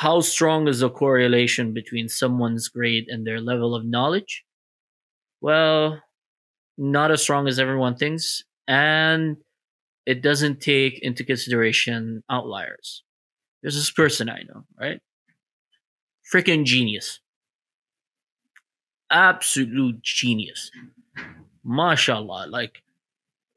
how 0.00 0.20
strong 0.20 0.66
is 0.68 0.80
the 0.80 0.88
correlation 0.88 1.74
between 1.74 2.08
someone's 2.08 2.68
grade 2.68 3.06
and 3.08 3.26
their 3.26 3.40
level 3.40 3.74
of 3.74 3.84
knowledge? 3.84 4.44
Well 5.40 6.00
not 6.78 7.10
as 7.10 7.20
strong 7.20 7.46
as 7.46 7.58
everyone 7.58 7.96
thinks. 7.96 8.42
And 8.66 9.36
it 10.06 10.22
doesn't 10.22 10.60
take 10.60 10.98
into 11.00 11.24
consideration 11.24 12.22
outliers. 12.30 13.04
There's 13.62 13.76
this 13.76 13.90
person 13.90 14.28
I 14.28 14.42
know, 14.48 14.64
right? 14.78 15.00
Freaking 16.32 16.64
genius. 16.64 17.20
Absolute 19.10 20.02
genius. 20.02 20.70
Mashallah. 21.64 22.46
Like, 22.48 22.82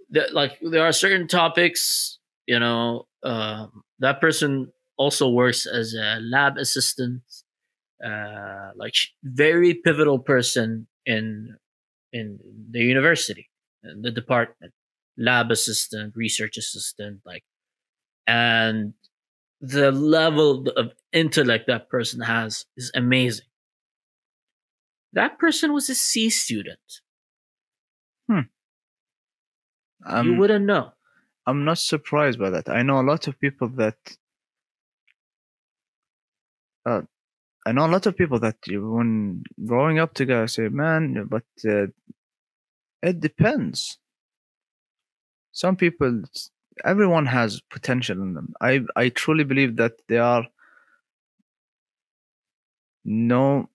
the, 0.10 0.28
like 0.34 0.60
there 0.62 0.86
are 0.86 0.92
certain 0.92 1.28
topics, 1.28 2.20
you 2.46 2.60
know, 2.60 3.08
um, 3.24 3.84
that 4.00 4.20
person 4.20 4.72
also 4.98 5.30
works 5.30 5.66
as 5.66 5.94
a 5.94 6.20
lab 6.22 6.58
assistant, 6.58 7.22
uh, 8.06 8.72
like 8.76 8.94
very 9.24 9.74
pivotal 9.74 10.20
person 10.20 10.88
in 11.06 11.56
in 12.12 12.40
the 12.70 12.80
university, 12.80 13.50
in 13.84 14.02
the 14.02 14.12
department 14.12 14.74
lab 15.18 15.52
assistant, 15.52 16.14
research 16.16 16.58
assistant, 16.58 17.22
like, 17.26 17.44
and 18.28 18.94
the 19.62 19.92
level 19.92 20.68
of 20.76 20.92
intellect 21.12 21.68
that 21.68 21.90
person 21.90 22.22
has 22.22 22.66
is 22.76 22.92
amazing. 22.96 23.46
That 25.14 25.38
person 25.38 25.74
was 25.74 25.90
a 25.90 25.96
C 25.96 26.30
student. 26.30 26.80
you 30.06 30.12
I'm, 30.12 30.38
wouldn't 30.38 30.66
know. 30.66 30.92
I'm 31.46 31.66
not 31.66 31.78
surprised 31.78 32.40
by 32.40 32.50
that. 32.50 32.70
I 32.70 32.84
know 32.84 33.00
a 33.00 33.04
lot 33.04 33.28
of 33.28 33.40
people 33.40 33.70
that. 33.70 33.98
Uh, 36.86 37.02
I 37.66 37.72
know 37.72 37.86
a 37.86 37.88
lot 37.88 38.06
of 38.06 38.18
people 38.18 38.40
that 38.40 38.58
when 38.68 39.44
growing 39.66 39.98
up 39.98 40.14
together 40.14 40.48
say, 40.48 40.68
man, 40.68 41.28
but 41.30 41.46
uh, 41.66 41.88
it 43.02 43.22
depends. 43.22 43.98
Some 45.54 45.76
people, 45.78 46.24
everyone 46.84 47.26
has 47.28 47.62
potential 47.70 48.22
in 48.22 48.34
them. 48.34 48.54
I, 48.60 48.82
I 48.96 49.10
truly 49.10 49.44
believe 49.46 49.78
that 49.78 49.94
there 50.08 50.24
are 50.24 50.46
no, 53.06 53.70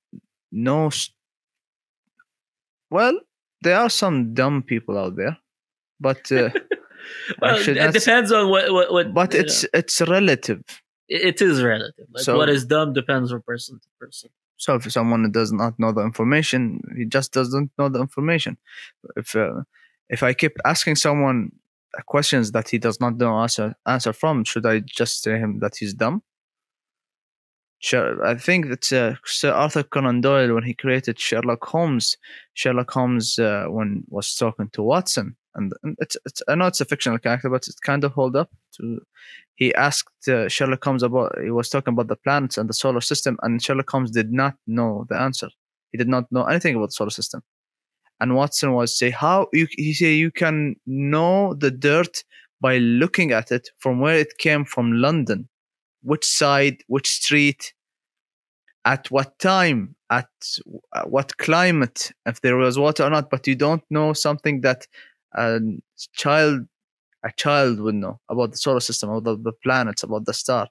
no, 0.53 0.91
well, 2.91 3.19
there 3.63 3.79
are 3.79 3.91
some 3.91 4.35
dumb 4.35 4.63
people 4.63 4.99
out 4.99 5.17
there, 5.17 5.37
but 6.01 6.31
uh, 6.33 6.51
Well, 7.41 7.57
it 7.57 7.93
depends 7.93 8.33
on 8.33 8.49
what 8.51 8.71
what. 8.73 8.93
what 8.93 9.15
but 9.15 9.35
it's 9.35 9.63
know. 9.65 9.71
it's 9.75 10.01
relative. 10.03 10.63
it 11.09 11.41
is 11.41 11.63
relative. 11.63 12.07
Like 12.13 12.23
So- 12.25 12.37
what 12.37 12.49
is 12.49 12.65
dumb 12.67 12.93
depends 12.93 13.31
from 13.31 13.43
person 13.43 13.79
to 13.81 13.89
person. 13.99 14.31
So 14.57 14.75
if 14.75 14.91
someone 14.93 15.31
does 15.31 15.53
not 15.53 15.79
know 15.79 15.93
the 15.93 16.03
information, 16.03 16.81
he 16.97 17.05
just 17.05 17.33
doesn't 17.33 17.71
know 17.79 17.89
the 17.89 18.01
information. 18.01 18.57
If 19.17 19.35
uh, 19.37 19.63
if 20.09 20.23
I 20.23 20.33
keep 20.35 20.57
asking 20.67 20.97
someone 20.97 21.53
questions 22.07 22.53
that 22.53 22.69
he 22.69 22.79
does 22.79 23.01
not 23.01 23.17
know 23.17 23.39
answer 23.39 23.75
answer 23.87 24.13
from, 24.13 24.45
should 24.45 24.67
I 24.67 24.81
just 24.81 25.25
tell 25.25 25.37
him 25.37 25.61
that 25.61 25.77
he's 25.77 25.95
dumb? 25.95 26.23
I 27.95 28.35
think 28.35 28.69
that 28.69 28.93
uh, 28.93 29.15
Sir 29.25 29.53
Arthur 29.53 29.85
Conan 29.85 30.21
Doyle, 30.21 30.55
when 30.55 30.65
he 30.65 30.75
created 30.75 31.19
Sherlock 31.19 31.65
Holmes, 31.65 32.17
Sherlock 32.55 32.91
Holmes 32.91 33.39
uh, 33.39 33.67
when 33.69 34.03
was 34.09 34.35
talking 34.35 34.69
to 34.71 34.83
Watson, 34.83 35.37
and, 35.55 35.73
and 35.85 35.97
it's, 36.01 36.17
it's 36.27 36.43
I 36.49 36.57
know 36.57 36.67
it's 36.67 36.81
a 36.81 36.85
fictional 36.85 37.19
character, 37.19 37.49
but 37.49 37.69
it 37.69 37.75
kind 37.83 38.03
of 38.03 38.13
hold 38.13 38.35
up 38.35 38.51
to. 38.77 39.01
He 39.55 39.73
asked 39.75 40.29
uh, 40.29 40.49
Sherlock 40.49 40.85
Holmes 40.85 41.05
about. 41.05 41.39
He 41.41 41.51
was 41.51 41.69
talking 41.69 41.95
about 41.95 42.09
the 42.09 42.17
planets 42.17 42.59
and 42.59 42.69
the 42.69 42.75
solar 42.75 43.01
system, 43.01 43.39
and 43.43 43.63
Sherlock 43.63 43.91
Holmes 43.91 44.11
did 44.11 44.33
not 44.33 44.57
know 44.67 45.07
the 45.09 45.21
answer. 45.21 45.49
He 45.93 45.99
did 45.99 46.09
not 46.09 46.31
know 46.33 46.45
anything 46.45 46.75
about 46.75 46.89
the 46.89 46.93
solar 46.93 47.11
system. 47.11 47.43
And 48.21 48.35
Watson 48.35 48.73
was 48.73 48.97
say 48.97 49.11
how 49.11 49.49
you 49.53 49.67
he 49.71 49.93
say 49.95 50.15
you 50.15 50.31
can 50.31 50.77
know 50.87 51.55
the 51.55 51.71
dirt 51.71 52.25
by 52.61 52.79
looking 52.79 53.33
at 53.33 53.53
it 53.53 53.71
from 53.79 54.01
where 54.01 54.17
it 54.17 54.39
came 54.39 54.65
from 54.65 54.93
London, 54.93 55.49
which 56.03 56.25
side, 56.25 56.79
which 56.89 57.09
street, 57.09 57.73
at 58.85 59.11
what 59.11 59.39
time, 59.39 59.95
at 60.11 60.29
uh, 60.93 61.05
what 61.05 61.37
climate, 61.37 62.11
if 62.27 62.41
there 62.41 62.57
was 62.57 62.79
water 62.79 63.05
or 63.05 63.11
not. 63.11 63.31
But 63.31 63.47
you 63.47 63.55
don't 63.55 63.85
know 63.91 64.13
something 64.13 64.63
that 64.63 64.87
a 65.35 65.61
child 66.15 66.67
a 67.25 67.33
child 67.33 67.81
would 67.81 67.97
know 67.97 68.21
about 68.29 68.53
the 68.53 68.57
solar 68.57 68.81
system, 68.81 69.11
about 69.11 69.43
the 69.43 69.53
planets, 69.53 70.03
about 70.03 70.25
the 70.25 70.33
star. 70.33 70.69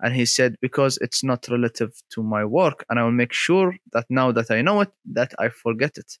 And 0.00 0.14
he 0.14 0.26
said, 0.26 0.56
because 0.60 0.98
it's 1.00 1.22
not 1.22 1.46
relative 1.48 1.92
to 2.10 2.22
my 2.22 2.44
work, 2.44 2.84
and 2.90 2.98
I 2.98 3.04
will 3.04 3.12
make 3.12 3.32
sure 3.32 3.74
that 3.92 4.06
now 4.10 4.32
that 4.32 4.50
I 4.50 4.60
know 4.62 4.80
it, 4.80 4.90
that 5.12 5.32
I 5.38 5.48
forget 5.48 5.96
it. 5.96 6.18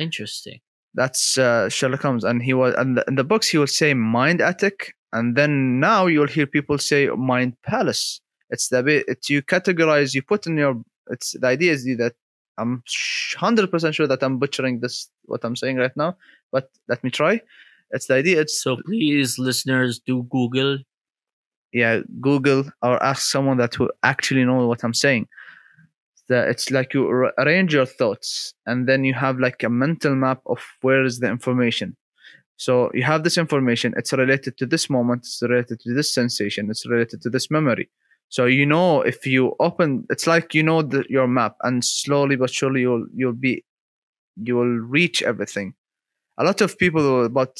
Interesting. 0.00 0.60
That's 0.94 1.38
uh, 1.38 1.68
Sherlock 1.68 2.02
Holmes, 2.02 2.24
and 2.24 2.42
he 2.42 2.54
was, 2.54 2.74
and 2.76 2.96
the, 2.96 3.04
in 3.06 3.14
the 3.14 3.22
books 3.24 3.46
he 3.48 3.58
will 3.58 3.68
say 3.68 3.94
mind 3.94 4.40
attic, 4.40 4.96
and 5.12 5.36
then 5.36 5.78
now 5.78 6.06
you'll 6.06 6.26
hear 6.26 6.46
people 6.46 6.78
say 6.78 7.06
mind 7.08 7.56
palace. 7.62 8.20
It's 8.50 8.68
the 8.68 8.82
bit 8.82 9.04
it's 9.06 9.30
you 9.30 9.42
categorize, 9.42 10.14
you 10.14 10.22
put 10.22 10.46
in 10.48 10.56
your. 10.56 10.74
It's 11.10 11.36
the 11.38 11.46
idea 11.46 11.72
is 11.72 11.84
that 11.84 12.14
I'm 12.58 12.82
hundred 13.36 13.70
percent 13.70 13.94
sure 13.94 14.08
that 14.08 14.22
I'm 14.22 14.38
butchering 14.38 14.80
this 14.80 15.08
what 15.26 15.44
I'm 15.44 15.54
saying 15.54 15.76
right 15.76 15.96
now, 15.96 16.16
but 16.50 16.70
let 16.88 17.04
me 17.04 17.10
try. 17.10 17.40
It's 17.92 18.06
the 18.06 18.14
idea. 18.14 18.40
It's 18.40 18.60
So 18.60 18.76
please, 18.78 19.38
listeners, 19.38 20.00
do 20.00 20.24
Google. 20.24 20.78
yeah, 21.72 22.00
Google 22.20 22.64
or 22.82 23.02
ask 23.02 23.30
someone 23.30 23.58
that 23.58 23.74
who 23.74 23.90
actually 24.02 24.44
know 24.44 24.66
what 24.66 24.82
I'm 24.82 24.94
saying. 24.94 25.28
It's 26.30 26.70
like 26.70 26.94
you 26.94 27.08
arrange 27.38 27.74
your 27.74 27.86
thoughts 27.86 28.54
and 28.66 28.88
then 28.88 29.04
you 29.04 29.14
have 29.14 29.38
like 29.38 29.62
a 29.62 29.68
mental 29.68 30.14
map 30.14 30.40
of 30.46 30.60
where 30.82 31.04
is 31.04 31.20
the 31.20 31.28
information. 31.28 31.96
So 32.56 32.90
you 32.94 33.02
have 33.04 33.24
this 33.24 33.38
information. 33.38 33.94
It's 33.96 34.12
related 34.12 34.58
to 34.58 34.66
this 34.66 34.90
moment. 34.90 35.22
It's 35.22 35.42
related 35.42 35.80
to 35.80 35.94
this 35.94 36.12
sensation. 36.12 36.70
It's 36.70 36.86
related 36.86 37.22
to 37.22 37.30
this 37.30 37.50
memory. 37.50 37.88
So 38.28 38.46
you 38.46 38.66
know 38.66 39.00
if 39.02 39.26
you 39.26 39.56
open, 39.60 40.06
it's 40.10 40.26
like 40.26 40.54
you 40.54 40.62
know 40.62 40.82
the, 40.82 41.04
your 41.08 41.26
map, 41.26 41.56
and 41.62 41.84
slowly 41.84 42.36
but 42.36 42.50
surely 42.50 42.82
you'll 42.82 43.06
you'll 43.14 43.32
be 43.32 43.64
you 44.42 44.56
will 44.56 44.78
reach 44.78 45.22
everything. 45.22 45.74
A 46.38 46.44
lot 46.44 46.60
of 46.60 46.78
people 46.78 47.24
about 47.24 47.58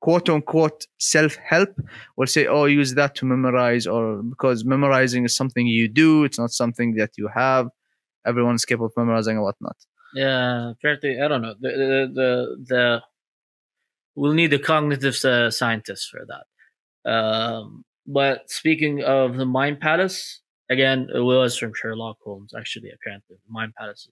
quote 0.00 0.28
unquote 0.28 0.86
self 0.98 1.36
help 1.36 1.70
will 2.16 2.26
say, 2.26 2.46
"Oh, 2.46 2.64
use 2.66 2.94
that 2.94 3.14
to 3.16 3.26
memorize," 3.26 3.86
or 3.86 4.22
because 4.22 4.64
memorizing 4.64 5.24
is 5.24 5.36
something 5.36 5.66
you 5.66 5.88
do. 5.88 6.24
It's 6.24 6.38
not 6.38 6.52
something 6.52 6.94
that 6.96 7.12
you 7.16 7.28
have. 7.28 7.68
Everyone's 8.26 8.64
capable 8.64 8.86
of 8.86 8.92
memorizing 8.96 9.36
and 9.36 9.44
whatnot. 9.44 9.76
Yeah, 10.14 10.72
to, 10.82 11.24
I 11.24 11.28
don't 11.28 11.42
know. 11.42 11.54
The 11.60 11.68
the 11.68 12.12
the, 12.14 12.64
the 12.66 13.02
we'll 14.14 14.32
need 14.32 14.52
a 14.52 14.58
cognitive 14.58 15.16
uh, 15.24 15.50
scientist 15.50 16.10
for 16.10 16.26
that. 16.26 17.10
Um, 17.10 17.84
but 18.06 18.50
speaking 18.50 19.02
of 19.02 19.36
the 19.36 19.46
Mind 19.46 19.80
Palace, 19.80 20.40
again, 20.68 21.08
it 21.14 21.20
was 21.20 21.56
from 21.56 21.72
Sherlock 21.74 22.18
Holmes. 22.24 22.52
Actually, 22.56 22.90
apparently, 22.90 23.36
The 23.36 23.52
Mind 23.52 23.74
Palace 23.76 24.08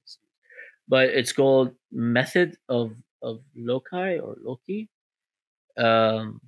but 0.88 1.10
it's 1.10 1.32
called 1.32 1.74
Method 1.92 2.56
of 2.68 2.92
of 3.22 3.40
Loci 3.56 4.18
or 4.18 4.36
Loki. 4.42 4.88
Um, 5.76 6.40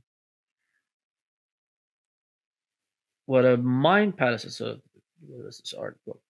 what 3.26 3.44
a 3.44 3.56
Mind 3.56 4.16
Palace 4.16 4.44
is. 4.44 4.60
A, 4.60 4.78
what 5.26 5.46
is 5.46 5.58
this 5.58 5.74
article? 5.74 6.20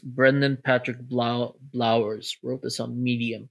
Brendan 0.00 0.58
Patrick 0.64 0.98
Blau- 1.00 1.56
Blowers 1.74 2.36
wrote 2.42 2.62
this 2.62 2.80
on 2.80 3.02
Medium. 3.02 3.48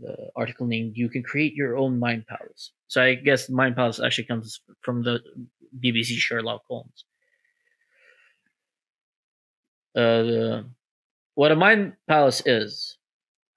The 0.00 0.30
article 0.36 0.66
named 0.66 0.96
"You 0.96 1.08
Can 1.08 1.22
Create 1.22 1.54
Your 1.54 1.76
Own 1.76 1.98
Mind 1.98 2.26
Palace." 2.26 2.72
So 2.88 3.02
I 3.02 3.14
guess 3.14 3.48
Mind 3.48 3.76
Palace 3.76 4.00
actually 4.00 4.24
comes 4.26 4.60
from 4.82 5.02
the 5.02 5.20
BBC 5.82 6.16
Sherlock 6.16 6.62
Holmes. 6.68 7.04
Uh, 9.96 10.22
the, 10.22 10.64
what 11.36 11.52
a 11.52 11.56
mind 11.56 11.92
palace 12.08 12.42
is, 12.46 12.98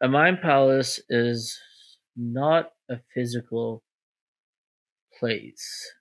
a 0.02 0.08
mind 0.08 0.40
palace 0.42 1.00
is 1.10 1.60
not 2.16 2.72
a 2.90 2.98
physical 3.14 3.82
place. 5.20 5.92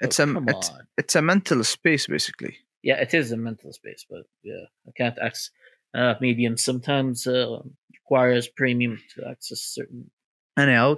It's 0.00 0.20
Oh, 0.20 0.24
a 0.24 0.42
it's, 0.48 0.68
on. 0.70 0.80
it's 0.98 1.14
a 1.16 1.22
mental 1.22 1.64
space 1.64 2.06
basically. 2.06 2.58
Yeah, 2.82 2.96
it 2.96 3.14
is 3.14 3.32
a 3.32 3.36
mental 3.36 3.72
space, 3.72 4.04
but 4.08 4.24
yeah, 4.42 4.64
I 4.88 4.90
can't 4.96 5.18
access. 5.20 5.50
Uh, 5.94 6.14
medium 6.20 6.56
sometimes 6.56 7.26
uh, 7.26 7.58
requires 7.92 8.48
premium 8.48 8.98
to 9.14 9.28
access 9.28 9.60
certain. 9.60 10.10
Anyhow, 10.58 10.96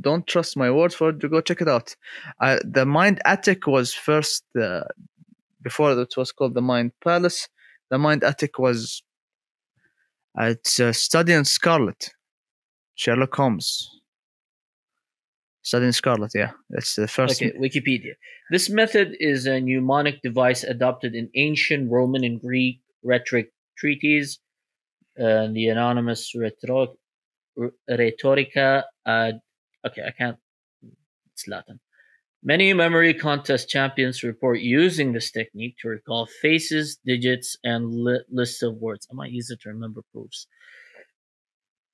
don't 0.00 0.26
trust 0.26 0.56
my 0.56 0.70
word 0.70 0.92
for 0.92 1.10
it. 1.10 1.18
Go 1.18 1.40
check 1.40 1.60
it 1.60 1.68
out. 1.68 1.96
Uh, 2.40 2.58
the 2.64 2.84
Mind 2.84 3.20
Attic 3.24 3.66
was 3.66 3.92
first 3.94 4.44
uh, 4.60 4.82
before 5.62 5.92
it 5.98 6.16
was 6.16 6.32
called 6.32 6.54
the 6.54 6.62
Mind 6.62 6.92
Palace. 7.02 7.48
The 7.90 7.98
Mind 7.98 8.22
Attic 8.22 8.58
was 8.58 9.02
uh, 10.38 10.46
it's 10.46 10.80
a 10.80 10.92
study 10.92 11.32
in 11.32 11.44
Scarlet, 11.44 12.10
Sherlock 12.96 13.34
Holmes. 13.34 13.88
In 15.72 15.92
Scarlet, 15.92 16.32
yeah, 16.34 16.50
that's 16.70 16.94
the 16.96 17.08
first. 17.08 17.40
Okay, 17.42 17.52
Wikipedia. 17.58 18.14
This 18.50 18.68
method 18.68 19.16
is 19.18 19.46
a 19.46 19.60
mnemonic 19.60 20.20
device 20.22 20.62
adopted 20.62 21.14
in 21.14 21.30
ancient 21.34 21.90
Roman 21.90 22.22
and 22.22 22.40
Greek 22.40 22.80
rhetoric 23.02 23.50
treatises. 23.78 24.40
Uh, 25.18 25.46
the 25.52 25.68
anonymous 25.68 26.32
rhetor- 26.34 26.88
Rhetorica 27.88 28.82
ad. 29.06 29.40
Okay, 29.86 30.02
I 30.06 30.10
can't. 30.10 30.36
It's 31.32 31.46
Latin. 31.48 31.80
Many 32.42 32.74
memory 32.74 33.14
contest 33.14 33.68
champions 33.70 34.22
report 34.22 34.60
using 34.60 35.12
this 35.12 35.30
technique 35.30 35.76
to 35.80 35.88
recall 35.88 36.26
faces, 36.42 36.98
digits, 37.06 37.56
and 37.64 37.90
li- 37.90 38.20
lists 38.30 38.62
of 38.62 38.74
words. 38.76 39.06
I 39.10 39.14
might 39.14 39.30
use 39.30 39.50
it 39.50 39.60
to 39.62 39.70
remember 39.70 40.02
proofs. 40.12 40.46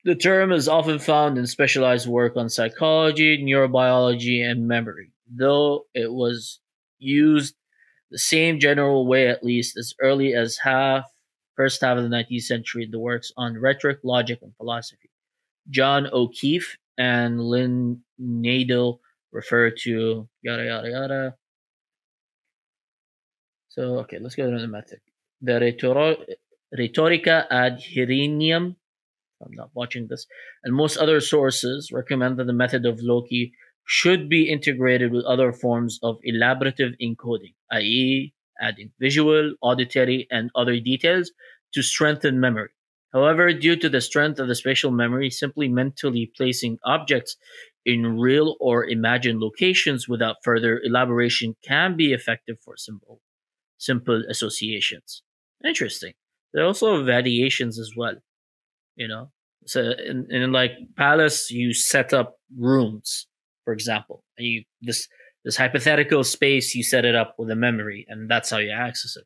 The 0.05 0.15
term 0.15 0.51
is 0.53 0.69
often 0.69 0.99
found 0.99 1.37
in 1.37 1.47
specialized 1.47 2.09
work 2.09 2.37
on 2.37 2.49
psychology, 2.49 3.43
neurobiology, 3.45 4.43
and 4.43 4.67
memory, 4.67 5.13
though 5.31 5.87
it 5.95 6.11
was 6.11 6.61
used 6.99 7.55
the 8.11 8.19
same 8.19 8.59
general 8.59 9.07
way 9.07 9.29
at 9.29 9.45
least 9.45 9.77
as 9.77 9.95
early 10.01 10.35
as 10.35 10.57
half 10.57 11.05
first 11.61 11.83
half 11.83 11.99
of 11.99 12.03
the 12.03 12.09
19th 12.09 12.45
century 12.45 12.85
in 12.85 12.91
the 12.91 12.99
works 12.99 13.33
on 13.37 13.59
rhetoric, 13.59 13.99
logic, 14.03 14.39
and 14.41 14.57
philosophy. 14.57 15.11
John 15.69 16.09
O'Keefe 16.11 16.79
and 16.97 17.39
Lynn 17.39 18.01
Nadel 18.19 18.99
refer 19.31 19.69
to 19.71 20.27
yada 20.41 20.65
yada 20.65 20.89
yada. 20.89 21.35
So 23.69 23.99
okay, 24.01 24.19
let's 24.19 24.35
go 24.35 24.51
to 24.51 24.59
the 24.59 24.67
method. 24.67 25.01
The 25.43 25.77
Rhetorica 26.73 27.47
ad 27.51 27.79
Herennium 27.79 28.77
I'm 29.43 29.53
not 29.53 29.71
watching 29.75 30.07
this, 30.09 30.27
and 30.65 30.75
most 30.75 30.97
other 30.97 31.21
sources 31.21 31.91
recommend 31.93 32.39
that 32.39 32.47
the 32.47 32.53
method 32.53 32.85
of 32.87 33.01
Loci 33.03 33.53
should 33.87 34.29
be 34.29 34.49
integrated 34.49 35.13
with 35.13 35.25
other 35.25 35.53
forms 35.53 35.99
of 36.03 36.19
elaborative 36.27 36.95
encoding, 37.03 37.55
i.e., 37.73 38.33
adding 38.61 38.93
visual, 39.01 39.55
auditory, 39.63 40.27
and 40.31 40.51
other 40.55 40.79
details 40.79 41.33
to 41.73 41.83
strengthen 41.83 42.39
memory. 42.39 42.71
However, 43.13 43.53
due 43.53 43.77
to 43.77 43.89
the 43.89 44.01
strength 44.01 44.39
of 44.39 44.47
the 44.47 44.55
spatial 44.55 44.93
memory, 44.93 45.31
simply 45.31 45.69
mentally 45.69 46.31
placing 46.37 46.79
objects 46.85 47.37
in 47.85 48.19
real 48.19 48.57
or 48.61 48.85
imagined 48.85 49.41
locations 49.41 50.09
without 50.09 50.37
further 50.45 50.81
elaboration 50.85 51.57
can 51.65 51.97
be 51.97 52.13
effective 52.13 52.59
for 52.65 52.77
simple, 52.77 53.21
simple 53.79 54.23
associations. 54.29 55.23
Interesting. 55.65 56.13
There 56.53 56.63
are 56.63 56.67
also 56.67 57.03
variations 57.03 57.79
as 57.79 57.93
well 57.97 58.17
you 58.97 59.09
know 59.09 59.31
so 59.67 59.81
in, 59.81 60.27
in 60.31 60.53
like 60.53 60.73
palace 60.97 61.51
you 61.51 61.73
set 61.75 62.13
up 62.13 62.39
rooms 62.57 63.27
for 63.65 63.73
example 63.73 64.25
and 64.39 64.47
you 64.47 64.65
this 64.81 65.09
this 65.45 65.57
hypothetical 65.57 66.25
space 66.25 66.75
you 66.75 66.83
set 66.83 67.05
it 67.05 67.15
up 67.15 67.35
with 67.39 67.51
a 67.51 67.57
memory 67.57 68.07
and 68.09 68.31
that's 68.31 68.51
how 68.51 68.59
you 68.59 68.71
access 68.71 69.17
it 69.17 69.25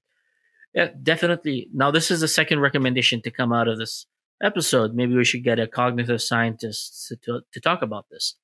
yeah 0.75 0.89
definitely 1.03 1.69
now 1.73 1.91
this 1.91 2.11
is 2.11 2.21
the 2.21 2.29
second 2.29 2.61
recommendation 2.61 3.21
to 3.23 3.31
come 3.31 3.53
out 3.53 3.69
of 3.69 3.79
this 3.79 4.07
episode 4.43 4.95
maybe 4.95 5.15
we 5.15 5.25
should 5.25 5.45
get 5.45 5.59
a 5.59 5.67
cognitive 5.67 6.21
scientist 6.21 7.07
to, 7.09 7.17
to, 7.17 7.41
to 7.53 7.61
talk 7.61 7.83
about 7.83 8.07
this 8.11 8.37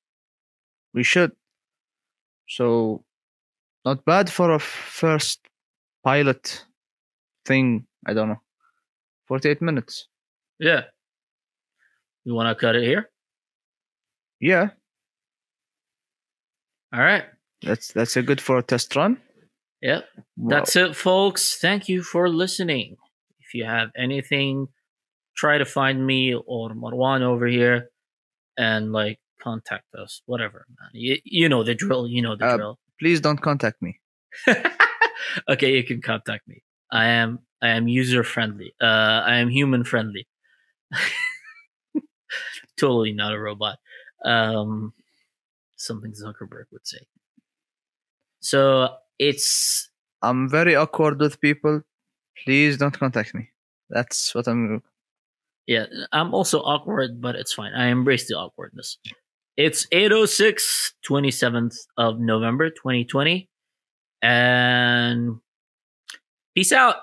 We 0.93 1.03
should. 1.03 1.31
So, 2.47 3.03
not 3.85 4.05
bad 4.05 4.29
for 4.29 4.51
a 4.51 4.59
first 4.59 5.39
pilot 6.03 6.65
thing. 7.45 7.87
I 8.05 8.13
don't 8.13 8.29
know. 8.29 8.41
48 9.27 9.61
minutes. 9.61 10.07
yeah 10.59 10.83
you 12.25 12.33
want 12.33 12.47
to 12.49 12.59
cut 12.59 12.75
it 12.75 12.83
here 12.83 13.09
Yeah, 14.39 14.69
all 16.93 17.01
right 17.01 17.25
that's 17.61 17.91
that's 17.93 18.17
a 18.17 18.21
good 18.23 18.41
for 18.41 18.57
a 18.57 18.63
test 18.63 18.95
run. 18.95 19.17
yep 19.81 20.05
That's 20.37 20.75
it, 20.75 20.95
folks. 20.95 21.57
Thank 21.61 21.87
you 21.87 22.01
for 22.03 22.27
listening. 22.27 22.97
If 23.39 23.53
you 23.53 23.65
have 23.65 23.89
anything, 23.95 24.67
try 25.37 25.57
to 25.59 25.65
find 25.65 26.05
me 26.05 26.33
or 26.33 26.71
Marwan 26.73 27.21
over 27.21 27.45
here 27.45 27.89
and 28.57 28.91
like 28.91 29.19
contact 29.43 29.85
us. 29.93 30.21
Whatever, 30.25 30.65
man. 30.79 30.89
You, 30.93 31.17
you 31.23 31.49
know 31.49 31.63
the 31.63 31.75
drill. 31.75 32.07
You 32.07 32.21
know 32.23 32.35
the 32.35 32.45
Uh, 32.45 32.57
drill. 32.57 32.79
Please 32.99 33.19
don't 33.21 33.41
contact 33.41 33.77
me. 33.81 33.99
okay, 35.49 35.75
you 35.77 35.83
can 35.83 36.01
contact 36.01 36.47
me. 36.47 36.63
I 36.91 37.05
am 37.21 37.39
I 37.61 37.69
am 37.77 37.87
user 37.87 38.23
friendly. 38.23 38.73
Uh, 38.81 39.21
I 39.31 39.35
am 39.37 39.49
human 39.49 39.83
friendly. 39.83 40.27
totally 42.77 43.13
not 43.13 43.33
a 43.33 43.39
robot. 43.39 43.77
Um, 44.25 44.93
something 45.75 46.13
Zuckerberg 46.13 46.65
would 46.71 46.85
say. 46.85 46.99
So 48.39 48.89
it's 49.19 49.89
I'm 50.21 50.49
very 50.49 50.75
awkward 50.75 51.19
with 51.19 51.41
people. 51.41 51.81
Please 52.43 52.77
don't 52.77 52.97
contact 52.97 53.33
me. 53.33 53.49
That's 53.89 54.33
what 54.33 54.47
I'm. 54.47 54.81
Yeah, 55.67 55.85
I'm 56.11 56.33
also 56.33 56.59
awkward, 56.61 57.21
but 57.21 57.35
it's 57.35 57.53
fine. 57.53 57.73
I 57.73 57.87
embrace 57.87 58.27
the 58.27 58.35
awkwardness. 58.35 58.97
It's 59.57 59.85
806, 59.91 60.93
27th 61.07 61.75
of 61.97 62.19
November, 62.19 62.69
2020. 62.69 63.47
And 64.23 65.39
peace 66.55 66.71
out. 66.71 66.95